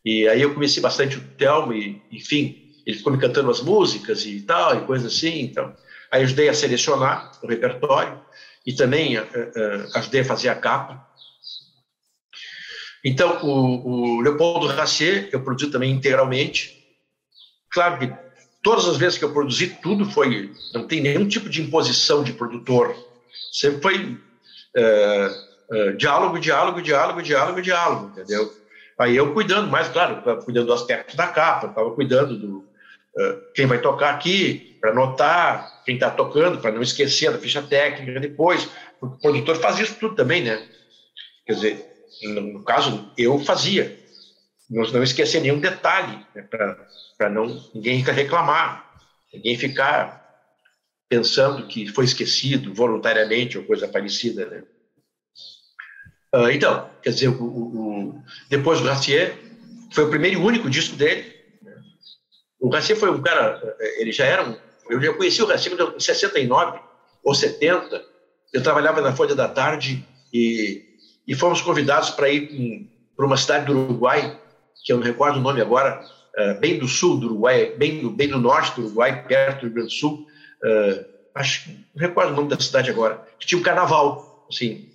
E 0.04 0.28
aí 0.28 0.40
eu 0.40 0.54
conheci 0.54 0.80
bastante 0.80 1.16
o 1.16 1.20
Telmo 1.36 1.72
e, 1.72 2.00
enfim, 2.12 2.72
ele 2.86 2.96
ficou 2.96 3.12
me 3.12 3.18
cantando 3.18 3.50
as 3.50 3.60
músicas 3.60 4.24
e 4.24 4.40
tal, 4.40 4.76
e 4.76 4.86
coisas 4.86 5.12
assim, 5.12 5.40
então. 5.40 5.74
Aí 6.12 6.22
ajudei 6.22 6.48
a 6.48 6.54
selecionar 6.54 7.32
o 7.42 7.48
repertório 7.48 8.20
e 8.64 8.72
também 8.72 9.18
uh, 9.18 9.22
uh, 9.22 9.96
ajudei 9.96 10.20
a 10.20 10.24
fazer 10.24 10.48
a 10.48 10.54
capa. 10.54 11.04
Então, 13.04 13.44
o, 13.44 14.16
o 14.16 14.20
Leopoldo 14.20 14.68
Racier 14.68 15.28
eu 15.32 15.42
produzi 15.42 15.70
também 15.70 15.92
integralmente. 15.92 16.76
Claro 17.70 17.98
que 17.98 18.12
todas 18.62 18.86
as 18.88 18.96
vezes 18.96 19.18
que 19.18 19.24
eu 19.24 19.32
produzi, 19.32 19.76
tudo 19.82 20.08
foi. 20.10 20.52
Não 20.72 20.86
tem 20.86 21.00
nenhum 21.00 21.26
tipo 21.26 21.48
de 21.48 21.62
imposição 21.62 22.22
de 22.22 22.32
produtor 22.32 22.96
sempre 23.52 23.82
foi 23.82 24.18
é, 24.76 25.30
é, 25.72 25.92
diálogo, 25.92 26.38
diálogo, 26.38 26.82
diálogo, 26.82 27.22
diálogo, 27.22 27.62
diálogo, 27.62 28.06
entendeu? 28.08 28.50
Aí 28.98 29.16
eu 29.16 29.32
cuidando 29.32 29.68
mais, 29.68 29.88
claro, 29.88 30.22
cuidando 30.42 30.66
do 30.66 30.72
aspecto 30.72 31.16
da 31.16 31.28
capa, 31.28 31.66
estava 31.66 31.90
cuidando 31.94 32.38
do, 32.38 32.58
uh, 32.58 33.52
quem 33.54 33.66
vai 33.66 33.78
tocar 33.80 34.14
aqui, 34.14 34.76
para 34.80 34.90
anotar 34.90 35.82
quem 35.84 35.94
está 35.96 36.10
tocando, 36.10 36.58
para 36.58 36.72
não 36.72 36.82
esquecer 36.82 37.30
da 37.30 37.38
ficha 37.38 37.60
técnica 37.62 38.20
depois. 38.20 38.68
O 39.00 39.08
produtor 39.18 39.56
faz 39.56 39.78
isso 39.78 39.96
tudo 39.98 40.14
também, 40.14 40.42
né? 40.42 40.66
Quer 41.44 41.52
dizer, 41.52 41.86
no, 42.22 42.40
no 42.40 42.64
caso, 42.64 43.12
eu 43.16 43.38
fazia. 43.38 43.98
Não, 44.70 44.84
não 44.90 45.02
esquecer 45.02 45.40
nenhum 45.40 45.60
detalhe, 45.60 46.24
né, 46.34 46.44
para 47.16 47.30
não 47.30 47.46
ninguém 47.74 48.02
reclamar, 48.02 48.84
ninguém 49.32 49.56
ficar 49.56 50.25
pensando 51.08 51.66
que 51.66 51.86
foi 51.88 52.04
esquecido 52.04 52.74
voluntariamente 52.74 53.58
ou 53.58 53.64
coisa 53.64 53.86
parecida, 53.88 54.46
né? 54.46 54.62
Uh, 56.34 56.50
então, 56.50 56.90
quer 57.02 57.10
dizer, 57.10 57.28
o, 57.28 57.44
o, 57.44 58.22
depois 58.50 58.80
do 58.80 58.88
Racier, 58.88 59.38
foi 59.92 60.04
o 60.04 60.10
primeiro 60.10 60.38
e 60.38 60.42
único 60.42 60.68
disco 60.68 60.96
dele. 60.96 61.32
Né? 61.62 61.72
O 62.60 62.68
Racier 62.68 62.98
foi 62.98 63.10
um 63.10 63.22
cara, 63.22 63.76
ele 63.98 64.12
já 64.12 64.26
era 64.26 64.46
um, 64.46 64.56
eu 64.90 65.00
já 65.00 65.12
conheci 65.14 65.42
o 65.42 65.46
Racier 65.46 65.74
em 65.74 66.00
69 66.00 66.80
ou 67.24 67.34
70, 67.34 68.04
eu 68.52 68.62
trabalhava 68.62 69.00
na 69.00 69.14
Folha 69.14 69.34
da 69.34 69.48
Tarde 69.48 70.04
e, 70.32 70.84
e 71.26 71.34
fomos 71.34 71.60
convidados 71.60 72.10
para 72.10 72.28
ir 72.28 72.88
para 73.16 73.26
uma 73.26 73.36
cidade 73.36 73.66
do 73.66 73.78
Uruguai, 73.78 74.38
que 74.84 74.92
eu 74.92 74.98
não 74.98 75.04
recordo 75.04 75.38
o 75.38 75.42
nome 75.42 75.60
agora, 75.60 76.04
uh, 76.38 76.60
bem 76.60 76.78
do 76.78 76.86
sul 76.86 77.18
do 77.18 77.26
Uruguai, 77.26 77.74
bem 77.76 78.02
do, 78.02 78.10
bem 78.10 78.28
do 78.28 78.38
norte 78.38 78.76
do 78.76 78.86
Uruguai, 78.86 79.26
perto 79.26 79.60
do 79.60 79.66
Rio 79.66 79.74
Grande 79.74 79.88
do 79.88 79.98
Sul, 79.98 80.26
uh, 80.62 81.04
acho 81.34 81.70
não 81.94 82.08
recordo 82.08 82.32
o 82.32 82.36
nome 82.36 82.48
da 82.48 82.60
cidade 82.60 82.90
agora, 82.90 83.26
que 83.38 83.46
tinha 83.46 83.58
um 83.58 83.64
carnaval, 83.64 84.46
assim. 84.50 84.90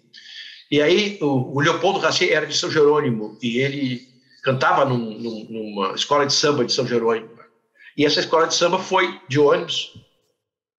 E 0.69 0.81
aí 0.81 1.17
o, 1.21 1.57
o 1.57 1.59
Leopoldo 1.59 1.99
Racier 1.99 2.31
era 2.31 2.45
de 2.45 2.55
São 2.55 2.71
Jerônimo 2.71 3.37
e 3.41 3.57
ele 3.59 4.07
cantava 4.43 4.85
num, 4.85 4.97
num, 4.97 5.47
numa 5.49 5.93
escola 5.93 6.25
de 6.25 6.33
samba 6.33 6.63
de 6.63 6.71
São 6.71 6.87
Jerônimo. 6.87 7.29
E 7.97 8.05
essa 8.05 8.19
escola 8.19 8.47
de 8.47 8.55
samba 8.55 8.79
foi 8.79 9.19
de 9.27 9.39
ônibus 9.39 9.93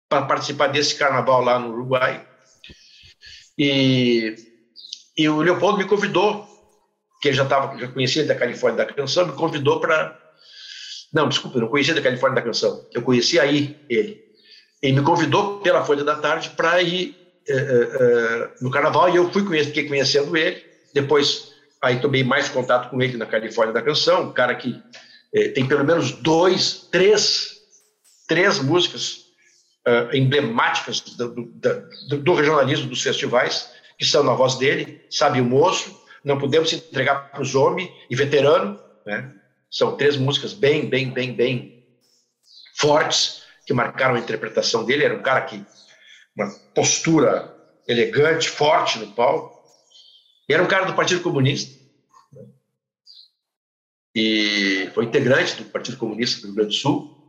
para 0.08 0.26
participar 0.26 0.68
desse 0.68 0.94
carnaval 0.94 1.42
lá 1.42 1.58
no 1.58 1.72
Uruguai. 1.72 2.26
E, 3.58 4.34
e 5.16 5.28
o 5.28 5.40
Leopoldo 5.42 5.78
me 5.78 5.84
convidou, 5.84 6.46
que 7.20 7.28
ele 7.28 7.36
já, 7.36 7.44
tava, 7.44 7.78
já 7.78 7.88
conhecia 7.88 8.24
da 8.24 8.34
Califórnia 8.34 8.84
da 8.84 8.92
Canção, 8.92 9.26
me 9.26 9.32
convidou 9.32 9.80
para. 9.80 10.18
Não, 11.12 11.28
desculpa, 11.28 11.58
eu 11.58 11.62
não 11.62 11.68
conhecia 11.68 11.94
da 11.94 12.02
Califórnia 12.02 12.40
da 12.40 12.46
Canção, 12.46 12.88
eu 12.92 13.02
conhecia 13.02 13.42
aí 13.42 13.78
ele. 13.88 14.31
Ele 14.82 14.98
me 14.98 15.02
convidou 15.04 15.60
pela 15.60 15.84
Folha 15.84 16.02
da 16.02 16.16
Tarde 16.16 16.50
para 16.50 16.82
ir 16.82 17.16
é, 17.48 17.54
é, 17.54 18.50
no 18.60 18.70
Carnaval 18.70 19.08
e 19.10 19.16
eu 19.16 19.30
fui 19.30 19.44
conhecer, 19.44 19.68
fiquei 19.68 19.86
conhecendo 19.88 20.36
ele. 20.36 20.62
Depois, 20.92 21.52
aí 21.80 22.00
tomei 22.00 22.24
mais 22.24 22.48
contato 22.48 22.90
com 22.90 23.00
ele 23.00 23.16
na 23.16 23.26
Califórnia 23.26 23.72
da 23.72 23.80
Canção, 23.80 24.24
um 24.24 24.32
cara 24.32 24.54
que 24.54 24.82
tem 25.54 25.66
pelo 25.66 25.82
menos 25.82 26.12
dois, 26.12 26.88
três, 26.90 27.56
três 28.28 28.58
músicas 28.58 29.22
emblemáticas 30.12 31.00
do, 31.00 31.28
do, 31.34 32.18
do, 32.18 32.34
regionalismo 32.34 32.90
dos 32.90 33.02
festivais, 33.02 33.70
que 33.98 34.04
são 34.04 34.22
na 34.22 34.34
voz 34.34 34.56
dele, 34.56 35.00
Sabe 35.08 35.40
o 35.40 35.44
Moço, 35.44 35.98
Não 36.22 36.38
Podemos 36.38 36.70
Entregar 36.72 37.30
para 37.30 37.40
os 37.40 37.54
Homens 37.54 37.90
e 38.10 38.14
Veterano, 38.14 38.78
né? 39.06 39.32
São 39.70 39.96
três 39.96 40.18
músicas 40.18 40.52
bem, 40.52 40.86
bem, 40.86 41.10
bem, 41.10 41.32
bem 41.32 41.86
fortes 42.76 43.41
que 43.66 43.72
marcaram 43.72 44.14
a 44.14 44.18
interpretação 44.18 44.84
dele. 44.84 45.04
Era 45.04 45.14
um 45.14 45.22
cara 45.22 45.42
que 45.42 45.64
uma 46.36 46.48
postura 46.74 47.54
elegante, 47.86 48.48
forte 48.48 48.98
no 48.98 49.12
palco. 49.12 49.62
Era 50.48 50.62
um 50.62 50.68
cara 50.68 50.86
do 50.86 50.94
Partido 50.94 51.22
Comunista. 51.22 51.80
E 54.14 54.90
foi 54.94 55.04
integrante 55.04 55.56
do 55.56 55.64
Partido 55.64 55.96
Comunista 55.96 56.40
do 56.40 56.46
Rio 56.48 56.54
Grande 56.56 56.70
do 56.70 56.80
Sul. 56.80 57.22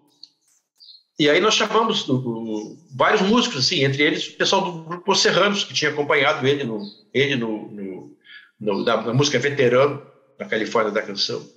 E 1.18 1.30
aí 1.30 1.40
nós 1.40 1.54
chamamos 1.54 2.04
do, 2.04 2.18
do, 2.18 2.78
vários 2.96 3.22
músicos, 3.22 3.60
assim, 3.60 3.84
entre 3.84 4.04
eles 4.04 4.30
o 4.30 4.34
pessoal 4.34 4.64
do 4.64 4.84
grupo 4.84 5.12
Os 5.12 5.22
Serranos, 5.22 5.64
que 5.64 5.74
tinha 5.74 5.92
acompanhado 5.92 6.46
ele, 6.46 6.64
no, 6.64 6.82
ele 7.14 7.36
no, 7.36 7.72
no, 7.72 8.18
no 8.60 8.84
na, 8.84 9.02
na, 9.04 9.14
música 9.14 9.38
Veterano, 9.38 10.06
na 10.40 10.48
Califórnia 10.48 10.92
da 10.92 11.04
Canção. 11.04 11.48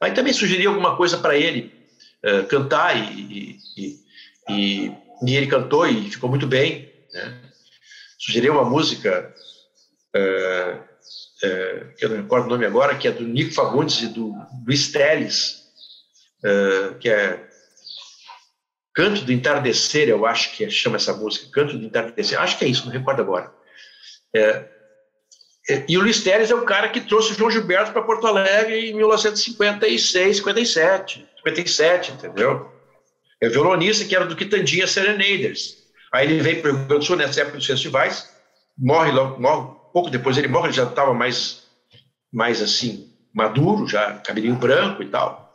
Aí 0.00 0.12
também 0.12 0.32
sugeri 0.32 0.66
alguma 0.66 0.96
coisa 0.96 1.18
para 1.18 1.36
ele 1.36 1.83
uh, 2.24 2.46
cantar 2.46 2.96
e, 2.96 3.58
e, 3.76 4.00
e, 4.48 4.92
e, 5.22 5.36
ele 5.36 5.46
cantou 5.46 5.86
e 5.86 6.10
ficou 6.10 6.28
muito 6.28 6.46
bem. 6.46 6.92
Né? 7.12 7.40
Sugeri 8.18 8.50
uma 8.50 8.64
música, 8.64 9.32
uh, 10.16 10.76
uh, 10.76 11.94
que 11.96 12.04
eu 12.04 12.08
não 12.08 12.16
recordo 12.16 12.46
o 12.46 12.50
nome 12.50 12.64
agora, 12.66 12.96
que 12.96 13.06
é 13.06 13.12
do 13.12 13.24
Nico 13.24 13.52
Fagundes 13.52 14.02
e 14.02 14.08
do 14.08 14.34
Luiz 14.66 14.90
Teles, 14.90 15.62
que 17.00 17.08
é 17.08 17.48
Canto 18.94 19.22
do 19.22 19.32
Entardecer, 19.32 20.08
eu 20.08 20.24
acho 20.24 20.54
que 20.54 20.70
chama 20.70 20.96
essa 20.96 21.14
música, 21.14 21.50
Canto 21.50 21.76
do 21.76 21.84
Entardecer, 21.84 22.38
acho 22.40 22.58
que 22.58 22.64
é 22.64 22.68
isso, 22.68 22.84
não 22.84 22.92
recordo 22.92 23.22
agora. 23.22 23.52
É, 24.34 24.68
é, 25.68 25.84
e 25.88 25.96
o 25.96 26.02
Luiz 26.02 26.22
Teres 26.22 26.50
é 26.50 26.54
o 26.54 26.64
cara 26.64 26.88
que 26.88 27.00
trouxe 27.00 27.32
o 27.32 27.34
João 27.34 27.50
Gilberto 27.50 27.92
para 27.92 28.02
Porto 28.02 28.26
Alegre 28.26 28.90
em 28.90 28.94
1956, 28.94 30.36
57, 30.36 31.26
57, 31.46 32.12
entendeu? 32.12 32.70
É 33.40 33.48
violonista 33.48 34.04
que 34.04 34.14
era 34.14 34.26
do 34.26 34.36
Quitandinha 34.36 34.86
Serenaders. 34.86 35.76
Aí 36.12 36.26
ele 36.26 36.40
veio 36.40 36.60
para 36.62 36.70
o 36.70 36.76
Rio 36.76 36.86
Grande 36.86 37.00
do 37.00 37.06
Sul 37.06 37.16
nessa 37.16 37.40
época 37.40 37.58
dos 37.58 37.66
festivais, 37.66 38.24
morre 38.78 39.10
logo, 39.10 39.40
morre, 39.40 39.76
pouco 39.92 40.10
depois 40.10 40.38
ele 40.38 40.48
morre, 40.48 40.68
ele 40.68 40.76
já 40.76 40.84
estava 40.84 41.12
mais, 41.12 41.64
mais 42.32 42.62
assim, 42.62 43.12
maduro, 43.34 43.86
já 43.86 44.18
cabelinho 44.18 44.56
branco 44.56 45.02
e 45.02 45.08
tal. 45.08 45.52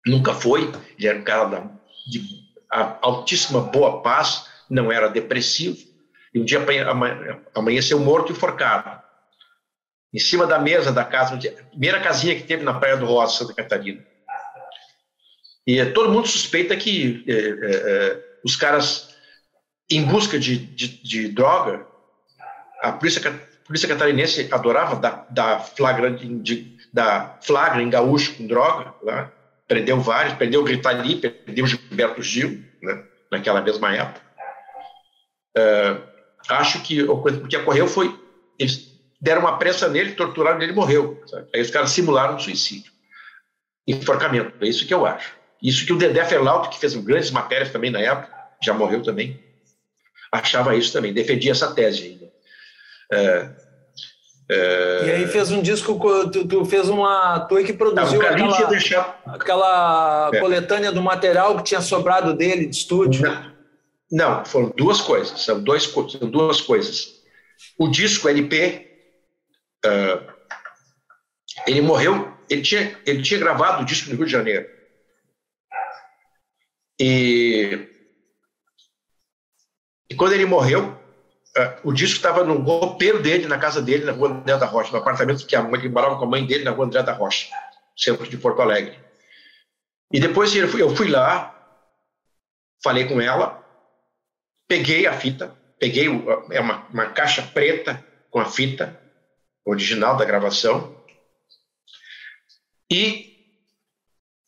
nunca 0.05 0.35
foi, 0.35 0.73
ele 0.99 1.07
era 1.07 1.17
um 1.17 1.23
cara 1.23 1.71
de 2.09 2.25
altíssima 3.01 3.61
boa 3.61 4.03
paz, 4.03 4.49
não 4.69 4.91
era 4.91 5.07
depressivo, 5.07 5.88
um 6.41 6.45
dia 6.45 6.65
amanheceu 7.55 7.99
morto 7.99 8.31
e 8.31 8.33
enforcado, 8.33 9.03
em 10.13 10.19
cima 10.19 10.47
da 10.47 10.59
mesa 10.59 10.93
da 10.93 11.05
casa, 11.05 11.39
primeira 11.71 12.01
casinha 12.01 12.35
que 12.35 12.43
teve 12.43 12.65
na 12.65 12.75
Praia 12.75 12.97
do 12.97 13.07
Rosa, 13.07 13.39
Santa 13.39 13.55
Catarina. 13.55 14.03
E 15.67 15.85
todo 15.87 16.11
mundo 16.11 16.27
suspeita 16.27 16.75
que 16.77 17.25
é, 17.29 17.33
é, 17.33 18.25
os 18.43 18.57
caras 18.57 19.15
em 19.91 20.03
busca 20.03 20.39
de, 20.39 20.57
de, 20.57 20.89
de 21.03 21.29
droga, 21.29 21.87
a 22.83 22.93
polícia, 22.93 23.31
a 23.31 23.67
polícia 23.67 23.89
catarinense 23.89 24.49
adorava 24.51 24.97
dar, 24.97 25.27
dar, 25.31 25.61
flagra, 25.61 26.11
de, 26.11 26.77
dar 26.93 27.39
flagra 27.43 27.83
em 27.83 27.91
gaúcho 27.91 28.35
com 28.35 28.47
droga, 28.47 28.95
lá. 29.03 29.31
prendeu 29.67 30.01
vários, 30.01 30.35
prendeu 30.35 30.63
o 30.63 30.65
Ritali, 30.65 31.17
prendeu 31.17 31.65
o 31.65 31.69
Gilberto 31.69 32.23
Gil, 32.23 32.65
né, 32.83 33.03
naquela 33.31 33.61
mesma 33.61 33.95
época. 33.95 34.21
Uh, 35.57 36.08
acho 36.49 36.83
que 36.83 37.03
o, 37.03 37.23
que 37.23 37.57
ocorreu 37.57 37.87
foi, 37.87 38.19
eles 38.59 38.93
deram 39.21 39.43
uma 39.43 39.59
pressa 39.59 39.89
nele, 39.89 40.13
torturaram 40.13 40.61
ele 40.61 40.73
e 40.73 40.75
morreu. 40.75 41.23
Sabe? 41.27 41.49
Aí 41.55 41.61
os 41.61 41.71
caras 41.71 41.91
simularam 41.91 42.37
um 42.37 42.39
suicídio. 42.39 42.93
Enforcamento, 43.87 44.53
é 44.61 44.69
isso 44.69 44.87
que 44.87 44.95
eu 44.95 45.07
acho. 45.07 45.37
Isso 45.63 45.85
que 45.85 45.93
o 45.93 45.99
Dedé 45.99 46.25
Ferlauto, 46.25 46.71
que 46.71 46.79
fez 46.79 46.95
grandes 46.95 47.31
matérias 47.31 47.71
também 47.71 47.91
na 47.91 48.01
época, 48.01 48.33
já 48.63 48.73
morreu 48.73 49.03
também, 49.03 49.43
achava 50.31 50.77
isso 50.77 50.93
também, 50.93 51.13
defendia 51.13 51.53
essa 51.53 51.75
tese 51.75 52.05
ainda. 52.05 52.29
É, 53.11 53.51
é... 54.51 55.07
E 55.07 55.11
aí 55.11 55.27
fez 55.27 55.51
um 55.51 55.61
disco, 55.61 55.99
tu, 56.33 56.47
tu 56.47 56.65
fez 56.65 56.89
uma. 56.89 57.41
Tu 57.41 57.57
que 57.65 57.73
produziu 57.75 58.23
aquela, 58.23 58.67
deixar... 58.67 59.21
aquela 59.27 60.31
é. 60.33 60.41
coletânea 60.41 60.91
do 60.91 61.03
material 61.03 61.57
que 61.57 61.65
tinha 61.65 61.83
sobrado 61.83 62.35
dele 62.35 62.67
de 62.67 62.75
estúdio. 62.75 63.48
Não, 64.11 64.45
foram 64.45 64.71
duas 64.71 65.01
coisas. 65.01 65.43
São, 65.43 65.63
dois, 65.63 65.85
são 65.85 66.31
duas 66.31 66.61
coisas. 66.61 67.23
O 67.79 67.89
disco 67.89 68.29
LP, 68.29 68.91
uh, 69.85 70.33
ele 71.67 71.81
morreu. 71.81 72.37
Ele 72.49 72.63
tinha, 72.63 72.99
ele 73.05 73.23
tinha 73.23 73.39
gravado 73.39 73.83
o 73.83 73.85
disco 73.85 74.09
no 74.09 74.17
Rio 74.17 74.25
de 74.25 74.33
Janeiro. 74.33 74.67
E, 76.99 77.87
e 80.11 80.15
quando 80.15 80.33
ele 80.33 80.47
morreu, 80.47 80.89
uh, 80.89 81.89
o 81.89 81.93
disco 81.93 82.17
estava 82.17 82.43
no 82.43 82.59
roupeiro 82.61 83.23
dele, 83.23 83.47
na 83.47 83.59
casa 83.59 83.83
dele, 83.83 84.05
na 84.05 84.13
rua 84.13 84.31
André 84.31 84.57
da 84.57 84.67
Rocha, 84.67 84.91
no 84.91 84.99
apartamento 84.99 85.47
que 85.47 85.55
a 85.55 85.63
mãe, 85.63 85.81
ele 85.81 85.91
morava 85.91 86.17
com 86.17 86.25
a 86.25 86.29
mãe 86.29 86.47
dele 86.47 86.65
na 86.65 86.71
rua 86.71 86.87
André 86.87 87.03
da 87.03 87.13
Rocha, 87.13 87.49
centro 87.97 88.27
de 88.27 88.39
Porto 88.39 88.63
Alegre. 88.63 88.99
E 90.11 90.19
depois 90.19 90.55
eu 90.57 90.67
fui, 90.67 90.81
eu 90.81 90.97
fui 90.97 91.09
lá, 91.09 91.55
falei 92.83 93.07
com 93.07 93.21
ela, 93.21 93.58
peguei 94.69 95.07
a 95.07 95.13
fita, 95.19 95.57
peguei 95.79 96.07
é 96.51 96.61
uma, 96.61 96.87
uma 96.89 97.07
caixa 97.07 97.43
preta 97.43 98.05
com 98.31 98.39
a 98.39 98.45
fita 98.45 99.01
original 99.65 100.17
da 100.17 100.25
gravação 100.25 100.97
e 102.91 103.29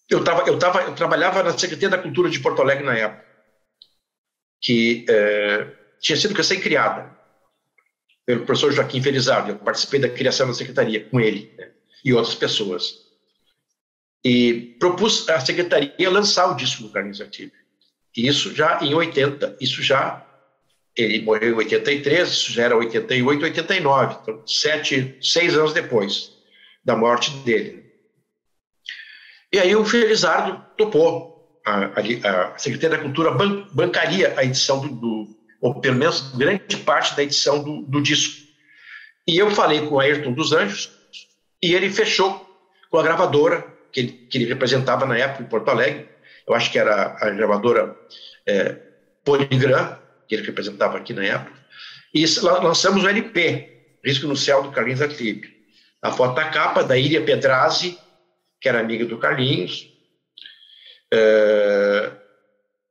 eu 0.08 0.24
tava, 0.24 0.48
eu 0.48 0.58
tava, 0.58 0.82
eu 0.82 0.94
trabalhava 0.94 1.42
na 1.42 1.56
Secretaria 1.56 1.88
da 1.88 2.02
Cultura 2.02 2.28
de 2.28 2.40
Porto 2.40 2.60
Alegre 2.60 2.84
na 2.84 2.96
época, 2.96 3.24
que 4.60 5.06
é, 5.08 5.66
tinha 6.00 6.16
sido 6.16 6.34
recém-criada 6.34 7.16
pelo 8.26 8.44
professor 8.44 8.72
Joaquim 8.72 9.02
Felizardo. 9.02 9.52
Eu 9.52 9.58
participei 9.58 10.00
da 10.00 10.08
criação 10.08 10.48
da 10.48 10.54
secretaria 10.54 11.08
com 11.08 11.20
ele 11.20 11.54
né, 11.56 11.70
e 12.04 12.12
outras 12.12 12.34
pessoas. 12.34 13.08
E 14.24 14.76
propus 14.78 15.28
à 15.28 15.38
secretaria 15.40 16.10
lançar 16.10 16.50
o 16.50 16.56
disco 16.56 16.82
do 16.82 16.90
Carlinhos 16.90 17.20
Artigo. 17.20 17.52
Isso 18.16 18.54
já 18.54 18.80
em 18.82 18.94
80, 18.94 19.56
isso 19.60 19.82
já 19.82 20.26
ele 20.96 21.22
morreu 21.22 21.54
em 21.54 21.56
83, 21.56 22.28
isso 22.28 22.52
já 22.52 22.64
era 22.64 22.76
88, 22.76 23.44
89, 23.44 24.16
então 24.22 24.42
sete, 24.46 25.16
seis 25.22 25.56
anos 25.56 25.72
depois 25.72 26.32
da 26.84 26.96
morte 26.96 27.30
dele. 27.38 27.84
E 29.52 29.58
aí 29.58 29.74
o 29.74 29.84
Felizardo 29.84 30.64
topou. 30.76 31.30
A, 31.66 32.00
a, 32.00 32.54
a 32.54 32.58
Secretaria 32.58 32.96
da 32.96 33.02
Cultura 33.02 33.32
ban, 33.32 33.66
bancaria 33.72 34.32
a 34.36 34.44
edição 34.44 34.80
do, 34.80 34.88
do, 34.88 35.36
ou 35.60 35.78
pelo 35.78 35.96
menos 35.96 36.34
grande 36.34 36.78
parte 36.78 37.14
da 37.14 37.22
edição 37.22 37.62
do, 37.62 37.82
do 37.82 38.00
disco. 38.00 38.48
E 39.28 39.36
eu 39.36 39.50
falei 39.50 39.86
com 39.86 39.96
o 39.96 40.00
Ayrton 40.00 40.32
dos 40.32 40.52
Anjos 40.52 40.90
e 41.62 41.74
ele 41.74 41.90
fechou 41.90 42.46
com 42.90 42.98
a 42.98 43.02
gravadora 43.02 43.66
que 43.92 44.00
ele, 44.00 44.12
que 44.12 44.38
ele 44.38 44.46
representava 44.46 45.04
na 45.04 45.18
época 45.18 45.42
em 45.42 45.46
Porto 45.46 45.68
Alegre. 45.68 46.08
Eu 46.50 46.56
acho 46.56 46.68
que 46.68 46.80
era 46.80 47.16
a 47.20 47.30
gravadora 47.30 47.94
é, 48.44 48.76
que 50.26 50.34
ele 50.34 50.44
representava 50.44 50.98
aqui 50.98 51.12
na 51.12 51.24
época. 51.24 51.56
E 52.12 52.24
lançamos 52.42 53.04
o 53.04 53.08
LP, 53.08 53.70
Risco 54.04 54.26
no 54.26 54.34
Céu, 54.34 54.60
do 54.60 54.72
Carlinhos 54.72 55.00
Aclipe. 55.00 55.48
A 56.02 56.10
foto 56.10 56.34
da 56.34 56.50
capa 56.50 56.82
da 56.82 56.98
Iria 56.98 57.24
Pedrazi, 57.24 57.96
que 58.60 58.68
era 58.68 58.80
amiga 58.80 59.06
do 59.06 59.16
Carlinhos. 59.16 59.86
É, 61.14 62.10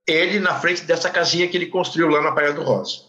ele 0.07 0.39
na 0.39 0.57
frente 0.57 0.84
dessa 0.84 1.10
casinha 1.10 1.49
que 1.49 1.57
ele 1.57 1.68
construiu 1.68 2.07
lá 2.07 2.22
na 2.22 2.32
Praia 2.32 2.53
do 2.53 2.64
Rosa. 2.64 3.09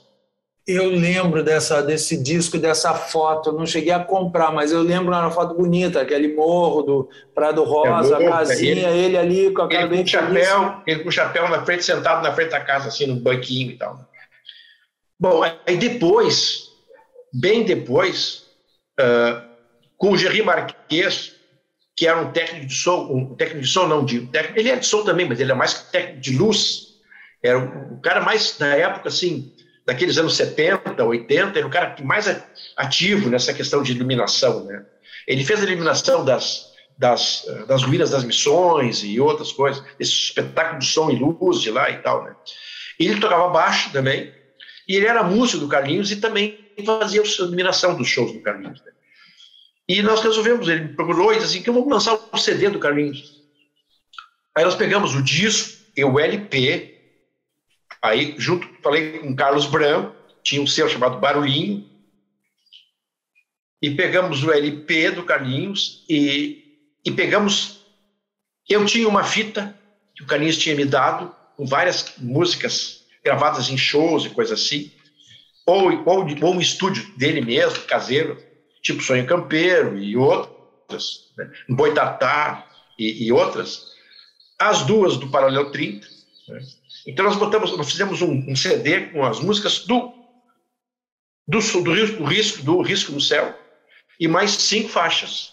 Eu 0.70 0.88
lembro 0.88 1.42
dessa, 1.42 1.82
desse 1.82 2.16
disco, 2.22 2.58
dessa 2.58 2.94
foto. 2.94 3.52
não 3.52 3.66
cheguei 3.66 3.92
a 3.92 4.04
comprar, 4.04 4.52
mas 4.52 4.70
eu 4.70 4.82
lembro 4.82 5.12
uma 5.12 5.30
foto 5.30 5.54
bonita, 5.54 6.00
aquele 6.00 6.34
morro 6.34 6.82
do 6.82 7.08
Prado 7.34 7.64
Rosa, 7.64 8.16
é 8.16 8.20
morro, 8.20 8.34
a 8.34 8.38
casinha, 8.38 8.88
ele, 8.90 9.16
ele, 9.16 9.16
ali 9.16 9.52
com 9.52 9.62
a 9.62 9.72
ele 9.72 9.98
com 9.98 10.06
chapéu, 10.06 10.82
ele 10.86 11.04
com 11.04 11.10
chapéu 11.10 11.48
na 11.48 11.64
frente, 11.64 11.84
sentado 11.84 12.22
na 12.22 12.32
frente 12.32 12.50
da 12.50 12.60
casa, 12.60 12.88
assim, 12.88 13.06
no 13.06 13.16
banquinho 13.16 13.72
e 13.72 13.76
tal. 13.76 14.08
Bom, 15.18 15.42
aí 15.42 15.76
depois, 15.76 16.68
bem 17.32 17.64
depois, 17.64 18.46
uh, 18.98 19.42
com 19.96 20.12
o 20.12 20.16
Gerry 20.16 20.42
Marques, 20.42 21.34
que 21.96 22.06
era 22.06 22.18
um 22.18 22.32
técnico 22.32 22.66
de 22.66 22.74
som, 22.74 23.08
um 23.12 23.34
técnico 23.34 23.62
de 23.62 23.70
som 23.70 23.86
não, 23.86 24.04
de, 24.04 24.26
técnico, 24.28 24.58
ele 24.58 24.70
é 24.70 24.76
de 24.76 24.86
som 24.86 25.04
também, 25.04 25.28
mas 25.28 25.40
ele 25.40 25.52
é 25.52 25.54
mais 25.54 25.74
técnico 25.90 26.20
de 26.20 26.38
luz, 26.38 26.90
era 27.42 27.58
o, 27.58 28.00
cara 28.00 28.20
mais, 28.20 28.58
na 28.58 28.74
época, 28.74 29.08
assim, 29.08 29.52
daqueles 29.86 30.18
anos 30.18 30.36
70, 30.36 31.02
80, 31.02 31.58
era 31.58 31.66
o 31.66 31.70
cara 31.70 31.96
mais 32.02 32.26
ativo 32.76 33.28
nessa 33.28 33.52
questão 33.52 33.82
de 33.82 33.92
iluminação, 33.92 34.64
né? 34.64 34.84
Ele 35.26 35.44
fez 35.44 35.60
a 35.60 35.64
iluminação 35.64 36.24
das, 36.24 36.72
das, 36.96 37.46
das 37.66 37.82
ruínas 37.82 38.10
das 38.10 38.24
missões 38.24 39.02
e 39.02 39.20
outras 39.20 39.52
coisas, 39.52 39.82
esse 39.98 40.12
espetáculo 40.12 40.78
de 40.78 40.86
som 40.86 41.10
e 41.10 41.16
luz 41.16 41.60
de 41.60 41.70
lá 41.70 41.90
e 41.90 41.98
tal, 41.98 42.24
né? 42.24 42.34
Ele 42.98 43.18
tocava 43.18 43.48
baixo 43.48 43.90
também, 43.92 44.32
e 44.86 44.96
ele 44.96 45.06
era 45.06 45.22
músico 45.22 45.60
do 45.60 45.68
Carlinhos 45.68 46.10
e 46.10 46.16
também 46.16 46.58
fazia 46.84 47.22
a 47.22 47.24
iluminação 47.24 47.96
dos 47.96 48.08
shows 48.08 48.32
do 48.32 48.40
Carlinhos. 48.40 48.80
Né? 48.82 48.92
E 49.88 50.02
nós 50.02 50.20
resolvemos, 50.20 50.68
ele 50.68 50.82
me 50.82 50.94
procurou 50.94 51.32
e 51.32 51.36
disse 51.36 51.46
assim, 51.46 51.62
que 51.62 51.70
vamos 51.70 51.88
lançar 51.88 52.18
o 52.32 52.36
CD 52.36 52.68
do 52.68 52.78
Carlinhos. 52.78 53.40
Aí 54.54 54.64
nós 54.64 54.74
pegamos 54.74 55.14
o 55.14 55.22
disco 55.22 55.78
e 55.96 56.04
o 56.04 56.18
LP, 56.18 56.99
aí 58.02 58.34
junto, 58.38 58.68
falei 58.82 59.18
com 59.18 59.34
Carlos 59.34 59.66
Branco, 59.66 60.14
tinha 60.42 60.62
um 60.62 60.66
selo 60.66 60.88
chamado 60.88 61.18
Barulhinho, 61.18 61.88
e 63.82 63.90
pegamos 63.90 64.44
o 64.44 64.52
LP 64.52 65.10
do 65.12 65.24
Carlinhos 65.24 66.04
e, 66.08 66.62
e 67.04 67.10
pegamos, 67.10 67.80
eu 68.68 68.84
tinha 68.84 69.08
uma 69.08 69.24
fita 69.24 69.74
que 70.14 70.22
o 70.22 70.26
Carlinhos 70.26 70.58
tinha 70.58 70.74
me 70.74 70.84
dado, 70.84 71.34
com 71.56 71.66
várias 71.66 72.14
músicas 72.18 73.04
gravadas 73.24 73.68
em 73.68 73.76
shows 73.76 74.24
e 74.24 74.30
coisas 74.30 74.60
assim, 74.60 74.90
ou, 75.66 75.90
ou, 76.06 76.26
ou 76.42 76.54
um 76.54 76.60
estúdio 76.60 77.06
dele 77.16 77.40
mesmo, 77.40 77.84
caseiro, 77.84 78.36
tipo 78.82 79.02
Sonho 79.02 79.26
Campeiro 79.26 79.98
e 79.98 80.16
outras, 80.16 81.30
né? 81.36 81.50
Boitatá 81.68 82.66
e, 82.98 83.26
e, 83.26 83.32
outras, 83.32 83.92
as 84.58 84.84
duas 84.84 85.16
do 85.16 85.30
Paralelo 85.30 85.70
30. 85.70 86.06
Né? 86.48 86.60
Então 87.06 87.24
nós 87.24 87.36
botamos, 87.36 87.76
nós 87.76 87.90
fizemos 87.90 88.22
um, 88.22 88.32
um, 88.50 88.56
CD 88.56 89.08
com 89.08 89.24
as 89.24 89.40
músicas 89.40 89.80
do 89.80 90.12
do, 91.46 91.58
do, 91.58 91.92
risco, 91.92 92.16
do 92.16 92.24
risco 92.24 92.62
do 92.62 92.80
risco 92.82 93.12
no 93.12 93.20
céu 93.20 93.58
e 94.18 94.28
mais 94.28 94.52
cinco 94.52 94.88
faixas, 94.88 95.52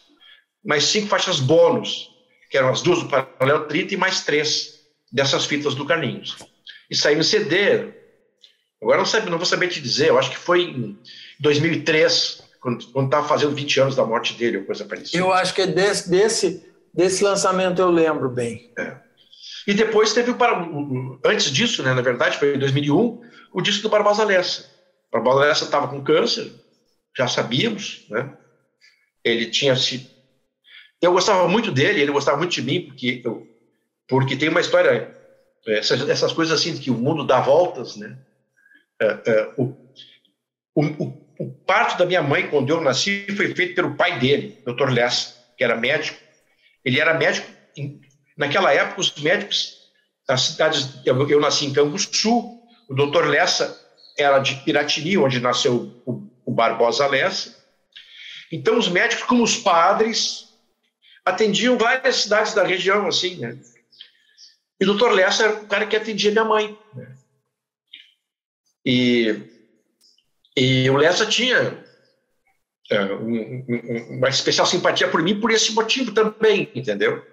mais 0.64 0.84
cinco 0.84 1.08
faixas 1.08 1.40
bônus, 1.40 2.10
que 2.52 2.58
eram 2.58 2.70
as 2.70 2.82
duas 2.82 3.00
do 3.00 3.08
Paralelo 3.08 3.66
30 3.66 3.94
e 3.94 3.98
mais 3.98 4.24
três 4.24 4.80
dessas 5.12 5.46
fitas 5.46 5.74
do 5.74 5.86
Carlinhos. 5.86 6.38
E 6.90 6.96
saiu 6.96 7.18
no 7.18 7.24
CD. 7.24 7.94
Agora 8.82 9.00
não, 9.00 9.06
sabe, 9.06 9.30
não 9.30 9.38
vou 9.38 9.46
saber 9.46 9.70
te 9.70 9.82
dizer, 9.82 10.10
eu 10.10 10.20
acho 10.20 10.30
que 10.30 10.38
foi 10.38 10.64
em 10.66 11.00
2003, 11.40 12.44
quando 12.62 13.06
estava 13.06 13.28
fazendo 13.28 13.56
20 13.56 13.80
anos 13.80 13.96
da 13.96 14.06
morte 14.06 14.34
dele, 14.34 14.58
ou 14.58 14.66
coisa 14.66 14.86
parecida. 14.86 15.18
Eu 15.18 15.34
acho 15.34 15.54
que 15.54 15.62
é 15.62 15.68
desse, 15.68 16.10
desse, 16.10 16.74
desse 16.94 17.24
lançamento 17.24 17.82
eu 17.82 17.90
lembro 17.90 18.30
bem. 18.30 18.72
É. 18.78 19.07
E 19.68 19.74
depois 19.74 20.14
teve 20.14 20.32
o, 20.32 21.20
antes 21.26 21.52
disso, 21.52 21.84
né, 21.84 21.94
na 21.94 22.02
verdade, 22.02 22.38
foi 22.38 22.56
em 22.56 22.60
2001, 22.60 23.20
o 23.52 23.62
disco 23.62 23.84
do 23.84 23.90
Barbosa 23.90 24.24
Lessa. 24.24 24.64
O 25.10 25.12
Barbosa 25.12 25.42
Lessa 25.42 25.66
estava 25.66 25.90
com 25.90 26.02
câncer, 26.02 26.54
já 27.16 27.28
sabíamos, 27.28 28.06
né? 28.10 28.34
Ele 29.24 29.46
tinha 29.48 29.76
se 29.76 30.10
eu 31.02 31.12
gostava 31.12 31.48
muito 31.48 31.72
dele, 31.72 32.02
ele 32.02 32.12
gostava 32.12 32.38
muito 32.38 32.54
de 32.54 32.62
mim, 32.62 32.82
porque 32.82 33.22
eu, 33.24 33.46
porque 34.08 34.36
tem 34.36 34.50
uma 34.50 34.62
história 34.62 35.14
essas, 35.68 36.08
essas 36.08 36.32
coisas 36.32 36.58
assim 36.60 36.78
que 36.78 36.90
o 36.90 36.96
mundo 36.96 37.26
dá 37.26 37.42
voltas, 37.42 37.98
né? 37.98 38.18
É, 39.00 39.06
é, 39.06 39.54
o, 39.58 39.74
o, 40.76 41.14
o 41.40 41.52
parto 41.66 41.98
da 41.98 42.06
minha 42.06 42.24
mãe, 42.24 42.50
quando 42.50 42.70
eu 42.70 42.82
nasci, 42.82 43.26
foi 43.36 43.54
feito 43.54 43.76
pelo 43.76 43.96
pai 43.96 44.18
dele, 44.18 44.58
Dr. 44.66 44.90
Lessa, 44.92 45.36
que 45.58 45.64
era 45.64 45.76
médico. 45.76 46.18
Ele 46.84 47.00
era 47.00 47.14
médico. 47.14 47.48
Em, 47.76 48.00
naquela 48.38 48.74
época, 48.74 49.02
os 49.02 49.14
médicos 49.16 49.78
das 50.28 50.42
cidades. 50.42 50.90
Eu, 51.06 51.28
eu 51.30 51.40
nasci 51.40 51.66
em 51.66 51.74
Canguçu, 51.74 52.60
o 52.88 52.94
Dr. 52.94 53.26
Lessa 53.26 53.86
era 54.18 54.40
de 54.40 54.56
Piratini, 54.64 55.18
onde 55.18 55.40
nasceu 55.40 56.02
o, 56.06 56.30
o 56.46 56.52
Barbosa 56.52 57.08
Lessa. 57.08 57.56
Então, 58.52 58.78
os 58.78 58.88
médicos, 58.88 59.26
como 59.26 59.44
os 59.44 59.58
padres, 59.58 60.48
atendiam 61.26 61.78
várias 61.78 62.18
cidades 62.18 62.54
da 62.54 62.64
região, 62.64 63.08
assim, 63.08 63.36
né? 63.36 63.58
E 64.80 64.84
o 64.86 64.88
doutor 64.88 65.12
Lessa 65.12 65.44
era 65.44 65.54
o 65.56 65.68
cara 65.68 65.88
que 65.88 65.96
atendia 65.96 66.32
minha 66.32 66.46
mãe. 66.46 66.78
Né? 66.94 67.16
E 68.86 69.58
e 70.58 70.90
o 70.90 70.98
Lessa 70.98 71.24
tinha 71.24 71.84
é, 72.90 73.00
um, 73.14 73.64
um, 73.70 74.18
uma 74.18 74.28
especial 74.28 74.66
simpatia 74.66 75.08
por 75.08 75.22
mim 75.22 75.40
por 75.40 75.52
esse 75.52 75.72
motivo 75.74 76.12
também, 76.12 76.72
entendeu? 76.74 77.24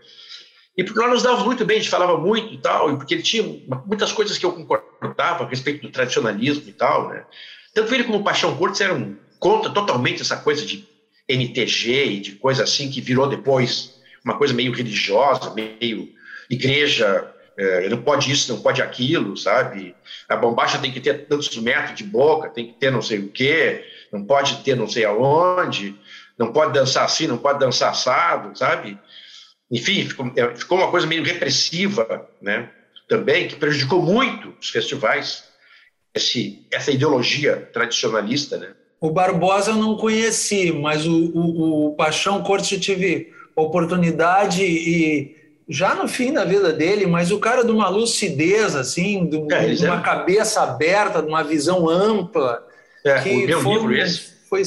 E 0.77 0.83
porque 0.83 0.99
nós 0.99 1.11
nos 1.11 1.23
dávamos 1.23 1.45
muito 1.45 1.65
bem, 1.65 1.77
a 1.77 1.81
gente 1.81 1.91
falava 1.91 2.19
muito 2.19 2.53
e 2.53 2.59
tal, 2.59 2.93
e 2.93 2.97
porque 2.97 3.15
ele 3.15 3.23
tinha 3.23 3.45
muitas 3.87 4.13
coisas 4.13 4.37
que 4.37 4.45
eu 4.45 4.53
concordava 4.53 5.45
a 5.45 5.49
respeito 5.49 5.83
do 5.83 5.93
tradicionalismo 5.93 6.69
e 6.69 6.73
tal, 6.73 7.09
né? 7.09 7.25
Tanto 7.73 7.95
ele 7.95 8.05
como 8.05 8.19
o 8.19 8.25
Paixão 8.25 8.57
Cortes 8.57 8.81
eram 8.81 9.17
contra 9.39 9.71
totalmente 9.71 10.23
essa 10.23 10.37
coisa 10.37 10.65
de 10.65 10.89
NTG 11.29 12.05
e 12.07 12.21
de 12.21 12.33
coisa 12.33 12.65
assim 12.65 12.91
que 12.91 13.01
virou 13.01 13.29
depois 13.29 13.95
uma 14.25 14.37
coisa 14.37 14.55
meio 14.55 14.73
religiosa, 14.73 15.53
meio 15.55 16.09
igreja, 16.51 17.31
é, 17.57 17.89
não 17.89 18.03
pode 18.03 18.31
isso, 18.33 18.53
não 18.53 18.61
pode 18.61 18.83
aquilo, 18.83 19.37
sabe? 19.37 19.95
A 20.29 20.37
bombacha 20.37 20.79
tem 20.79 20.91
que 20.91 21.01
ter 21.01 21.27
tantos 21.27 21.57
metros 21.57 21.95
de 21.95 22.05
boca, 22.05 22.49
tem 22.49 22.67
que 22.67 22.75
ter 22.75 22.91
não 22.91 23.03
sei 23.03 23.19
o 23.21 23.31
quê, 23.31 23.85
não 24.13 24.25
pode 24.25 24.63
ter 24.65 24.75
não 24.75 24.89
sei 24.89 25.05
aonde, 25.05 25.95
não 26.39 26.53
pode 26.53 26.73
dançar 26.73 27.05
assim, 27.05 27.27
não 27.27 27.39
pode 27.39 27.61
dançar 27.61 27.91
assado, 27.91 28.57
sabe? 28.59 28.99
Enfim, 29.71 30.07
ficou, 30.07 30.31
é, 30.37 30.55
ficou 30.55 30.79
uma 30.79 30.91
coisa 30.91 31.07
meio 31.07 31.25
repressiva, 31.25 32.29
né? 32.41 32.71
Também, 33.09 33.49
que 33.49 33.57
prejudicou 33.57 34.03
muito 34.03 34.55
os 34.61 34.71
festivais, 34.71 35.45
esse, 36.15 36.67
essa 36.71 36.91
ideologia 36.91 37.69
tradicionalista, 37.73 38.57
né? 38.57 38.73
O 39.01 39.11
Barbosa 39.11 39.73
eu 39.73 39.77
não 39.77 39.97
conheci, 39.97 40.73
mas 40.73 41.07
o, 41.07 41.31
o, 41.35 41.89
o 41.89 41.95
Paixão 41.95 42.43
Cortes 42.43 42.73
eu 42.73 42.81
tive 42.81 43.33
oportunidade 43.55 44.65
e 44.65 45.37
já 45.69 45.95
no 45.95 46.07
fim 46.07 46.33
da 46.33 46.45
vida 46.45 46.73
dele, 46.73 47.07
mas 47.07 47.31
o 47.31 47.39
cara 47.39 47.65
de 47.65 47.71
uma 47.71 47.89
lucidez, 47.89 48.75
assim, 48.77 49.27
de, 49.27 49.55
é, 49.55 49.75
de 49.75 49.85
uma 49.85 49.99
é... 49.99 50.03
cabeça 50.03 50.63
aberta, 50.63 51.23
de 51.23 51.29
uma 51.29 51.43
visão 51.43 51.89
ampla. 51.89 52.63
É, 53.05 53.21
que 53.21 53.31
o 53.31 53.47
meu 53.47 53.61
foi, 53.61 53.73
livro 53.75 53.97
esse. 53.97 54.35
Foi 54.49 54.63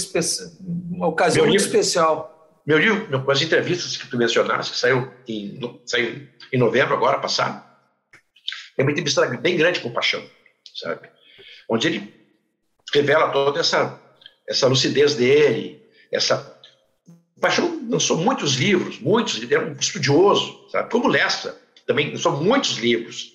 uma 0.90 1.08
ocasião 1.08 1.46
meu 1.46 1.52
muito 1.52 1.64
livro, 1.64 1.78
especial. 1.78 2.37
Meu 2.68 2.78
livro, 2.78 3.08
meu, 3.10 3.32
as 3.32 3.42
entrevistas 3.42 3.96
que 3.96 4.08
tu 4.08 4.18
mencionaste, 4.18 4.74
que 4.74 4.78
saiu 4.78 5.10
em, 5.26 5.58
saiu 5.86 6.28
em 6.52 6.58
novembro 6.58 6.94
agora 6.94 7.18
passado, 7.18 7.66
é 8.78 8.82
uma 8.84 8.92
entrevista 8.92 9.26
bem 9.38 9.56
grande 9.56 9.80
com 9.80 9.88
o 9.88 9.94
Paixão, 9.94 10.22
sabe? 10.76 11.10
Onde 11.70 11.88
ele 11.88 12.14
revela 12.94 13.32
toda 13.32 13.62
essa, 13.62 13.98
essa 14.46 14.68
lucidez 14.68 15.16
dele, 15.16 15.82
essa 16.12 16.60
Paixão 17.40 17.88
lançou 17.90 18.18
muitos 18.18 18.56
livros, 18.56 19.00
muitos, 19.00 19.42
ele 19.42 19.56
era 19.56 19.66
um 19.66 19.72
estudioso, 19.72 20.68
sabe? 20.70 20.90
como 20.90 21.08
Lessa, 21.08 21.58
também 21.86 22.12
lançou 22.12 22.34
muitos 22.34 22.78
livros. 22.80 23.32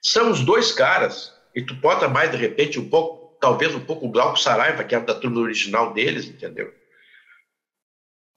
São 0.00 0.32
os 0.32 0.40
dois 0.40 0.72
caras, 0.72 1.32
e 1.54 1.62
tu 1.62 1.74
bota 1.74 2.08
mais 2.08 2.32
de 2.32 2.36
repente 2.38 2.80
um 2.80 2.88
pouco, 2.88 3.38
talvez 3.40 3.72
um 3.72 3.84
pouco 3.84 4.06
o 4.06 4.10
Glauco 4.10 4.36
Saraiva, 4.36 4.82
que 4.82 4.96
era 4.96 5.04
da 5.04 5.14
turma 5.14 5.40
original 5.40 5.92
deles, 5.92 6.24
entendeu? 6.24 6.81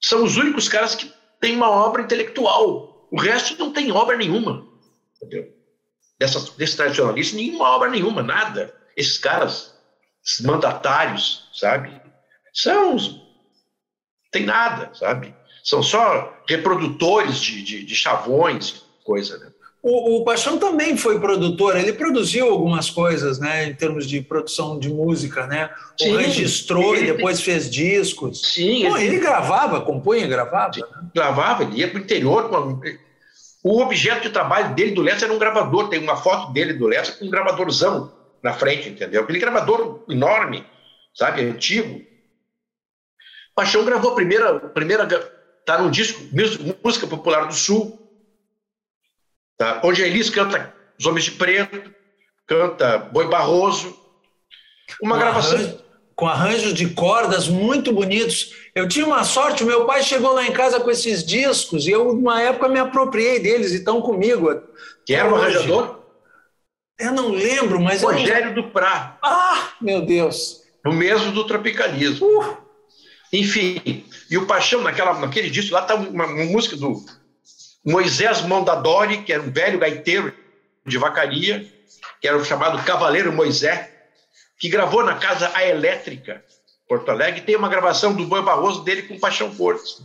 São 0.01 0.23
os 0.23 0.37
únicos 0.37 0.67
caras 0.67 0.95
que 0.95 1.11
têm 1.39 1.55
uma 1.55 1.69
obra 1.69 2.01
intelectual. 2.01 3.07
O 3.11 3.19
resto 3.19 3.57
não 3.57 3.71
tem 3.71 3.91
obra 3.91 4.17
nenhuma, 4.17 4.67
entendeu? 5.15 5.53
Dessas, 6.19 6.49
desses 6.51 6.75
tradicionalistas, 6.75 7.35
nenhuma 7.35 7.69
obra 7.75 7.89
nenhuma, 7.89 8.23
nada. 8.23 8.73
Esses 8.95 9.17
caras, 9.17 9.75
esses 10.25 10.45
mandatários, 10.45 11.49
sabe? 11.53 12.01
São 12.53 12.97
tem 14.31 14.45
nada, 14.45 14.93
sabe? 14.93 15.33
São 15.63 15.81
só 15.81 16.43
reprodutores 16.47 17.39
de, 17.39 17.63
de, 17.63 17.85
de 17.85 17.95
chavões, 17.95 18.83
coisa, 19.03 19.37
né? 19.37 19.51
O, 19.87 20.15
o, 20.15 20.23
Paixão 20.23 20.57
também 20.57 20.97
foi 20.97 21.19
produtor, 21.19 21.77
ele 21.77 21.93
produziu 21.93 22.49
algumas 22.49 22.89
coisas, 22.89 23.37
né, 23.37 23.67
em 23.67 23.75
termos 23.75 24.09
de 24.09 24.19
produção 24.19 24.79
de 24.79 24.89
música, 24.89 25.45
né? 25.45 25.69
Sim, 25.95 26.17
registrou 26.17 26.95
e 26.95 27.05
depois 27.05 27.39
fez 27.39 27.69
discos. 27.69 28.41
Sim. 28.51 28.87
Ele... 28.87 29.05
ele... 29.05 29.19
gravava, 29.19 29.81
compunha, 29.81 30.25
gravava. 30.25 30.73
Sim, 30.73 30.81
né? 30.81 30.87
Gravava, 31.13 31.61
ele 31.61 31.77
ia 31.77 31.87
para 31.87 31.99
o 31.99 32.01
interior. 32.01 32.49
O 33.63 33.79
objeto 33.79 34.23
de 34.23 34.31
trabalho 34.31 34.73
dele 34.73 34.89
do 34.89 35.03
Lessa 35.03 35.25
era 35.25 35.33
um 35.33 35.37
gravador, 35.37 35.87
tem 35.87 35.99
uma 35.99 36.17
foto 36.17 36.51
dele 36.51 36.73
do 36.73 36.87
Lessa 36.87 37.11
com 37.11 37.25
um 37.25 37.29
gravadorzão 37.29 38.11
na 38.41 38.53
frente, 38.53 38.89
entendeu? 38.89 39.21
Aquele 39.21 39.37
gravador 39.37 40.03
enorme, 40.09 40.65
sabe, 41.13 41.43
antigo. 41.43 42.01
Paixão 43.53 43.85
gravou 43.85 44.13
a 44.13 44.15
primeira, 44.15 44.59
primeira 44.59 45.05
tá 45.63 45.77
no 45.77 45.91
disco 45.91 46.23
Música 46.83 47.05
Popular 47.05 47.45
do 47.45 47.53
Sul, 47.53 48.04
tá? 49.57 49.81
onde 49.83 50.03
a 50.03 50.07
Elis 50.07 50.29
canta 50.29 50.73
Os 50.99 51.05
Homens 51.05 51.25
de 51.25 51.31
Preto, 51.31 51.93
canta 52.47 52.97
Boi 52.97 53.27
Barroso, 53.27 53.97
uma 55.01 55.15
com 55.15 55.21
gravação 55.21 55.57
arranjo, 55.57 55.79
com 56.15 56.27
arranjos 56.27 56.73
de 56.73 56.89
cordas 56.89 57.47
muito 57.47 57.91
bonitos. 57.91 58.53
Eu 58.73 58.87
tinha 58.87 59.05
uma 59.05 59.23
sorte, 59.23 59.63
meu 59.63 59.85
pai 59.85 60.03
chegou 60.03 60.33
lá 60.33 60.45
em 60.45 60.51
casa 60.51 60.79
com 60.79 60.89
esses 60.89 61.25
discos 61.25 61.87
e 61.87 61.91
eu, 61.91 62.09
uma 62.09 62.41
época, 62.41 62.69
me 62.69 62.79
apropriei 62.79 63.39
deles 63.39 63.71
e 63.71 63.77
estão 63.77 64.01
comigo. 64.01 64.49
Que 65.05 65.13
era 65.13 65.31
o 65.31 65.35
arranjador? 65.35 65.99
Eu 66.97 67.11
não 67.11 67.29
lembro, 67.29 67.79
mas... 67.79 68.01
Rogério 68.01 68.55
eu... 68.55 68.71
Prá. 68.71 69.17
Ah, 69.21 69.71
meu 69.81 70.01
Deus! 70.01 70.61
O 70.85 70.91
mesmo 70.91 71.31
do 71.31 71.45
tropicalismo. 71.45 72.25
Uh. 72.25 72.57
Enfim, 73.33 74.05
e 74.29 74.37
o 74.37 74.45
Paixão, 74.45 74.81
naquela, 74.81 75.19
naquele 75.19 75.49
disco, 75.49 75.73
lá 75.73 75.81
está 75.81 75.95
uma, 75.95 76.25
uma, 76.25 76.45
música 76.45 76.77
do 76.77 77.03
Moisés 77.85 78.41
Mondadori, 78.41 79.19
que 79.19 79.31
era 79.31 79.43
um 79.43 79.51
velho 79.51 79.77
gaiteiro 79.77 80.33
de 80.83 80.97
vacaria, 80.97 81.65
que 82.19 82.27
era 82.27 82.35
o 82.35 82.43
chamado 82.43 82.83
Cavaleiro 82.83 83.31
Moisés, 83.31 83.87
que 84.57 84.67
gravou 84.69 85.03
na 85.03 85.15
casa 85.15 85.51
A 85.53 85.63
Elétrica, 85.67 86.43
Porto 86.89 87.11
Alegre, 87.11 87.41
tem 87.41 87.55
uma 87.55 87.69
gravação 87.69 88.13
do 88.13 88.25
Boi 88.25 88.41
Barroso 88.41 88.83
dele 88.83 89.03
com 89.03 89.19
Paixão 89.19 89.53
Cortes. 89.53 89.97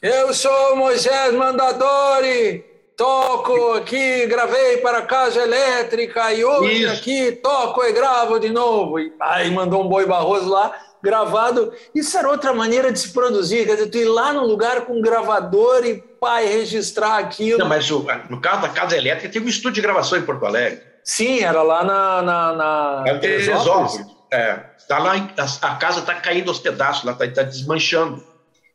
Eu 0.00 0.32
sou 0.32 0.76
Moisés 0.76 1.34
Mondadori, 1.34 2.64
toco 2.96 3.72
aqui, 3.72 4.26
gravei 4.26 4.78
para 4.78 4.98
a 4.98 5.06
Casa 5.06 5.42
Elétrica, 5.42 6.32
e 6.32 6.42
hoje 6.42 6.84
Isso. 6.84 6.92
aqui 6.94 7.32
toco 7.32 7.82
e 7.84 7.92
gravo 7.92 8.38
de 8.38 8.48
novo. 8.48 8.98
E 8.98 9.12
aí 9.20 9.50
mandou 9.50 9.84
um 9.84 9.88
Boi 9.88 10.06
Barroso 10.06 10.48
lá, 10.48 10.74
gravado. 11.02 11.74
Isso 11.94 12.16
era 12.16 12.30
outra 12.30 12.54
maneira 12.54 12.90
de 12.90 13.00
se 13.00 13.12
produzir, 13.12 13.66
quer 13.66 13.76
dizer, 13.76 13.90
tu 13.90 13.98
ir 13.98 14.06
lá 14.06 14.32
no 14.32 14.46
lugar 14.46 14.86
com 14.86 14.98
um 14.98 15.02
gravador 15.02 15.84
e 15.84 16.09
pai 16.20 16.46
registrar 16.46 17.16
aquilo. 17.18 17.58
Não, 17.58 17.68
mas 17.68 17.90
o, 17.90 18.06
no 18.28 18.40
caso 18.40 18.62
da 18.62 18.68
Casa 18.68 18.96
Elétrica, 18.96 19.32
teve 19.32 19.46
um 19.46 19.48
estúdio 19.48 19.76
de 19.76 19.80
gravação 19.80 20.18
em 20.18 20.22
Porto 20.22 20.44
Alegre. 20.44 20.82
Sim, 21.02 21.40
era 21.40 21.62
lá 21.62 21.82
na. 21.82 22.22
na, 22.22 22.52
na... 22.52 23.04
É 23.06 23.18
Teresópolis. 23.18 24.06
É, 24.32 24.54
tá 24.86 24.98
lá, 24.98 25.14
a, 25.14 25.72
a 25.72 25.76
casa 25.76 26.00
está 26.00 26.14
caindo 26.14 26.50
aos 26.50 26.60
pedaços, 26.60 27.04
lá 27.04 27.12
está 27.12 27.26
tá 27.26 27.42
desmanchando. 27.42 28.22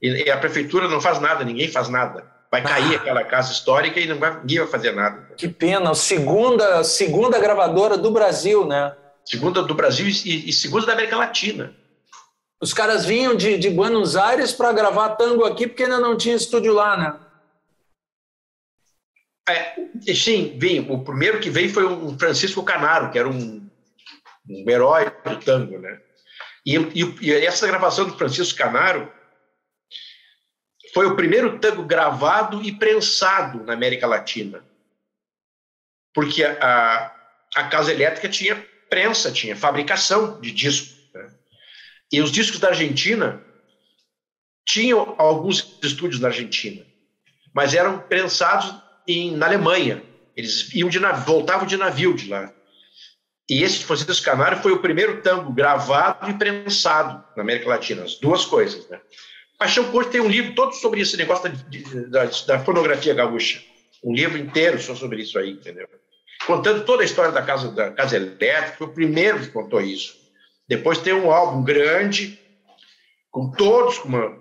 E, 0.01 0.25
e, 0.25 0.29
a 0.29 0.37
prefeitura 0.37 0.87
não 0.87 0.99
faz 0.99 1.21
nada, 1.21 1.45
ninguém 1.45 1.71
faz 1.71 1.87
nada. 1.87 2.25
Vai 2.51 2.61
ah. 2.61 2.63
cair 2.67 2.95
aquela 2.95 3.23
casa 3.23 3.53
histórica 3.53 3.99
e 3.99 4.07
não 4.07 4.17
vai, 4.17 4.37
ninguém 4.39 4.59
vai 4.59 4.67
fazer 4.67 4.91
nada. 4.91 5.29
Que 5.37 5.47
pena, 5.47 5.93
segunda, 5.93 6.83
segunda 6.83 7.39
gravadora 7.39 7.97
do 7.97 8.11
Brasil, 8.11 8.65
né? 8.65 8.93
Segunda 9.23 9.63
do 9.63 9.73
Brasil 9.73 10.07
e, 10.07 10.49
e 10.49 10.53
segunda 10.53 10.85
da 10.85 10.93
América 10.93 11.15
Latina. 11.15 11.73
Os 12.61 12.73
caras 12.73 13.05
vinham 13.05 13.35
de, 13.35 13.57
de 13.57 13.69
Buenos 13.69 14.15
Aires 14.15 14.51
para 14.51 14.71
gravar 14.73 15.09
tango 15.11 15.45
aqui 15.45 15.67
porque 15.67 15.83
ainda 15.83 15.99
não 15.99 16.17
tinha 16.17 16.35
estúdio 16.35 16.73
lá, 16.73 16.97
né? 16.97 17.13
É, 19.47 19.75
sim, 20.13 20.57
vinha. 20.57 20.81
O 20.91 21.03
primeiro 21.03 21.39
que 21.39 21.49
veio 21.49 21.69
foi 21.69 21.85
o 21.85 22.17
Francisco 22.17 22.63
Canaro, 22.63 23.11
que 23.11 23.19
era 23.19 23.29
um, 23.29 23.69
um 24.49 24.69
herói 24.69 25.05
do 25.23 25.39
tango, 25.39 25.77
né? 25.77 26.01
E, 26.65 26.75
e, 26.75 27.15
e, 27.21 27.31
essa 27.31 27.67
gravação 27.67 28.07
do 28.07 28.17
Francisco 28.17 28.57
Canaro 28.57 29.11
foi 30.93 31.05
o 31.05 31.15
primeiro 31.15 31.59
tango 31.59 31.83
gravado 31.83 32.63
e 32.63 32.71
prensado 32.71 33.63
na 33.63 33.73
América 33.73 34.07
Latina. 34.07 34.65
Porque 36.13 36.43
a, 36.43 37.13
a 37.55 37.67
Casa 37.67 37.91
Elétrica 37.91 38.29
tinha 38.29 38.55
prensa, 38.89 39.31
tinha 39.31 39.55
fabricação 39.55 40.39
de 40.41 40.51
disco. 40.51 40.95
E 42.11 42.21
os 42.21 42.31
discos 42.31 42.59
da 42.59 42.69
Argentina 42.69 43.43
tinham 44.65 45.15
alguns 45.17 45.79
estúdios 45.83 46.19
na 46.19 46.29
Argentina, 46.29 46.85
mas 47.53 47.73
eram 47.73 47.99
prensados 47.99 48.73
em, 49.07 49.35
na 49.35 49.45
Alemanha. 49.45 50.03
Eles 50.35 50.73
iam 50.73 50.89
de 50.89 50.99
voltavam 51.25 51.65
de 51.65 51.77
navio 51.77 52.13
de 52.13 52.29
lá. 52.29 52.51
E 53.49 53.63
esse 53.63 53.79
de 53.79 53.85
Francisco 53.85 54.25
Canário 54.25 54.57
foi 54.57 54.71
o 54.71 54.79
primeiro 54.79 55.21
tango 55.21 55.53
gravado 55.53 56.29
e 56.29 56.33
prensado 56.33 57.23
na 57.35 57.43
América 57.43 57.69
Latina, 57.69 58.03
as 58.03 58.15
duas 58.15 58.43
coisas. 58.45 58.87
Né? 58.89 58.99
Paixão 59.57 59.91
Corte 59.91 60.11
tem 60.11 60.21
um 60.21 60.27
livro 60.27 60.55
todo 60.55 60.73
sobre 60.73 61.01
esse 61.01 61.15
negócio 61.15 61.49
da, 61.49 62.25
da, 62.25 62.31
da 62.47 62.59
fonografia 62.59 63.13
gaúcha. 63.13 63.61
Um 64.03 64.13
livro 64.13 64.37
inteiro 64.37 64.81
só 64.81 64.95
sobre 64.95 65.21
isso 65.21 65.37
aí, 65.37 65.51
entendeu? 65.51 65.87
Contando 66.45 66.85
toda 66.85 67.03
a 67.03 67.05
história 67.05 67.31
da 67.31 67.41
Casa, 67.41 67.71
da 67.71 67.91
casa 67.91 68.17
Elétrica, 68.17 68.77
foi 68.77 68.87
o 68.87 68.93
primeiro 68.93 69.39
que 69.39 69.47
contou 69.47 69.81
isso. 69.81 70.15
Depois 70.67 70.97
tem 70.97 71.13
um 71.13 71.31
álbum 71.31 71.63
grande, 71.63 72.39
com 73.31 73.51
todos, 73.51 73.99
com 73.99 74.09
uma, 74.09 74.37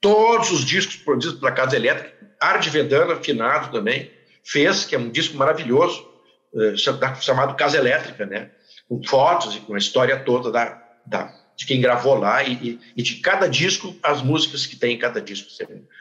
todos 0.00 0.50
os 0.50 0.64
discos 0.64 0.96
produzidos 0.96 1.38
pela 1.38 1.52
Casa 1.52 1.76
Elétrica, 1.76 2.12
Arde 2.42 2.70
Vedana, 2.70 3.14
afinado 3.14 3.70
também, 3.70 4.10
fez, 4.44 4.84
que 4.84 4.94
é 4.94 4.98
um 4.98 5.10
disco 5.10 5.36
maravilhoso, 5.36 6.06
eh, 6.54 6.74
chamado 7.20 7.54
Casa 7.54 7.78
Elétrica, 7.78 8.26
né? 8.26 8.50
com 8.88 9.02
fotos 9.02 9.56
e 9.56 9.60
com 9.60 9.74
a 9.74 9.78
história 9.78 10.18
toda 10.18 10.50
da, 10.50 10.82
da, 11.06 11.32
de 11.56 11.64
quem 11.64 11.80
gravou 11.80 12.14
lá 12.14 12.42
e, 12.42 12.52
e, 12.52 12.80
e, 12.96 13.02
de 13.02 13.16
cada 13.16 13.48
disco, 13.48 13.94
as 14.02 14.20
músicas 14.20 14.66
que 14.66 14.76
tem 14.76 14.94
em 14.94 14.98
cada 14.98 15.20
disco. 15.20 15.48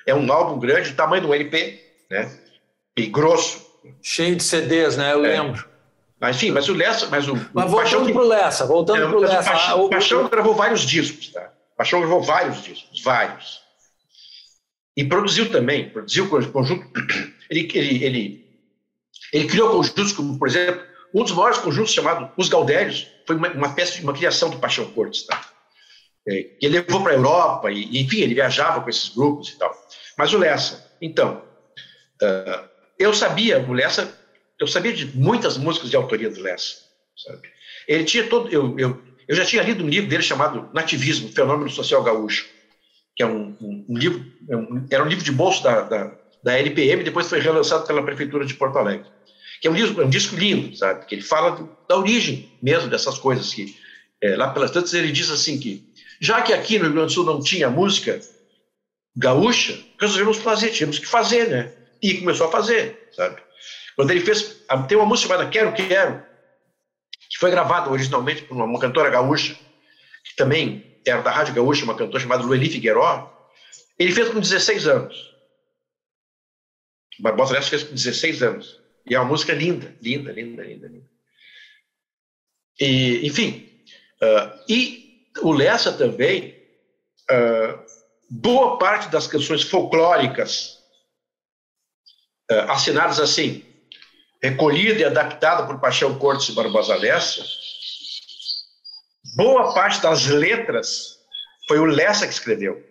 É 0.05 0.13
um 0.13 0.31
álbum 0.31 0.59
grande, 0.59 0.89
do 0.89 0.95
tamanho 0.95 1.23
do 1.23 1.33
LP, 1.33 1.79
né? 2.09 2.29
e 2.97 3.05
grosso. 3.05 3.65
Cheio 4.01 4.35
de 4.35 4.43
CDs, 4.43 4.97
né? 4.97 5.13
Eu 5.13 5.23
é. 5.25 5.29
lembro. 5.29 5.65
Mas, 6.19 6.35
enfim, 6.35 6.51
mas 6.51 6.67
o 6.69 6.73
Lessa. 6.73 7.07
Mas, 7.07 7.27
o, 7.27 7.35
mas 7.53 7.71
voltando 7.71 8.11
para 8.11 8.21
o 8.21 8.27
Lessa, 8.27 8.65
voltando 8.65 9.03
é, 9.03 9.07
para 9.07 9.17
o 9.17 9.21
Lessa. 9.21 9.51
Paixão, 9.51 9.85
o 9.85 9.89
Paixão 9.89 10.27
gravou 10.27 10.53
vários 10.53 10.81
discos, 10.81 11.29
tá? 11.29 11.51
Paixão 11.75 11.99
gravou 11.99 12.21
vários 12.21 12.61
discos, 12.61 13.01
vários. 13.01 13.60
E 14.95 15.03
produziu 15.03 15.49
também, 15.49 15.89
produziu 15.89 16.27
conjunto. 16.29 16.85
Ele, 17.51 17.69
ele, 17.73 18.05
ele, 18.05 18.45
ele 19.33 19.47
criou 19.49 19.71
conjuntos 19.71 20.13
como, 20.13 20.39
por 20.39 20.47
exemplo, 20.47 20.85
um 21.13 21.21
dos 21.21 21.33
maiores 21.33 21.57
conjuntos 21.57 21.91
chamado 21.91 22.31
Os 22.37 22.47
Gaudérios, 22.47 23.05
foi 23.27 23.35
uma, 23.35 23.49
uma 23.49 23.73
peça 23.73 23.97
de 23.97 24.03
uma 24.03 24.13
criação 24.13 24.49
do 24.49 24.57
Paixão 24.57 24.85
Cortes, 24.93 25.23
tá? 25.23 25.51
É, 26.27 26.51
ele 26.61 26.79
levou 26.79 27.03
para 27.03 27.11
a 27.11 27.15
Europa, 27.15 27.69
e, 27.69 27.99
enfim, 27.99 28.21
ele 28.21 28.33
viajava 28.33 28.79
com 28.79 28.89
esses 28.89 29.09
grupos 29.09 29.49
e 29.49 29.57
tal. 29.57 29.75
Mas 30.17 30.31
o 30.33 30.37
Lessa, 30.37 30.95
então, 31.01 31.43
uh, 32.21 32.69
eu 32.97 33.13
sabia, 33.13 33.59
o 33.59 33.73
Lessa, 33.73 34.17
eu 34.59 34.67
sabia 34.67 34.93
de 34.93 35.07
muitas 35.17 35.57
músicas 35.57 35.89
de 35.89 35.95
autoria 35.97 36.29
do 36.29 36.39
Lessa, 36.39 36.77
sabe? 37.17 37.49
Ele 37.87 38.03
tinha 38.05 38.27
todo, 38.27 38.47
eu, 38.49 38.79
eu, 38.79 39.01
eu 39.27 39.35
já 39.35 39.43
tinha 39.43 39.63
lido 39.63 39.83
um 39.83 39.89
livro 39.89 40.09
dele 40.09 40.23
chamado 40.23 40.69
Nativismo, 40.73 41.33
Fenômeno 41.33 41.69
Social 41.69 42.03
Gaúcho, 42.03 42.47
que 43.21 43.23
é 43.23 43.27
um, 43.27 43.55
um, 43.61 43.85
um 43.87 43.97
livro, 43.97 44.25
é 44.49 44.57
um, 44.57 44.87
era 44.89 45.03
um 45.03 45.07
livro 45.07 45.23
de 45.23 45.31
bolso 45.31 45.61
da, 45.61 45.81
da, 45.81 46.11
da 46.41 46.57
LPM, 46.57 47.03
depois 47.03 47.29
foi 47.29 47.39
relançado 47.39 47.85
pela 47.85 48.01
Prefeitura 48.01 48.43
de 48.43 48.55
Porto 48.55 48.79
Alegre. 48.79 49.05
Que 49.61 49.67
é 49.67 49.71
um 49.71 49.75
disco, 49.75 50.01
é 50.01 50.05
um 50.05 50.09
disco 50.09 50.35
lindo, 50.35 50.75
sabe? 50.75 51.05
Que 51.05 51.13
ele 51.13 51.21
fala 51.21 51.69
da 51.87 51.97
origem 51.97 52.51
mesmo 52.59 52.89
dessas 52.89 53.19
coisas 53.19 53.53
que 53.53 53.77
é, 54.19 54.35
lá 54.35 54.49
pelas 54.49 54.71
tantas 54.71 54.95
ele 54.95 55.11
diz 55.11 55.29
assim 55.29 55.59
que 55.59 55.87
já 56.19 56.41
que 56.41 56.51
aqui 56.51 56.79
no 56.79 56.85
Rio 56.85 56.93
Grande 56.93 57.07
do 57.07 57.13
Sul 57.13 57.25
não 57.25 57.39
tinha 57.39 57.69
música 57.69 58.19
gaúcha, 59.15 59.79
resolvemos 59.99 60.37
fazer, 60.37 60.71
tínhamos 60.71 60.97
que 60.97 61.05
fazer, 61.05 61.47
né? 61.47 61.71
E 62.01 62.15
começou 62.15 62.47
a 62.47 62.51
fazer, 62.51 63.07
sabe? 63.15 63.39
Quando 63.95 64.09
ele 64.09 64.21
fez, 64.21 64.63
tem 64.87 64.97
uma 64.97 65.05
música 65.05 65.27
chamada 65.27 65.49
Quero 65.49 65.73
Quero, 65.73 66.23
que 67.29 67.37
foi 67.37 67.51
gravada 67.51 67.91
originalmente 67.91 68.41
por 68.43 68.57
uma 68.57 68.79
cantora 68.79 69.11
gaúcha, 69.11 69.55
que 70.23 70.35
também 70.35 70.90
era 71.05 71.21
da 71.21 71.31
Rádio 71.31 71.53
Gaúcha, 71.53 71.83
uma 71.83 71.95
cantora 71.95 72.21
chamada 72.21 72.43
Lueli 72.43 72.69
Figueiró, 72.69 73.31
ele 73.97 74.11
fez 74.11 74.29
com 74.29 74.39
16 74.39 74.87
anos. 74.87 75.31
Barbosa 77.19 77.53
Lessa 77.53 77.69
fez 77.69 77.83
com 77.83 77.93
16 77.93 78.43
anos. 78.43 78.79
E 79.05 79.15
é 79.15 79.19
uma 79.19 79.29
música 79.29 79.53
linda, 79.53 79.95
linda, 80.01 80.31
linda, 80.31 80.63
linda, 80.63 80.87
linda. 80.87 81.09
E, 82.79 83.27
enfim, 83.27 83.69
uh, 84.21 84.63
e 84.67 85.27
o 85.41 85.51
Lessa 85.51 85.93
também, 85.93 86.55
uh, 87.29 87.79
boa 88.29 88.77
parte 88.77 89.09
das 89.09 89.27
canções 89.27 89.61
folclóricas 89.61 90.79
uh, 92.51 92.71
assinadas 92.71 93.19
assim, 93.19 93.63
recolhida 94.41 94.99
e 94.99 95.05
adaptada 95.05 95.67
por 95.67 95.79
Paixão 95.79 96.17
Cortes 96.17 96.49
e 96.49 96.53
Barbosa 96.53 96.95
Lessa, 96.95 97.45
boa 99.35 99.73
parte 99.73 100.01
das 100.01 100.25
letras 100.27 101.19
foi 101.67 101.79
o 101.79 101.85
Lessa 101.85 102.27
que 102.27 102.33
escreveu, 102.33 102.83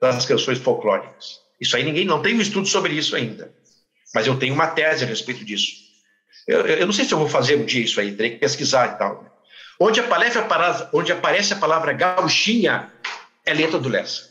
das 0.00 0.24
canções 0.26 0.58
folclóricas. 0.58 1.40
Isso 1.60 1.76
aí 1.76 1.82
ninguém 1.82 2.04
não 2.04 2.22
tem 2.22 2.34
um 2.36 2.40
estudo 2.40 2.66
sobre 2.68 2.94
isso 2.94 3.16
ainda, 3.16 3.52
mas 4.14 4.26
eu 4.26 4.38
tenho 4.38 4.54
uma 4.54 4.68
tese 4.68 5.04
a 5.04 5.06
respeito 5.06 5.44
disso. 5.44 5.88
Eu, 6.46 6.66
eu 6.66 6.86
não 6.86 6.92
sei 6.92 7.04
se 7.04 7.12
eu 7.12 7.18
vou 7.18 7.28
fazer 7.28 7.56
um 7.56 7.64
dia 7.64 7.84
isso 7.84 8.00
aí, 8.00 8.14
terei 8.14 8.30
que 8.30 8.38
pesquisar 8.38 8.94
e 8.94 8.98
tal. 8.98 9.22
Né? 9.22 9.30
Onde 9.80 10.00
aparece 10.00 10.38
a 10.38 10.42
palavra, 10.42 10.88
onde 10.92 11.12
aparece 11.12 11.52
a 11.52 11.56
palavra 11.56 11.92
gauchinha 11.92 12.92
é 13.44 13.52
letra 13.52 13.78
do 13.78 13.88
Lessa. 13.88 14.30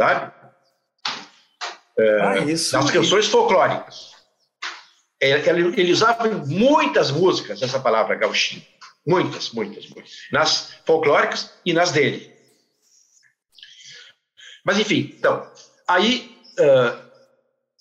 Sabe? 0.00 0.32
É, 1.98 2.22
ah, 2.22 2.38
isso, 2.38 2.74
nas 2.74 2.90
canções 2.90 3.26
folclóricas. 3.26 4.10
É, 5.22 5.32
ele, 5.48 5.80
ele 5.80 5.92
usava 5.92 6.26
em 6.28 6.34
muitas 6.46 7.10
músicas 7.10 7.60
essa 7.60 7.78
palavra 7.78 8.16
gauchinha. 8.16 8.64
Muitas, 9.06 9.50
muitas, 9.50 9.88
muitas. 9.88 10.12
Nas 10.30 10.74
folclóricas 10.84 11.52
e 11.64 11.72
nas 11.72 11.92
dele. 11.92 12.32
Mas, 14.64 14.78
enfim, 14.78 15.14
então, 15.16 15.50
aí 15.88 16.36
uh, 16.58 17.10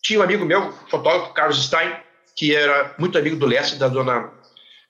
tinha 0.01 0.20
um 0.20 0.24
amigo 0.24 0.45
meu, 0.45 0.72
fotógrafo, 0.89 1.34
Carlos 1.34 1.63
Stein, 1.63 1.95
que 2.36 2.55
era 2.55 2.95
muito 2.97 3.17
amigo 3.17 3.36
do 3.36 3.45
Lessa, 3.45 3.76
da 3.76 3.89
dona, 3.89 4.32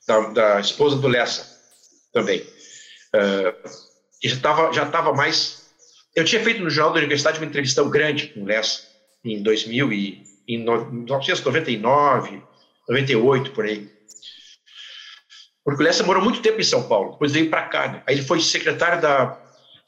da, 0.07 0.19
da 0.30 0.59
esposa 0.59 0.97
do 0.97 1.07
Lessa 1.07 1.59
também. 2.13 2.41
Uh, 2.41 3.69
já 4.23 4.36
estava 4.36 4.71
já 4.71 4.86
tava 4.86 5.13
mais. 5.13 5.67
Eu 6.15 6.25
tinha 6.25 6.43
feito 6.43 6.61
no 6.61 6.69
Jornal 6.69 6.93
da 6.93 6.99
Universidade 6.99 7.39
uma 7.39 7.47
entrevista 7.47 7.84
grande 7.84 8.27
com 8.27 8.41
o 8.41 8.45
Lessa, 8.45 8.84
em 9.23 9.41
2000 9.41 9.93
e, 9.93 10.23
em 10.47 10.63
1999, 10.63 12.43
98, 12.88 13.51
por 13.51 13.65
aí. 13.65 13.89
Porque 15.64 15.82
o 15.82 15.86
Lessa 15.86 16.03
morou 16.03 16.24
muito 16.24 16.41
tempo 16.41 16.60
em 16.60 16.64
São 16.64 16.88
Paulo, 16.88 17.12
depois 17.12 17.32
veio 17.32 17.49
para 17.49 17.68
cá. 17.68 17.91
Né? 17.91 18.03
Aí 18.07 18.16
ele 18.16 18.24
foi 18.24 18.39
secretário 18.41 19.01
da 19.01 19.39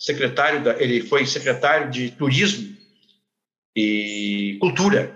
secretário 0.01 0.63
da, 0.63 0.81
ele 0.81 1.01
foi 1.03 1.27
secretário 1.27 1.91
de 1.91 2.09
turismo 2.11 2.75
e 3.75 4.57
cultura. 4.59 5.15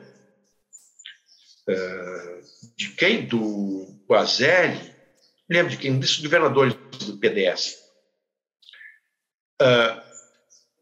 Uh, 1.68 2.45
de 2.78 2.89
quem? 2.89 3.26
Do 3.26 3.88
Guazelli? 4.08 4.93
Lembro 5.49 5.72
de 5.72 5.78
quem? 5.78 5.91
Um 5.91 5.99
desses 5.99 6.20
governadores 6.20 6.76
do 7.06 7.18
PDS. 7.18 7.74
Uh, 9.60 9.64
ah, 9.64 10.03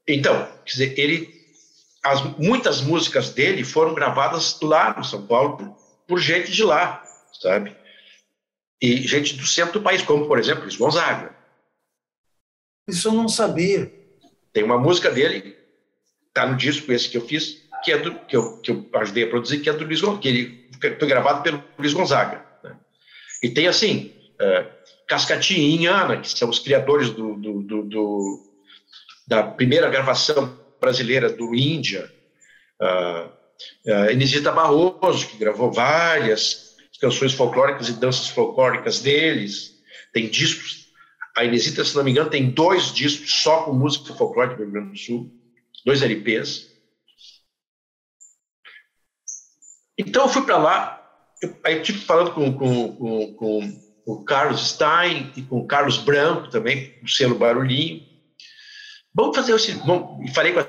então, 0.06 0.46
quer 0.66 0.72
dizer, 0.72 1.00
ele, 1.00 1.34
as, 2.04 2.22
muitas 2.38 2.82
músicas 2.82 3.30
dele 3.30 3.64
foram 3.64 3.94
gravadas 3.94 4.60
lá 4.62 4.94
no 4.98 5.04
São 5.06 5.26
Paulo 5.26 5.58
por, 5.58 5.78
por 6.08 6.20
gente 6.20 6.52
de 6.52 6.64
lá, 6.64 7.02
sabe? 7.42 7.76
E 8.84 8.98
gente 9.08 9.38
do 9.38 9.48
centro 9.48 9.80
do 9.80 9.82
país, 9.82 10.02
como, 10.02 10.28
por 10.28 10.38
exemplo, 10.38 10.64
Luiz 10.64 10.76
Gonzaga. 10.76 11.34
Isso 12.86 13.08
eu 13.08 13.14
não 13.14 13.30
sabia. 13.30 13.90
Tem 14.52 14.62
uma 14.62 14.78
música 14.78 15.10
dele, 15.10 15.56
tá 16.34 16.46
no 16.46 16.58
disco 16.58 16.92
esse 16.92 17.08
que 17.08 17.16
eu 17.16 17.26
fiz, 17.26 17.64
que 17.82 17.94
é 17.94 17.98
do 17.98 18.14
que 18.26 18.36
eu, 18.36 18.58
que 18.58 18.72
eu 18.72 18.86
ajudei 18.96 19.24
a 19.24 19.30
produzir, 19.30 19.62
que 19.62 19.70
é 19.70 19.74
do 19.74 19.86
Luiz 19.86 20.02
Gonzaga, 20.02 20.22
que 20.22 20.28
ele 20.28 20.70
foi 21.00 21.08
gravado 21.08 21.42
pelo 21.42 21.64
Luiz 21.80 21.94
Gonzaga. 21.94 22.46
Né? 22.62 22.76
E 23.42 23.50
tem 23.52 23.68
assim, 23.68 24.14
uh, 24.34 24.70
Cascatinha 25.08 25.60
e 25.62 25.76
Inhana, 25.76 26.20
que 26.20 26.28
são 26.28 26.50
os 26.50 26.60
criadores 26.60 27.10
do, 27.10 27.36
do, 27.36 27.62
do, 27.62 27.84
do, 27.84 28.54
da 29.26 29.44
primeira 29.44 29.90
gravação 29.90 30.60
brasileira 30.82 31.30
do 31.30 31.56
Índia. 31.56 32.12
Uh, 32.82 33.30
uh, 33.90 34.12
Inesita 34.12 34.52
Barroso, 34.52 35.26
que 35.30 35.38
gravou 35.38 35.72
várias 35.72 36.62
canções 37.04 37.34
folclóricas 37.34 37.89
e 37.89 37.93
danças 37.99 38.30
folclóricas 38.30 39.01
deles, 39.01 39.78
tem 40.14 40.30
discos. 40.30 40.88
A 41.36 41.43
Inesita, 41.43 41.84
se 41.84 41.93
não 41.95 42.04
me 42.04 42.12
engano, 42.12 42.30
tem 42.30 42.49
dois 42.49 42.93
discos 42.93 43.41
só 43.41 43.64
com 43.64 43.74
música 43.74 44.14
folclórica 44.14 44.56
do 44.56 44.64
Rio 44.64 44.72
Grande 44.72 44.91
do 44.91 44.97
Sul, 44.97 45.30
dois 45.86 46.01
LPs. 46.01 46.72
Então 49.97 50.24
eu 50.24 50.30
fui 50.30 50.43
para 50.43 50.58
lá, 50.58 51.28
eu, 51.41 51.58
aí 51.66 51.82
tive 51.82 51.99
falando 51.99 52.32
com, 52.32 52.54
com, 52.54 52.95
com, 52.95 53.34
com, 53.34 53.84
o 54.06 54.24
Carlos 54.24 54.70
Stein 54.70 55.34
e 55.36 55.41
com 55.41 55.60
o 55.60 55.68
Carlos 55.68 55.97
Branco 55.97 56.49
também, 56.49 56.95
do 57.01 57.10
selo 57.10 57.36
Barulhinho. 57.36 58.01
Vamos 59.14 59.36
fazer 59.36 59.54
esse. 59.54 59.74
Bom, 59.74 60.24
falei 60.34 60.54
com 60.54 60.60
a 60.60 60.68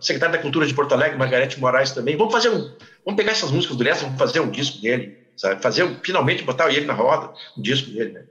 secretária 0.00 0.36
da 0.36 0.42
Cultura 0.42 0.66
de 0.66 0.74
Porto 0.74 0.92
Alegre, 0.92 1.18
Margarete 1.18 1.60
Moraes 1.60 1.92
também. 1.92 2.16
Vamos 2.16 2.32
fazer 2.32 2.48
um. 2.48 2.74
Vamos 3.04 3.16
pegar 3.16 3.32
essas 3.32 3.50
músicas 3.50 3.76
do 3.76 3.84
Lessa, 3.84 4.04
vamos 4.04 4.18
fazer 4.18 4.40
um 4.40 4.50
disco 4.50 4.80
dele 4.80 5.25
sabe? 5.36 5.62
Fazer, 5.62 5.88
finalmente 6.02 6.42
botar 6.42 6.70
ele 6.72 6.86
na 6.86 6.94
roda, 6.94 7.32
o 7.56 7.62
disco 7.62 7.90
dele, 7.90 8.12
né? 8.12 8.26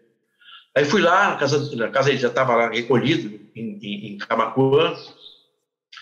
Aí 0.75 0.83
fui 0.83 1.01
lá, 1.01 1.29
na 1.29 1.35
casa, 1.37 1.75
na 1.75 1.89
casa 1.89 2.09
ele 2.09 2.17
já 2.17 2.27
estava 2.27 2.53
lá 2.53 2.69
recolhido, 2.69 3.39
em, 3.55 3.79
em, 3.81 4.07
em 4.07 4.17
Camacuã. 4.17 4.95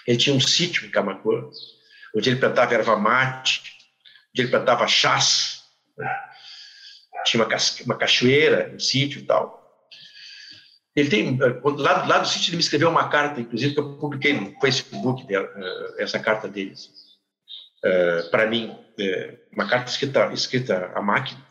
Ele 0.07 0.17
tinha 0.17 0.35
um 0.35 0.39
sítio 0.39 0.87
em 0.87 0.89
Camacuã, 0.89 1.47
onde 2.15 2.29
ele 2.29 2.39
plantava 2.39 2.73
erva 2.73 2.97
mate, 2.97 3.61
onde 4.31 4.41
ele 4.41 4.49
plantava 4.49 4.87
chás. 4.87 5.63
Né? 5.95 6.09
Tinha 7.25 7.45
uma, 7.45 7.57
uma 7.85 7.97
cachoeira 7.97 8.69
no 8.69 8.79
sítio 8.79 9.19
e 9.19 9.25
tal. 9.25 9.61
Ele 10.95 11.09
tem, 11.09 11.37
lá, 11.37 12.05
lá 12.05 12.17
do 12.19 12.27
sítio 12.27 12.49
ele 12.49 12.57
me 12.57 12.63
escreveu 12.63 12.89
uma 12.89 13.09
carta, 13.09 13.41
inclusive, 13.41 13.73
que 13.73 13.79
eu 13.79 13.97
publiquei 13.97 14.33
no 14.33 14.59
Facebook, 14.59 15.25
dela, 15.25 15.49
eh, 15.55 16.03
essa 16.03 16.19
carta 16.19 16.47
dele. 16.47 16.73
Uh, 17.85 18.29
para 18.29 18.47
mim, 18.47 18.77
é, 18.99 19.35
uma 19.51 19.67
carta 19.67 19.89
escrita, 19.89 20.31
escrita 20.33 20.91
à 20.95 21.01
máquina 21.01 21.41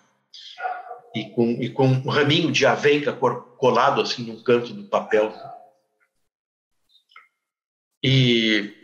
e 1.14 1.28
com, 1.30 1.51
e 1.61 1.68
com 1.68 1.87
um 1.87 2.09
raminho 2.09 2.51
de 2.51 2.64
avenca 2.64 3.12
colado 3.12 4.01
assim 4.01 4.24
num 4.24 4.43
canto 4.43 4.72
do 4.72 4.85
papel. 4.85 5.33
E 8.03 8.74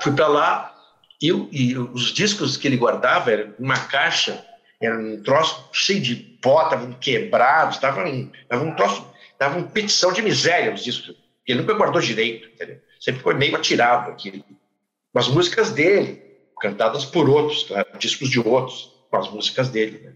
fui 0.00 0.12
para 0.12 0.26
lá 0.26 0.76
e, 1.22 1.28
e, 1.28 1.78
os 1.78 2.12
discos 2.12 2.56
que 2.56 2.66
ele 2.66 2.76
guardava 2.76 3.30
eram 3.30 3.54
uma 3.58 3.78
caixa, 3.78 4.44
era 4.80 4.98
um 4.98 5.22
troço 5.22 5.70
cheio 5.72 6.00
de 6.00 6.16
pó, 6.16 6.64
estavam 6.64 6.92
quebrados, 6.94 7.76
estava 7.76 8.04
um, 8.04 8.30
um 8.52 8.74
troço, 8.74 9.08
estava 9.32 9.56
uma 9.56 9.68
petição 9.68 10.12
de 10.12 10.20
miséria 10.20 10.74
os 10.74 10.84
discos. 10.84 11.16
Ele 11.46 11.60
nunca 11.60 11.74
guardou 11.74 12.00
direito, 12.00 12.48
entendeu? 12.48 12.80
sempre 13.00 13.22
foi 13.22 13.34
meio 13.34 13.56
atirado 13.56 14.10
aqui. 14.10 14.44
As 15.14 15.28
músicas 15.28 15.70
dele, 15.70 16.25
cantadas 16.60 17.04
por 17.04 17.28
outros, 17.28 17.64
tá? 17.64 17.84
discos 17.98 18.30
de 18.30 18.40
outros, 18.40 18.92
com 19.10 19.16
as 19.16 19.30
músicas 19.30 19.68
dele. 19.68 19.98
Né? 19.98 20.12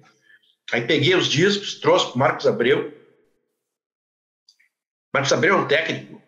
Aí 0.73 0.83
peguei 0.87 1.15
os 1.15 1.29
discos, 1.29 1.75
trouxe 1.75 2.09
para 2.09 2.19
Marcos 2.19 2.47
Abreu. 2.47 2.93
Marcos 5.13 5.33
Abreu 5.33 5.57
é 5.57 5.59
um 5.59 5.69
técnico, 5.69 6.23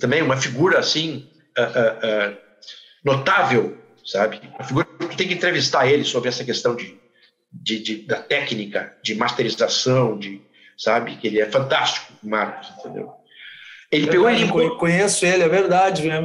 também 0.00 0.22
uma 0.22 0.36
figura 0.36 0.78
assim 0.78 1.30
uh, 1.58 1.62
uh, 1.62 2.32
uh, 2.32 2.36
notável, 3.04 3.76
sabe? 4.04 4.40
Uma 4.54 4.64
figura 4.64 4.86
que 5.08 5.16
tem 5.16 5.28
que 5.28 5.34
entrevistar 5.34 5.86
ele 5.86 6.04
sobre 6.04 6.30
essa 6.30 6.42
questão 6.42 6.74
de, 6.74 6.98
de, 7.52 7.78
de, 7.80 7.96
da 8.06 8.20
técnica, 8.22 8.96
de 9.02 9.14
masterização, 9.14 10.18
de 10.18 10.40
sabe 10.76 11.16
que 11.16 11.26
ele 11.26 11.40
é 11.40 11.50
fantástico, 11.50 12.12
Marcos, 12.22 12.70
entendeu? 12.78 13.12
Ele 13.90 14.08
pegou 14.08 14.30
e 14.30 14.38
limpou. 14.38 14.76
Conheço 14.76 15.24
ele, 15.24 15.42
é 15.42 15.48
verdade, 15.48 16.08
né? 16.08 16.20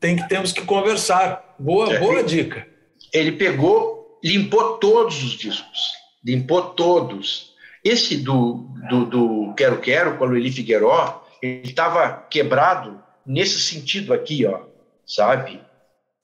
Tem 0.00 0.16
que 0.16 0.28
temos 0.28 0.52
que 0.52 0.62
conversar. 0.62 1.54
Boa, 1.58 1.94
é, 1.94 1.98
boa 1.98 2.22
dica. 2.22 2.66
Ele 3.12 3.32
pegou, 3.32 4.18
limpou 4.22 4.78
todos 4.78 5.22
os 5.22 5.32
discos, 5.32 5.92
limpou 6.24 6.70
todos. 6.70 7.54
Esse 7.84 8.16
do, 8.16 8.68
do, 8.88 9.04
do 9.06 9.54
Quero 9.54 9.80
Quero, 9.80 10.16
com 10.16 10.24
a 10.24 10.26
Lueli 10.26 10.50
Figueiró, 10.50 11.24
ele 11.40 11.68
estava 11.68 12.26
quebrado 12.28 13.02
nesse 13.24 13.60
sentido 13.60 14.12
aqui, 14.12 14.44
ó, 14.44 14.64
sabe? 15.06 15.60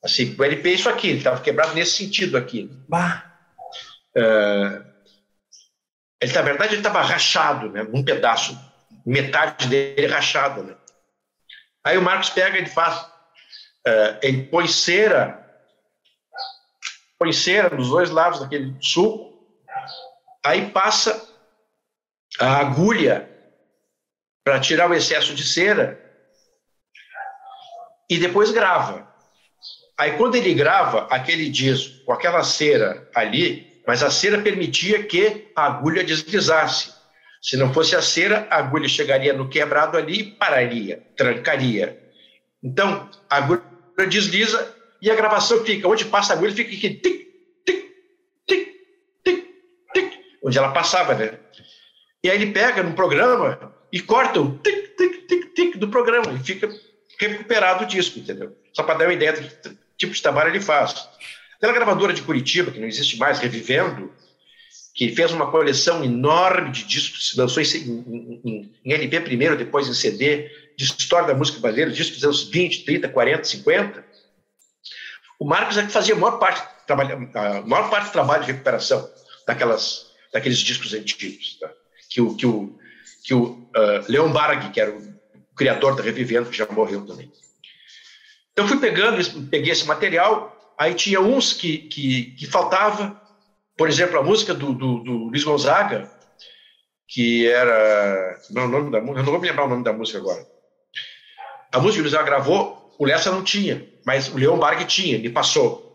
Assim, 0.02 0.34
o 0.36 0.42
LP 0.42 0.70
é 0.70 0.72
isso 0.72 0.88
aqui, 0.88 1.08
ele 1.08 1.18
estava 1.18 1.40
quebrado 1.40 1.74
nesse 1.74 1.92
sentido 1.92 2.36
aqui. 2.36 2.68
Bah. 2.88 3.24
Uh, 4.16 4.84
ele, 6.20 6.32
na 6.32 6.42
verdade, 6.42 6.74
ele 6.74 6.80
estava 6.80 7.00
rachado, 7.02 7.70
né? 7.70 7.86
Um 7.92 8.02
pedaço, 8.02 8.58
metade 9.06 9.68
dele 9.68 10.06
rachada, 10.08 10.62
né? 10.62 10.74
Aí 11.84 11.96
o 11.96 12.02
Marcos 12.02 12.30
pega 12.30 12.58
e 12.58 12.66
faz, 12.66 13.06
uh, 13.86 14.18
ele 14.22 14.44
põe 14.44 14.66
cera, 14.66 15.38
põe 17.18 17.32
cera 17.32 17.74
nos 17.74 17.88
dois 17.88 18.10
lados 18.10 18.40
daquele 18.40 18.76
suco, 18.80 19.32
aí 20.44 20.70
passa 20.70 21.28
a 22.38 22.58
agulha 22.58 23.28
para 24.44 24.60
tirar 24.60 24.90
o 24.90 24.94
excesso 24.94 25.34
de 25.34 25.44
cera 25.44 26.00
e 28.10 28.18
depois 28.18 28.50
grava. 28.50 29.08
Aí 29.96 30.16
quando 30.16 30.34
ele 30.34 30.52
grava 30.54 31.06
aquele 31.10 31.48
disco 31.48 32.04
com 32.04 32.12
aquela 32.12 32.42
cera 32.42 33.08
ali, 33.14 33.82
mas 33.86 34.02
a 34.02 34.10
cera 34.10 34.40
permitia 34.40 35.04
que 35.04 35.50
a 35.54 35.66
agulha 35.66 36.02
deslizasse. 36.02 36.92
Se 37.40 37.56
não 37.56 37.72
fosse 37.72 37.96
a 37.96 38.02
cera, 38.02 38.46
a 38.50 38.58
agulha 38.58 38.88
chegaria 38.88 39.32
no 39.32 39.48
quebrado 39.48 39.96
ali 39.96 40.20
e 40.20 40.30
pararia, 40.32 41.06
trancaria. 41.16 42.00
Então, 42.62 43.10
a 43.28 43.36
agulha 43.36 43.71
desliza 44.06 44.74
e 45.00 45.10
a 45.10 45.14
gravação 45.14 45.64
fica, 45.64 45.88
onde 45.88 46.04
passa 46.04 46.32
a 46.32 46.36
agulha, 46.36 46.52
fica 46.52 46.70
aqui, 46.70 46.90
tic, 46.94 47.28
tic, 47.66 47.90
tic, 48.46 48.68
tic, 49.24 49.46
tic, 49.94 50.12
onde 50.44 50.58
ela 50.58 50.72
passava, 50.72 51.14
né? 51.14 51.38
E 52.22 52.30
aí 52.30 52.40
ele 52.40 52.52
pega 52.52 52.82
no 52.82 52.94
programa 52.94 53.74
e 53.92 54.00
corta 54.00 54.40
o 54.40 54.58
tic, 54.58 54.96
tic, 54.96 55.26
tic, 55.26 55.54
tic 55.54 55.76
do 55.76 55.88
programa 55.88 56.32
e 56.32 56.38
fica 56.44 56.68
recuperado 57.18 57.84
o 57.84 57.86
disco, 57.86 58.18
entendeu? 58.18 58.56
Só 58.72 58.82
para 58.82 58.98
dar 58.98 59.04
uma 59.06 59.14
ideia 59.14 59.32
do 59.32 59.78
tipo 59.96 60.12
de 60.12 60.22
trabalho 60.22 60.50
ele 60.50 60.60
faz. 60.60 61.08
Aquela 61.56 61.72
gravadora 61.72 62.12
de 62.12 62.22
Curitiba, 62.22 62.70
que 62.70 62.80
não 62.80 62.88
existe 62.88 63.16
mais, 63.18 63.38
Revivendo, 63.38 64.12
que 64.94 65.14
fez 65.14 65.32
uma 65.32 65.50
coleção 65.50 66.04
enorme 66.04 66.70
de 66.70 66.84
discos, 66.84 67.34
lançou 67.36 67.62
em, 67.62 68.40
em, 68.44 68.72
em, 68.84 68.92
LP 68.92 69.20
primeiro, 69.20 69.56
depois 69.56 69.88
em 69.88 69.94
CD, 69.94 70.50
de 70.76 70.84
história 70.84 71.26
da 71.26 71.34
música 71.34 71.60
brasileira, 71.60 71.90
discos 71.90 72.16
dos 72.16 72.24
anos 72.24 72.42
20, 72.44 72.84
30, 72.84 73.08
40, 73.08 73.44
50. 73.44 74.04
O 75.38 75.44
Marcos 75.44 75.76
é 75.76 75.84
que 75.84 75.92
fazia 75.92 76.14
a 76.14 76.18
maior 76.18 76.38
parte, 76.38 76.62
a 76.88 77.62
maior 77.62 77.90
parte 77.90 78.06
do 78.06 78.12
trabalho 78.12 78.44
de 78.44 78.52
recuperação 78.52 79.08
daquelas, 79.46 80.12
daqueles 80.32 80.58
discos 80.58 80.94
antigos. 80.94 81.58
Tá? 81.60 81.70
Que 82.08 82.20
o, 82.20 82.34
que 82.34 82.46
o, 82.46 82.78
que 83.24 83.34
o 83.34 83.44
uh, 83.44 84.04
Leon 84.08 84.30
Barg, 84.30 84.70
que 84.70 84.80
era 84.80 84.90
o 84.90 85.12
criador 85.56 85.96
da 85.96 86.02
Revivendo, 86.02 86.50
que 86.50 86.56
já 86.56 86.66
morreu 86.66 87.04
também. 87.06 87.30
Então 88.52 88.68
fui 88.68 88.78
pegando, 88.78 89.48
peguei 89.48 89.72
esse 89.72 89.86
material, 89.86 90.74
aí 90.78 90.94
tinha 90.94 91.20
uns 91.20 91.52
que, 91.52 91.78
que, 91.78 92.32
que 92.32 92.46
faltava, 92.46 93.20
por 93.76 93.88
exemplo, 93.88 94.18
a 94.18 94.22
música 94.22 94.52
do, 94.52 94.72
do, 94.72 94.98
do 94.98 95.12
Luiz 95.24 95.42
Gonzaga, 95.42 96.10
que 97.08 97.46
era. 97.46 98.40
Não, 98.50 98.64
o 98.64 98.68
nome 98.68 98.90
da, 98.90 98.98
eu 98.98 99.04
não 99.04 99.24
vou 99.24 99.40
me 99.40 99.48
lembrar 99.48 99.64
o 99.64 99.68
nome 99.68 99.84
da 99.84 99.92
música 99.92 100.18
agora. 100.18 100.46
A 101.72 101.80
música 101.80 101.94
que 101.94 102.00
o 102.00 102.10
Gonzaga 102.10 102.24
gravou, 102.24 102.94
o 102.98 103.06
Lessa 103.06 103.32
não 103.32 103.42
tinha, 103.42 103.88
mas 104.04 104.28
o 104.28 104.36
Leon 104.36 104.58
Barg 104.58 104.84
tinha, 104.84 105.18
me 105.18 105.30
passou. 105.30 105.92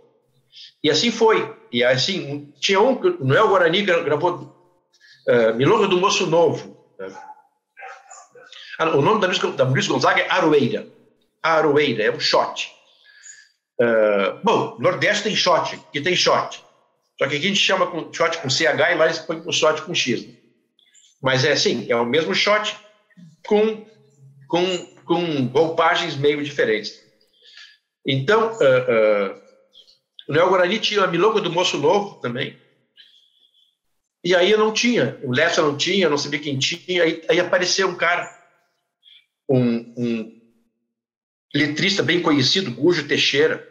E 0.84 0.90
assim 0.90 1.12
foi. 1.12 1.56
E 1.72 1.84
assim, 1.84 2.52
tinha 2.60 2.82
um, 2.82 2.94
o 2.94 3.26
Noel 3.26 3.50
Guarani 3.50 3.84
gravou 3.84 4.56
uh, 5.28 5.54
Milonga 5.56 5.88
do 5.88 6.00
Moço 6.00 6.26
Novo. 6.26 6.78
Né? 6.98 7.14
Ah, 8.80 8.90
o 8.96 9.02
nome 9.02 9.20
da 9.22 9.28
música 9.28 9.50
da 9.52 9.64
Luiz 9.64 9.88
Gonzaga 9.88 10.22
é 10.22 10.30
Aroeira. 10.30 10.88
Aroeira, 11.42 12.04
é 12.04 12.12
um 12.12 12.20
shot. 12.20 12.72
Uh, 13.80 14.40
bom, 14.44 14.76
Nordeste 14.80 15.24
tem 15.24 15.36
shot, 15.36 15.80
que 15.92 16.02
tem 16.02 16.16
shot. 16.16 16.64
Só 17.18 17.28
que 17.28 17.36
aqui 17.36 17.46
a 17.46 17.50
gente 17.50 17.60
chama 17.60 17.88
com 17.88 18.12
shot 18.14 18.38
com 18.40 18.50
CH 18.50 18.64
e 18.64 18.96
lá 18.96 19.06
eles 19.06 19.20
põem 19.20 19.42
com 19.42 19.52
shot 19.52 19.82
com 19.82 19.94
X. 19.94 20.28
Mas 21.22 21.44
é 21.44 21.52
assim, 21.52 21.88
é 21.90 21.96
o 21.96 22.06
mesmo 22.06 22.36
shot 22.36 22.76
com, 23.48 23.86
com, 24.48 24.88
com 25.08 25.46
roupagens 25.46 26.16
meio 26.16 26.44
diferentes. 26.44 27.02
Então, 28.06 28.52
uh, 28.52 29.32
uh, 29.32 29.42
o 30.28 30.34
Neo 30.34 30.50
Guarani 30.50 30.80
tinha 30.80 31.04
a 31.04 31.08
Milonga 31.08 31.42
do 31.42 31.52
Moço 31.52 31.78
Novo 31.78 32.20
também. 32.22 32.56
E 34.24 34.36
aí 34.36 34.52
eu 34.52 34.58
não 34.58 34.74
tinha, 34.74 35.18
o 35.24 35.34
Lessa 35.34 35.62
não 35.62 35.78
tinha, 35.78 36.10
não 36.10 36.18
sabia 36.18 36.40
quem 36.40 36.60
tinha. 36.60 37.04
Aí, 37.04 37.22
aí 37.30 37.40
apareceu 37.40 37.88
um 37.88 37.96
cara, 37.96 38.30
um, 39.48 39.94
um 39.98 40.42
letrista 41.56 42.04
bem 42.04 42.22
conhecido, 42.22 42.72
Gujo 42.72 43.08
Teixeira, 43.08 43.66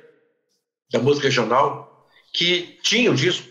da 0.90 0.98
música 0.98 1.26
regional, 1.26 2.08
que 2.32 2.78
tinha 2.82 3.10
o 3.10 3.14
disco 3.14 3.46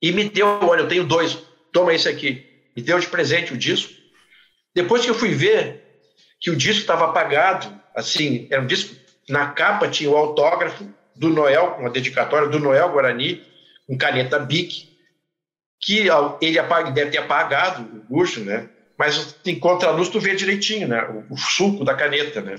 e 0.00 0.10
me 0.10 0.28
deu, 0.28 0.46
olha, 0.62 0.80
eu 0.80 0.88
tenho 0.88 1.04
dois, 1.04 1.38
toma 1.72 1.94
esse 1.94 2.08
aqui. 2.08 2.44
Me 2.74 2.82
deu 2.82 2.98
de 2.98 3.06
presente 3.06 3.52
o 3.52 3.56
disco. 3.56 3.92
Depois 4.74 5.02
que 5.04 5.10
eu 5.10 5.14
fui 5.14 5.34
ver 5.34 5.81
que 6.42 6.50
o 6.50 6.56
disco 6.56 6.80
estava 6.80 7.04
apagado, 7.04 7.72
assim, 7.94 8.48
era 8.50 8.60
um 8.60 8.66
disco, 8.66 8.96
na 9.28 9.46
capa 9.52 9.86
tinha 9.86 10.10
o 10.10 10.16
autógrafo 10.16 10.92
do 11.14 11.30
Noel, 11.30 11.76
uma 11.78 11.88
dedicatória 11.88 12.48
do 12.48 12.58
Noel 12.58 12.90
Guarani, 12.90 13.40
com 13.86 13.96
caneta 13.96 14.40
Bic, 14.40 14.88
que 15.80 16.08
ele 16.40 16.58
apaga, 16.58 16.90
deve 16.90 17.12
ter 17.12 17.18
apagado 17.18 17.82
o 17.82 18.02
bucho, 18.12 18.40
né? 18.40 18.68
Mas 18.98 19.36
em 19.46 19.58
contra-luz 19.58 20.08
tu 20.08 20.18
vê 20.18 20.34
direitinho, 20.34 20.88
né? 20.88 21.04
O, 21.04 21.34
o, 21.34 21.36
suco 21.38 21.84
da 21.84 21.94
caneta, 21.94 22.40
né? 22.40 22.56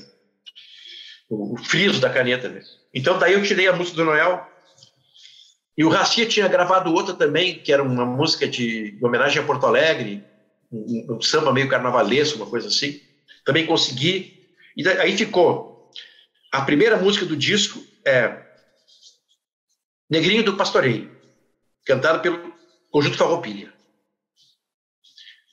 O, 1.30 1.56
o 1.56 1.58
friso 1.58 2.00
da 2.00 2.10
caneta, 2.10 2.48
né? 2.48 2.62
Então 2.94 3.20
daí 3.20 3.34
eu 3.34 3.44
tirei 3.44 3.68
a 3.68 3.74
música 3.74 3.98
do 3.98 4.06
Noel 4.06 4.48
e 5.78 5.84
o 5.84 5.90
Racia 5.90 6.26
tinha 6.26 6.48
gravado 6.48 6.94
outra 6.94 7.14
também, 7.14 7.60
que 7.60 7.74
era 7.74 7.84
uma 7.84 8.06
música 8.06 8.48
de 8.48 8.98
homenagem 9.02 9.42
a 9.42 9.46
Porto 9.46 9.66
Alegre, 9.66 10.24
um, 10.72 11.16
um 11.16 11.22
samba 11.22 11.52
meio 11.52 11.68
carnavalesco, 11.68 12.38
uma 12.38 12.50
coisa 12.50 12.68
assim. 12.68 13.02
Também 13.46 13.66
consegui. 13.66 14.48
E 14.76 14.88
aí 14.88 15.18
ficou. 15.18 15.92
A 16.52 16.62
primeira 16.62 16.98
música 16.98 17.26
do 17.26 17.36
disco 17.36 17.84
é 18.06 18.42
Negrinho 20.10 20.44
do 20.44 20.56
Pastoreio, 20.56 21.12
cantada 21.86 22.20
pelo 22.20 22.54
Conjunto 22.92 23.18
Farroupilha. 23.18 23.74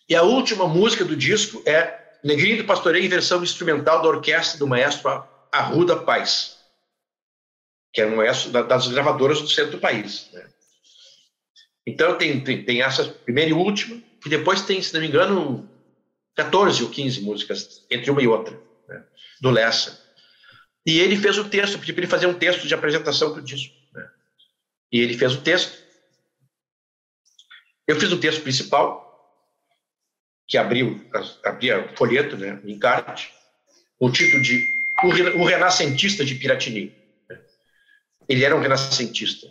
E 0.09 0.15
a 0.15 0.23
última 0.23 0.67
música 0.67 1.05
do 1.05 1.17
disco 1.17 1.63
é 1.65 2.19
Negrinho 2.23 2.59
do 2.59 2.65
Pastoreio 2.65 3.05
em 3.05 3.09
versão 3.09 3.43
instrumental 3.43 4.03
da 4.03 4.09
orquestra 4.09 4.59
do 4.59 4.67
maestro 4.67 5.25
Arruda 5.51 5.97
Paz, 5.97 6.59
que 7.93 8.01
é 8.01 8.07
um 8.07 8.17
maestro 8.17 8.51
das 8.51 8.89
gravadoras 8.89 9.41
do 9.41 9.49
centro 9.49 9.73
do 9.73 9.79
país. 9.79 10.29
Né? 10.33 10.47
Então 11.87 12.19
tem, 12.19 12.41
tem, 12.43 12.65
tem, 12.65 12.83
essa 12.83 13.05
primeira 13.05 13.51
e 13.51 13.55
última, 13.55 14.03
e 14.25 14.29
depois 14.29 14.63
tem, 14.63 14.83
se 14.83 14.93
não 14.93 15.01
me 15.01 15.09
engano, 15.09 15.69
14 16.37 16.83
ou 16.83 16.91
15 16.91 17.21
músicas, 17.23 17.85
entre 17.91 18.11
uma 18.11 18.23
e 18.23 18.27
outra, 18.27 18.59
né? 18.89 19.05
do 19.41 19.51
Lessa. 19.51 20.01
E 20.87 20.99
ele 20.99 21.17
fez 21.17 21.39
o 21.39 21.49
texto, 21.49 21.79
pedi 21.79 21.93
para 21.93 22.03
ele 22.03 22.11
fazer 22.11 22.27
um 22.27 22.35
texto 22.35 22.67
de 22.67 22.75
apresentação 22.75 23.35
do 23.35 23.43
disco. 23.43 23.75
Né? 23.93 24.09
E 24.93 25.01
ele 25.01 25.17
fez 25.17 25.35
o 25.35 25.41
texto, 25.43 25.79
eu 27.87 27.99
fiz 27.99 28.11
o 28.13 28.21
texto 28.21 28.43
principal, 28.43 29.11
que 30.47 30.57
abriu, 30.57 31.09
abria 31.45 31.85
o 31.85 31.97
folheto, 31.97 32.37
né, 32.37 32.61
o 32.65 32.69
encarte, 32.69 33.33
o 33.99 34.11
título 34.11 34.43
de 34.43 34.67
O 35.37 35.45
Renascentista 35.45 36.25
de 36.25 36.35
Piratini. 36.35 36.95
Ele 38.29 38.45
era 38.45 38.57
um 38.57 38.61
renascentista. 38.61 39.47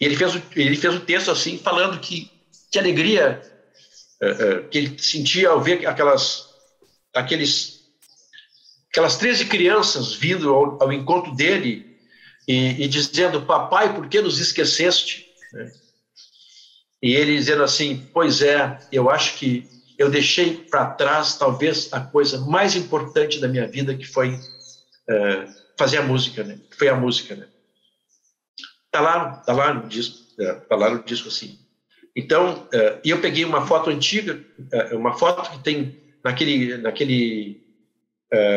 E 0.00 0.04
ele 0.04 0.16
fez, 0.16 0.34
o, 0.34 0.42
ele 0.54 0.76
fez 0.76 0.94
o 0.94 1.00
texto 1.00 1.30
assim, 1.30 1.58
falando 1.58 2.00
que, 2.00 2.30
que 2.70 2.78
alegria 2.78 3.40
que 4.70 4.78
ele 4.78 4.98
sentia 4.98 5.50
ao 5.50 5.60
ver 5.60 5.86
aquelas, 5.86 6.46
aqueles, 7.14 7.80
aquelas 8.90 9.16
13 9.16 9.46
crianças 9.46 10.14
vindo 10.14 10.52
ao, 10.52 10.82
ao 10.82 10.92
encontro 10.92 11.34
dele 11.34 11.96
e, 12.46 12.84
e, 12.84 12.88
dizendo: 12.88 13.46
Papai, 13.46 13.94
por 13.94 14.08
que 14.08 14.20
nos 14.20 14.38
esqueceste? 14.38 15.26
e 17.02 17.14
ele 17.14 17.36
dizendo 17.36 17.62
assim: 17.62 18.08
Pois 18.12 18.42
é, 18.42 18.78
eu 18.90 19.08
acho 19.08 19.36
que 19.38 19.68
eu 19.96 20.10
deixei 20.10 20.56
para 20.56 20.90
trás 20.90 21.36
talvez 21.36 21.92
a 21.92 22.00
coisa 22.00 22.40
mais 22.40 22.74
importante 22.74 23.40
da 23.40 23.48
minha 23.48 23.66
vida, 23.66 23.96
que 23.96 24.04
foi 24.04 24.38
fazer 25.78 25.98
a 25.98 26.02
música, 26.02 26.42
né? 26.42 26.58
Foi 26.76 26.88
a 26.88 26.96
música, 26.96 27.36
né? 27.36 27.46
Tá 28.90 29.00
lá, 29.00 29.36
tá 29.36 29.52
lá 29.52 29.72
no 29.72 29.88
disco, 29.88 30.18
tá 30.68 30.76
lá 30.76 30.90
no 30.90 31.04
disco 31.04 31.28
assim. 31.28 31.58
Então, 32.18 32.66
uh, 32.74 33.00
eu 33.04 33.20
peguei 33.20 33.44
uma 33.44 33.64
foto 33.64 33.90
antiga, 33.90 34.44
uma 34.90 35.12
foto 35.12 35.52
que 35.52 35.62
tem 35.62 36.02
naquele, 36.24 36.76
naquele, 36.78 37.62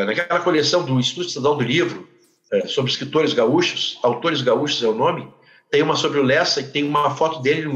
naquela 0.08 0.40
coleção 0.40 0.84
do 0.84 1.00
Instituto 1.00 1.28
Estadual 1.28 1.56
do 1.56 1.64
Livro 1.64 2.10
sobre 2.66 2.92
escritores 2.92 3.34
gaúchos, 3.34 4.00
autores 4.02 4.42
gaúchos 4.42 4.82
é 4.82 4.88
o 4.88 4.96
nome. 4.96 5.32
Tem 5.70 5.84
uma 5.84 5.96
sobre 5.96 6.20
o 6.20 6.24
Lessa 6.24 6.60
e 6.60 6.72
tem 6.72 6.84
uma 6.84 7.16
foto 7.16 7.40
dele 7.40 7.68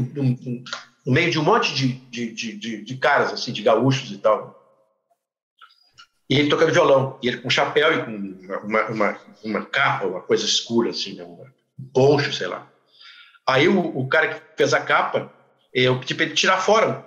no 1.06 1.12
meio 1.12 1.30
de 1.30 1.38
um 1.38 1.44
monte 1.44 1.72
de, 1.72 1.92
de, 2.10 2.32
de, 2.32 2.84
de, 2.84 2.96
caras, 2.96 3.32
assim, 3.32 3.52
de 3.52 3.62
gaúchos 3.62 4.10
e 4.10 4.18
tal. 4.18 4.60
E 6.28 6.36
ele 6.36 6.48
tocando 6.48 6.72
violão, 6.72 7.16
e 7.22 7.28
ele 7.28 7.36
com 7.38 7.48
chapéu 7.48 7.94
e 7.94 8.04
com 8.04 8.66
uma, 8.66 8.86
uma, 8.86 9.20
uma 9.44 9.64
capa, 9.64 10.06
uma 10.06 10.20
coisa 10.20 10.44
escura, 10.44 10.90
assim, 10.90 11.14
né? 11.14 11.22
um 11.22 11.84
poncho, 11.94 12.32
sei 12.32 12.48
lá. 12.48 12.68
Aí 13.46 13.68
o, 13.68 13.96
o, 13.96 14.08
cara 14.08 14.34
que 14.34 14.56
fez 14.56 14.74
a 14.74 14.80
capa, 14.80 15.32
eu 15.72 15.98
pedi 16.00 16.14
para 16.14 16.24
ele 16.24 16.34
tirar 16.34 16.58
fora 16.58 17.04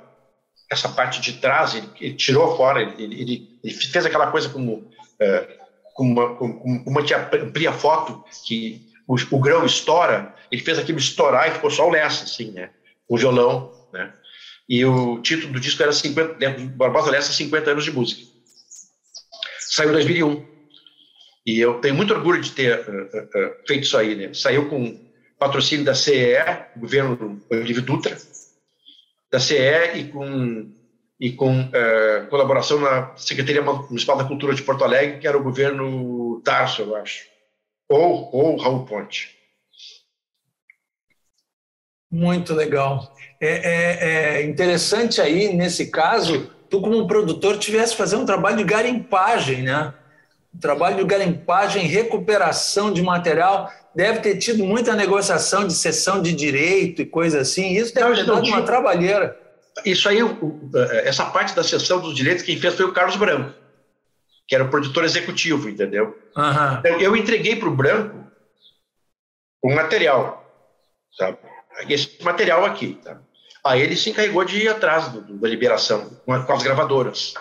essa 0.72 0.90
parte 0.90 1.20
de 1.20 1.34
trás, 1.34 1.74
ele, 1.74 1.90
ele 2.00 2.14
tirou 2.14 2.56
fora, 2.56 2.82
ele, 2.82 3.04
ele, 3.04 3.60
ele, 3.64 3.74
fez 3.74 4.06
aquela 4.06 4.28
coisa 4.28 4.50
como, 4.50 4.90
é, 5.20 5.58
como, 5.96 6.12
uma, 6.12 6.36
como 6.36 6.84
uma 6.86 7.04
que 7.04 7.14
amplia 7.14 7.74
foto, 7.74 8.24
que 8.46 8.88
o, 9.08 9.16
o, 9.32 9.40
grão 9.40 9.66
estoura, 9.66 10.36
ele 10.52 10.62
fez 10.62 10.78
aquilo 10.78 11.00
estourar 11.00 11.48
e 11.48 11.54
ficou 11.54 11.72
só 11.72 11.88
o 11.88 11.92
Lessa, 11.92 12.26
assim, 12.26 12.52
né? 12.52 12.70
O 13.08 13.18
violão 13.18 13.74
né? 13.92 14.14
E 14.68 14.86
o 14.86 15.20
título 15.22 15.54
do 15.54 15.60
disco 15.60 15.82
era 15.82 15.92
50, 15.92 16.36
dentro 16.36 16.62
do 16.64 16.70
Barbosa 16.70 17.12
Lessa, 17.12 17.34
50 17.34 17.72
anos 17.72 17.84
de 17.84 17.92
música. 17.92 18.22
Saiu 19.72 19.90
em 19.90 19.94
2001. 19.94 20.46
E 21.46 21.60
eu 21.60 21.76
tenho 21.76 21.96
muito 21.96 22.14
orgulho 22.14 22.40
de 22.40 22.52
ter 22.52 22.80
uh, 22.80 23.06
uh, 23.08 23.68
feito 23.68 23.84
isso 23.84 23.98
aí. 23.98 24.16
Né? 24.16 24.34
Saiu 24.34 24.70
com 24.70 25.00
patrocínio 25.40 25.86
da 25.86 25.96
CE, 25.96 26.36
governo 26.78 27.42
Olívio 27.50 27.82
Dutra, 27.82 28.16
da 29.32 29.40
CE 29.40 29.56
e 29.96 30.08
com, 30.12 30.72
e 31.20 31.32
com 31.32 31.62
uh, 31.62 32.28
colaboração 32.30 32.80
na 32.80 33.16
Secretaria 33.16 33.62
Municipal 33.62 34.18
da 34.18 34.26
Cultura 34.26 34.54
de 34.54 34.64
Porto 34.64 34.84
Alegre, 34.84 35.20
que 35.20 35.28
era 35.28 35.38
o 35.38 35.44
governo 35.44 36.42
Tarso, 36.44 36.82
eu 36.82 36.96
acho. 36.96 37.26
Ou, 37.88 38.30
ou 38.34 38.58
Raul 38.58 38.86
Ponte. 38.86 39.38
Muito 42.12 42.56
legal. 42.56 43.14
É, 43.40 43.48
é, 43.48 44.40
é, 44.40 44.44
interessante 44.44 45.22
aí, 45.22 45.54
nesse 45.54 45.92
caso, 45.92 46.52
tu 46.70 46.82
como 46.82 47.08
produtor 47.08 47.58
tivesse 47.58 47.96
fazer 47.96 48.16
um 48.16 48.26
trabalho 48.26 48.58
de 48.58 48.64
garimpagem, 48.64 49.64
né? 49.64 49.94
Um 50.54 50.60
trabalho 50.60 50.98
de 50.98 51.04
garimpagem, 51.06 51.86
recuperação 51.86 52.92
de 52.92 53.04
material. 53.04 53.72
Deve 53.96 54.20
ter 54.20 54.38
tido 54.38 54.64
muita 54.64 54.96
negociação 54.96 55.66
de 55.66 55.74
cessão 55.74 56.22
de 56.22 56.34
direito 56.34 57.02
e 57.02 57.06
coisa 57.06 57.42
assim. 57.42 57.74
Isso 57.74 57.94
deve 57.94 58.16
ter 58.16 58.26
dado 58.26 58.46
uma 58.46 58.62
trabalheira. 58.62 59.38
Isso 59.86 60.08
aí, 60.08 60.20
essa 61.04 61.26
parte 61.26 61.56
da 61.56 61.64
cessão 61.64 62.00
dos 62.00 62.16
direitos, 62.16 62.44
quem 62.44 62.60
fez 62.60 62.76
foi 62.76 62.86
o 62.86 62.92
Carlos 62.92 63.16
Branco, 63.16 63.54
que 64.48 64.54
era 64.54 64.64
o 64.64 64.70
produtor 64.70 65.04
executivo, 65.04 65.70
entendeu? 65.70 66.18
Uhum. 66.36 67.00
Eu 67.00 67.16
entreguei 67.16 67.56
para 67.56 67.70
o 67.70 67.76
Branco 67.76 68.20
o 69.62 69.74
material, 69.74 70.46
sabe? 71.18 71.38
esse 71.88 72.22
material 72.24 72.66
aqui. 72.66 73.00
Tá? 73.04 73.20
Aí 73.64 73.82
ele 73.82 73.96
se 73.96 74.10
encarregou 74.10 74.44
de 74.44 74.58
ir 74.58 74.68
atrás 74.68 75.10
do, 75.10 75.22
do, 75.22 75.38
da 75.38 75.48
liberação, 75.48 76.10
com, 76.26 76.34
a, 76.34 76.44
com, 76.44 76.54
as 76.54 76.64
gravadoras, 76.64 77.34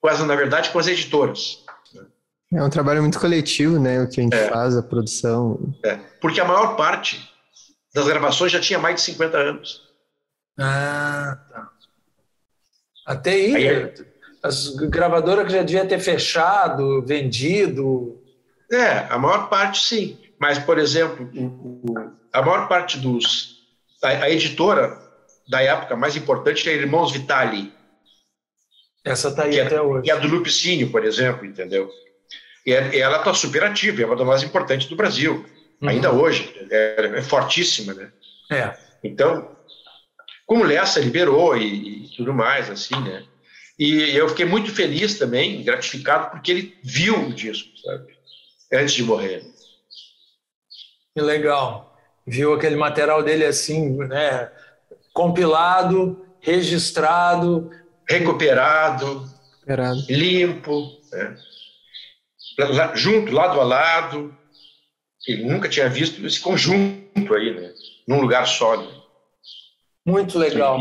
quase 0.00 0.24
na 0.24 0.36
verdade 0.36 0.70
com 0.70 0.78
as 0.78 0.86
editoras. 0.86 1.64
É 2.52 2.62
um 2.62 2.70
trabalho 2.70 3.00
muito 3.00 3.20
coletivo, 3.20 3.78
né? 3.78 4.02
O 4.02 4.08
que 4.08 4.20
a 4.20 4.24
gente 4.24 4.34
é. 4.34 4.48
faz, 4.48 4.76
a 4.76 4.82
produção. 4.82 5.72
É. 5.84 5.96
Porque 6.20 6.40
a 6.40 6.44
maior 6.44 6.74
parte 6.76 7.30
das 7.94 8.06
gravações 8.06 8.50
já 8.50 8.60
tinha 8.60 8.78
mais 8.78 8.96
de 8.96 9.02
50 9.02 9.38
anos. 9.38 9.82
Ah, 10.58 11.38
tá. 11.48 11.70
Até 13.06 13.30
aí, 13.30 13.56
aí 13.56 13.66
é... 13.66 13.94
as 14.42 14.68
gravadoras 14.74 15.46
que 15.46 15.52
já 15.52 15.62
devia 15.62 15.86
ter 15.86 16.00
fechado, 16.00 17.04
vendido. 17.06 18.20
É, 18.70 19.06
a 19.08 19.18
maior 19.18 19.48
parte 19.48 19.84
sim. 19.84 20.18
Mas, 20.38 20.58
por 20.58 20.78
exemplo, 20.78 21.30
o, 21.34 21.92
o, 21.92 22.12
a 22.32 22.42
maior 22.42 22.68
parte 22.68 22.98
dos. 22.98 23.60
A, 24.02 24.08
a, 24.08 24.30
editora 24.30 24.98
da 25.48 25.62
época 25.62 25.94
mais 25.94 26.16
importante 26.16 26.68
é 26.68 26.72
Irmãos 26.72 27.12
Vitali. 27.12 27.72
Essa 29.04 29.28
está 29.28 29.44
aí 29.44 29.58
é, 29.58 29.62
até 29.66 29.80
hoje. 29.80 30.08
E 30.08 30.10
a 30.10 30.16
do 30.16 30.28
Lupicínio, 30.28 30.90
por 30.90 31.04
exemplo, 31.04 31.46
entendeu? 31.46 31.90
E 32.66 32.72
é, 32.72 32.98
ela 32.98 33.18
está 33.18 33.32
super 33.32 33.64
ativa, 33.64 34.02
é 34.02 34.06
uma 34.06 34.16
das 34.16 34.26
mais 34.26 34.42
importantes 34.42 34.88
do 34.88 34.96
Brasil, 34.96 35.44
uhum. 35.80 35.88
ainda 35.88 36.12
hoje. 36.12 36.54
É, 36.70 37.12
é, 37.16 37.22
fortíssima, 37.22 37.94
né? 37.94 38.10
É. 38.50 38.76
Então, 39.02 39.56
como 40.46 40.64
Lessa 40.64 41.00
liberou 41.00 41.56
e, 41.56 42.04
e 42.04 42.16
tudo 42.16 42.34
mais, 42.34 42.68
assim, 42.68 42.98
né? 43.00 43.24
E 43.78 44.14
eu 44.14 44.28
fiquei 44.28 44.44
muito 44.44 44.70
feliz 44.74 45.18
também, 45.18 45.64
gratificado, 45.64 46.30
porque 46.30 46.50
ele 46.50 46.78
viu 46.82 47.28
o 47.28 47.32
disco, 47.32 47.70
sabe? 47.78 48.12
Antes 48.72 48.94
de 48.94 49.02
morrer. 49.02 49.42
Que 51.14 51.22
legal. 51.22 51.96
Viu 52.26 52.52
aquele 52.52 52.76
material 52.76 53.22
dele 53.22 53.46
assim, 53.46 53.96
né? 53.96 54.50
Compilado, 55.14 56.26
registrado, 56.40 57.70
recuperado, 58.08 59.30
recuperado. 59.60 60.04
limpo, 60.08 60.90
né? 61.10 61.36
Junto, 62.94 63.32
lado 63.32 63.60
a 63.60 63.64
lado. 63.64 64.34
Ele 65.26 65.44
nunca 65.44 65.68
tinha 65.68 65.88
visto 65.88 66.24
esse 66.26 66.40
conjunto 66.40 67.34
aí, 67.34 67.54
né? 67.54 67.72
Num 68.06 68.20
lugar 68.20 68.46
só. 68.46 68.76
Né? 68.76 68.88
Muito 70.06 70.38
legal, 70.38 70.78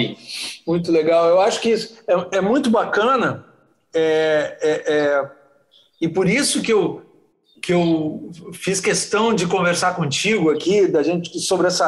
muito 0.66 0.92
legal. 0.92 1.28
Eu 1.28 1.42
acho 1.42 1.60
que 1.60 1.70
isso 1.70 2.02
é, 2.08 2.38
é 2.38 2.42
muito 2.42 2.70
bacana 2.70 3.46
é, 3.94 4.58
é, 4.62 4.94
é, 4.94 5.32
e 6.00 6.08
por 6.08 6.28
isso 6.28 6.62
que 6.62 6.72
eu 6.72 7.06
que 7.62 7.74
eu 7.74 8.32
fiz 8.54 8.80
questão 8.80 9.34
de 9.34 9.46
conversar 9.46 9.94
contigo 9.94 10.50
aqui, 10.50 10.88
da 10.88 11.04
gente 11.04 11.38
sobre 11.40 11.68
esse 11.68 11.84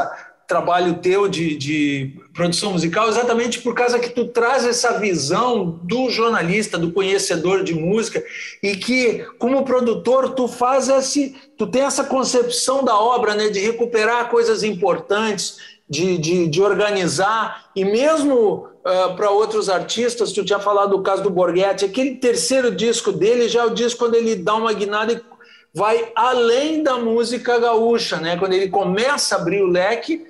trabalho 0.52 0.96
teu 0.96 1.30
de, 1.30 1.56
de, 1.56 2.12
produção 2.34 2.74
musical, 2.74 3.08
exatamente 3.08 3.62
por 3.62 3.74
causa 3.74 3.98
que 3.98 4.10
tu 4.10 4.26
traz 4.26 4.66
essa 4.66 5.00
visão 5.00 5.80
do 5.84 6.10
jornalista, 6.10 6.78
do 6.78 6.92
conhecedor 6.92 7.64
de 7.64 7.74
música, 7.74 8.22
e 8.62 8.76
que, 8.76 9.26
como 9.40 9.64
produtor, 9.64 10.32
tu 10.32 10.50
faz 10.50 10.90
esse, 10.90 11.34
tu 11.58 11.66
tem 11.68 11.84
essa 11.84 12.04
concepção 12.04 12.84
da 12.84 13.00
obra, 13.00 13.34
né, 13.34 13.48
de 13.48 13.62
recuperar 13.62 14.30
coisas 14.30 14.62
importantes, 14.62 15.56
de, 15.90 16.18
de, 16.18 16.48
de 16.50 16.62
organizar, 16.62 17.70
e 17.74 17.86
mesmo 17.86 18.68
uh, 18.80 19.16
para 19.16 19.30
outros 19.30 19.70
artistas, 19.70 20.34
tu 20.34 20.44
tinha 20.44 20.60
falado 20.60 20.98
do 20.98 21.02
caso 21.02 21.24
do 21.24 21.30
Borghetti, 21.30 21.86
aquele 21.86 22.16
terceiro 22.16 22.76
disco 22.76 23.14
dele 23.14 23.48
já 23.48 23.62
é 23.62 23.66
o 23.66 23.74
disco 23.74 24.00
quando 24.00 24.16
ele 24.16 24.36
dá 24.36 24.56
uma 24.56 24.74
guinada 24.74 25.14
e 25.14 25.22
vai 25.74 26.12
além 26.14 26.84
da 26.84 26.98
música 26.98 27.58
gaúcha, 27.58 28.18
né? 28.18 28.36
Quando 28.36 28.52
ele 28.52 28.68
começa 28.68 29.36
a 29.36 29.40
abrir 29.40 29.62
o 29.62 29.68
leque 29.68 30.26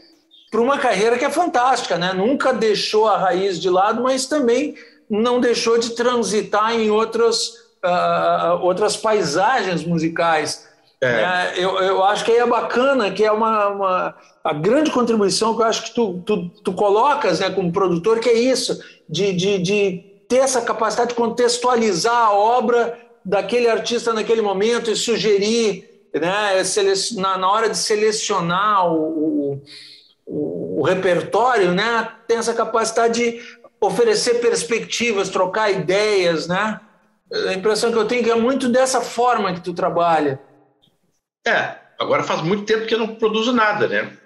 para 0.52 0.62
uma 0.62 0.78
carreira 0.78 1.18
que 1.18 1.24
é 1.24 1.30
fantástica, 1.32 1.97
né? 1.97 2.12
Nunca 2.14 2.54
deixou 2.54 3.08
a 3.08 3.18
raiz 3.18 3.58
de 3.58 3.70
lado, 3.70 4.04
mas 4.04 4.26
também 4.26 4.76
não 5.10 5.39
deixou 5.39 5.78
de 5.78 5.91
transitar 5.91 6.74
em 6.76 6.91
outras, 6.91 7.47
uh, 7.84 8.60
outras 8.62 8.97
paisagens 8.97 9.86
musicais. 9.86 10.68
É. 11.02 11.10
Né? 11.10 11.54
Eu, 11.56 11.80
eu 11.80 12.04
acho 12.04 12.26
que 12.26 12.32
é 12.32 12.45
bacana, 12.45 13.10
que 13.12 13.24
é 13.24 13.32
uma, 13.32 13.68
uma 13.70 14.16
a 14.43 14.54
grande 14.54 14.91
contribuição 14.91 15.56
que 15.56 15.62
eu 15.62 15.66
acho 15.66 15.84
que 15.84 15.95
tu, 15.95 16.22
tu, 16.26 16.49
tu 16.64 16.74
colocas 16.74 17.39
né, 17.39 17.49
como 17.49 17.72
produtor, 17.72 18.20
que 18.20 18.30
é 18.30 18.38
isso, 18.38 18.78
de, 19.08 19.32
de, 19.34 19.58
de 19.58 20.04
ter 20.28 20.38
essa 20.38 20.62
capacidade 20.62 21.10
de 21.10 21.16
contextualizar 21.16 22.28
a 22.28 22.34
obra 22.34 22.99
daquele 23.24 23.70
artista 23.70 24.14
naquele 24.14 24.41
momento 24.41 24.91
e 24.91 24.95
sugerir, 24.95 26.08
né, 26.14 26.62
na, 27.18 27.38
na 27.38 27.52
hora 27.52 27.70
de 27.70 27.78
selecionar 27.78 28.91
o, 28.91 28.97
o, 28.97 29.62
o, 30.79 30.84
repertório, 30.84 31.73
né, 31.73 32.11
tem 32.27 32.38
essa 32.38 32.53
capacidade 32.53 33.13
de 33.13 33.59
oferecer 33.79 34.36
perspectivas, 34.36 35.29
trocar 35.29 35.71
ideias, 35.71 36.47
né? 36.47 36.79
A 37.47 37.53
impressão 37.53 37.91
que 37.91 37.97
eu 37.97 38.05
tenho 38.05 38.21
é 38.21 38.23
que 38.25 38.29
é 38.32 38.36
muito 38.36 38.69
dessa 38.69 39.01
forma 39.01 39.53
que 39.53 39.61
tu 39.61 39.73
trabalha. 39.73 40.39
É, 41.47 41.75
agora 41.99 42.23
faz 42.23 42.41
muito 42.41 42.65
tempo 42.65 42.86
que 42.86 42.93
eu 42.93 42.99
não 42.99 43.15
produzo 43.15 43.53
nada, 43.53 43.88
né? 43.88 44.17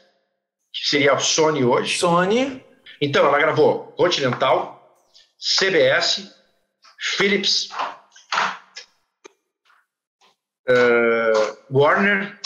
que 0.73 0.87
seria 0.87 1.13
a 1.13 1.19
Sony 1.19 1.63
hoje. 1.63 1.97
Sony. 1.97 2.63
Então, 3.01 3.25
ela 3.25 3.37
gravou 3.37 3.93
Continental, 3.97 4.97
CBS, 5.39 6.31
Philips, 6.99 7.69
uh, 10.69 11.57
Warner, 11.69 12.39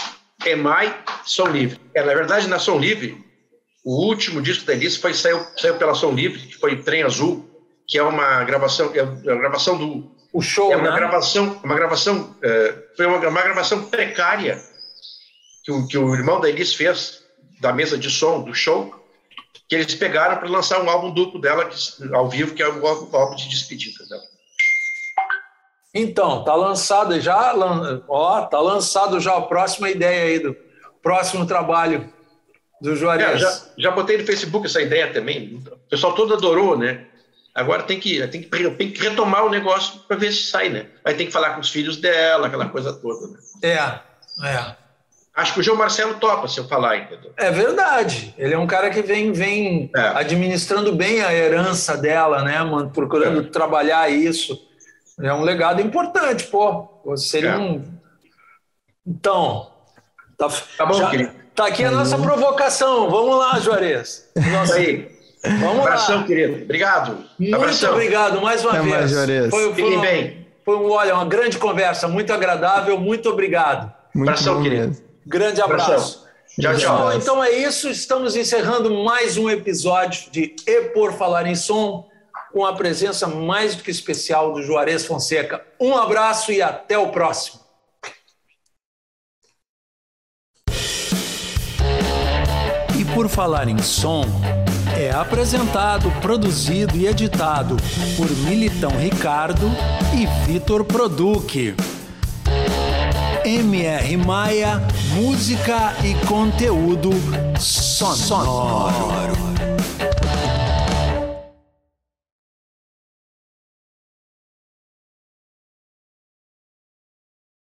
EMI, 0.45 0.93
Som 1.25 1.47
Livre. 1.47 1.79
É, 1.93 2.03
na 2.03 2.13
verdade, 2.13 2.47
na 2.47 2.59
Som 2.59 2.79
Livre, 2.79 3.23
o 3.83 4.05
último 4.05 4.41
disco 4.41 4.65
da 4.65 4.73
Elis 4.73 4.97
foi, 4.97 5.13
saiu, 5.13 5.45
saiu 5.57 5.75
pela 5.75 5.95
Som 5.95 6.11
Livre, 6.11 6.39
que 6.39 6.55
foi 6.55 6.81
Trem 6.81 7.03
Azul, 7.03 7.49
que 7.87 7.97
é 7.97 8.03
uma 8.03 8.43
gravação, 8.43 8.91
é 8.93 9.01
uma 9.03 9.35
gravação 9.35 9.77
do. 9.77 10.11
O 10.33 10.41
show, 10.41 10.71
é 10.71 10.77
uma 10.77 10.91
né? 10.91 10.95
gravação, 10.95 11.59
uma 11.63 11.75
gravação, 11.75 12.21
uh, 12.37 12.95
foi 12.95 13.05
uma, 13.05 13.17
uma 13.17 13.41
gravação 13.41 13.83
precária 13.85 14.61
que 15.63 15.71
o, 15.71 15.87
que 15.87 15.97
o 15.97 16.13
irmão 16.15 16.39
da 16.39 16.47
Elis 16.47 16.73
fez 16.73 17.21
da 17.59 17.73
mesa 17.73 17.97
de 17.97 18.09
som 18.09 18.41
do 18.41 18.53
show, 18.53 18.95
que 19.67 19.75
eles 19.75 19.93
pegaram 19.95 20.37
para 20.37 20.47
lançar 20.47 20.81
um 20.81 20.89
álbum 20.89 21.11
duplo 21.11 21.41
dela 21.41 21.65
que, 21.65 21.75
ao 22.13 22.29
vivo, 22.29 22.53
que 22.53 22.63
é 22.63 22.69
o 22.69 22.87
álbum 22.87 23.35
de 23.35 23.49
despedida 23.49 24.05
dela. 24.07 24.23
Então, 25.93 26.45
tá 26.45 26.55
lançado 26.55 27.19
já, 27.19 27.53
ó, 28.07 28.41
tá 28.43 28.59
lançado 28.59 29.19
já 29.19 29.35
a 29.35 29.41
próxima 29.41 29.89
ideia 29.89 30.23
aí 30.23 30.39
do 30.39 30.55
próximo 31.01 31.45
trabalho 31.45 32.11
do 32.81 32.95
Juarez. 32.95 33.35
É, 33.35 33.37
já, 33.37 33.61
já 33.77 33.91
botei 33.91 34.17
no 34.17 34.25
Facebook 34.25 34.65
essa 34.65 34.81
ideia 34.81 35.13
também. 35.13 35.61
O 35.71 35.89
pessoal 35.89 36.13
todo 36.13 36.33
adorou, 36.33 36.77
né? 36.77 37.05
Agora 37.53 37.83
tem 37.83 37.99
que, 37.99 38.25
tem 38.27 38.41
que, 38.41 38.69
tem 38.71 38.91
que 38.91 39.01
retomar 39.01 39.45
o 39.45 39.49
negócio 39.49 39.99
para 40.07 40.17
ver 40.17 40.31
se 40.31 40.43
sai, 40.43 40.69
né? 40.69 40.87
Vai 41.03 41.13
ter 41.13 41.25
que 41.25 41.31
falar 41.31 41.51
com 41.51 41.61
os 41.61 41.69
filhos 41.69 41.97
dela, 41.97 42.47
aquela 42.47 42.69
coisa 42.69 42.93
toda. 42.93 43.27
Né? 43.27 43.37
É, 43.61 44.47
é. 44.47 44.75
Acho 45.35 45.53
que 45.53 45.59
o 45.59 45.63
João 45.63 45.77
Marcelo 45.77 46.15
topa 46.15 46.47
se 46.47 46.59
eu 46.59 46.67
falar, 46.67 46.97
entendeu? 46.97 47.33
É 47.37 47.51
verdade. 47.51 48.33
Ele 48.37 48.53
é 48.53 48.57
um 48.57 48.67
cara 48.67 48.89
que 48.89 49.01
vem, 49.01 49.31
vem 49.31 49.89
é. 49.95 49.99
administrando 50.15 50.93
bem 50.93 51.21
a 51.21 51.33
herança 51.33 51.95
dela, 51.95 52.43
né, 52.43 52.61
mano? 52.63 52.89
Procurando 52.89 53.41
é. 53.41 53.43
trabalhar 53.43 54.09
isso. 54.09 54.59
É 55.19 55.33
um 55.33 55.41
legado 55.41 55.81
importante, 55.81 56.45
pô. 56.45 57.15
Seria 57.15 57.51
é. 57.51 57.57
um. 57.57 57.83
Então. 59.05 59.71
Tá, 60.37 60.49
tá 60.77 60.85
bom, 60.85 60.93
já, 60.95 61.09
querido. 61.09 61.40
Tá 61.55 61.67
aqui 61.67 61.83
a 61.83 61.91
nossa 61.91 62.17
provocação. 62.17 63.09
Vamos 63.09 63.37
lá, 63.37 63.59
Juarez. 63.59 64.29
Nossa. 64.35 64.75
aí. 64.75 65.11
Vamos 65.43 65.79
Abração, 65.79 66.17
lá. 66.17 66.23
querido. 66.23 66.63
Obrigado. 66.63 67.17
Muito 67.39 67.55
Abração. 67.55 67.91
obrigado 67.91 68.41
mais 68.41 68.63
uma 68.63 68.71
Até 68.71 68.81
vez. 68.81 68.95
Mais, 68.95 69.11
Juarez. 69.11 69.49
Foi, 69.49 69.63
foi 69.63 69.73
Fiquem 69.73 69.93
uma, 69.93 70.01
bem. 70.01 70.47
Foi 70.63 70.75
um, 70.75 70.89
olha, 70.91 71.15
uma 71.15 71.25
grande 71.25 71.57
conversa, 71.57 72.07
muito 72.07 72.31
agradável. 72.31 72.97
Muito 72.97 73.29
obrigado. 73.29 73.91
Muito 74.13 74.29
Abração, 74.29 74.61
querido. 74.61 74.95
Grande 75.25 75.61
abraço. 75.61 76.25
Tchau, 76.59 76.75
tchau. 76.75 77.13
então 77.13 77.43
é 77.43 77.51
isso. 77.51 77.89
Estamos 77.89 78.35
encerrando 78.35 79.03
mais 79.03 79.37
um 79.37 79.49
episódio 79.49 80.29
de 80.31 80.55
E 80.67 80.81
por 80.93 81.13
Falar 81.13 81.47
em 81.47 81.55
Som, 81.55 82.07
com 82.51 82.65
a 82.65 82.73
presença 82.73 83.25
mais 83.25 83.75
do 83.75 83.83
que 83.83 83.89
especial 83.89 84.53
do 84.53 84.61
Juarez 84.61 85.05
Fonseca. 85.05 85.63
Um 85.79 85.95
abraço 85.95 86.51
e 86.51 86.61
até 86.61 86.97
o 86.97 87.07
próximo. 87.09 87.60
Por 93.21 93.29
falar 93.29 93.67
em 93.67 93.77
som, 93.77 94.23
é 94.97 95.11
apresentado, 95.11 96.09
produzido 96.21 96.97
e 96.97 97.05
editado 97.05 97.77
por 98.17 98.27
Militão 98.37 98.89
Ricardo 98.97 99.69
e 100.11 100.25
Vitor 100.51 100.83
Produc. 100.83 101.75
MR 103.45 104.17
Maia, 104.17 104.81
música 105.13 105.93
e 106.03 106.15
conteúdo 106.25 107.11
sonoro. 107.59 109.50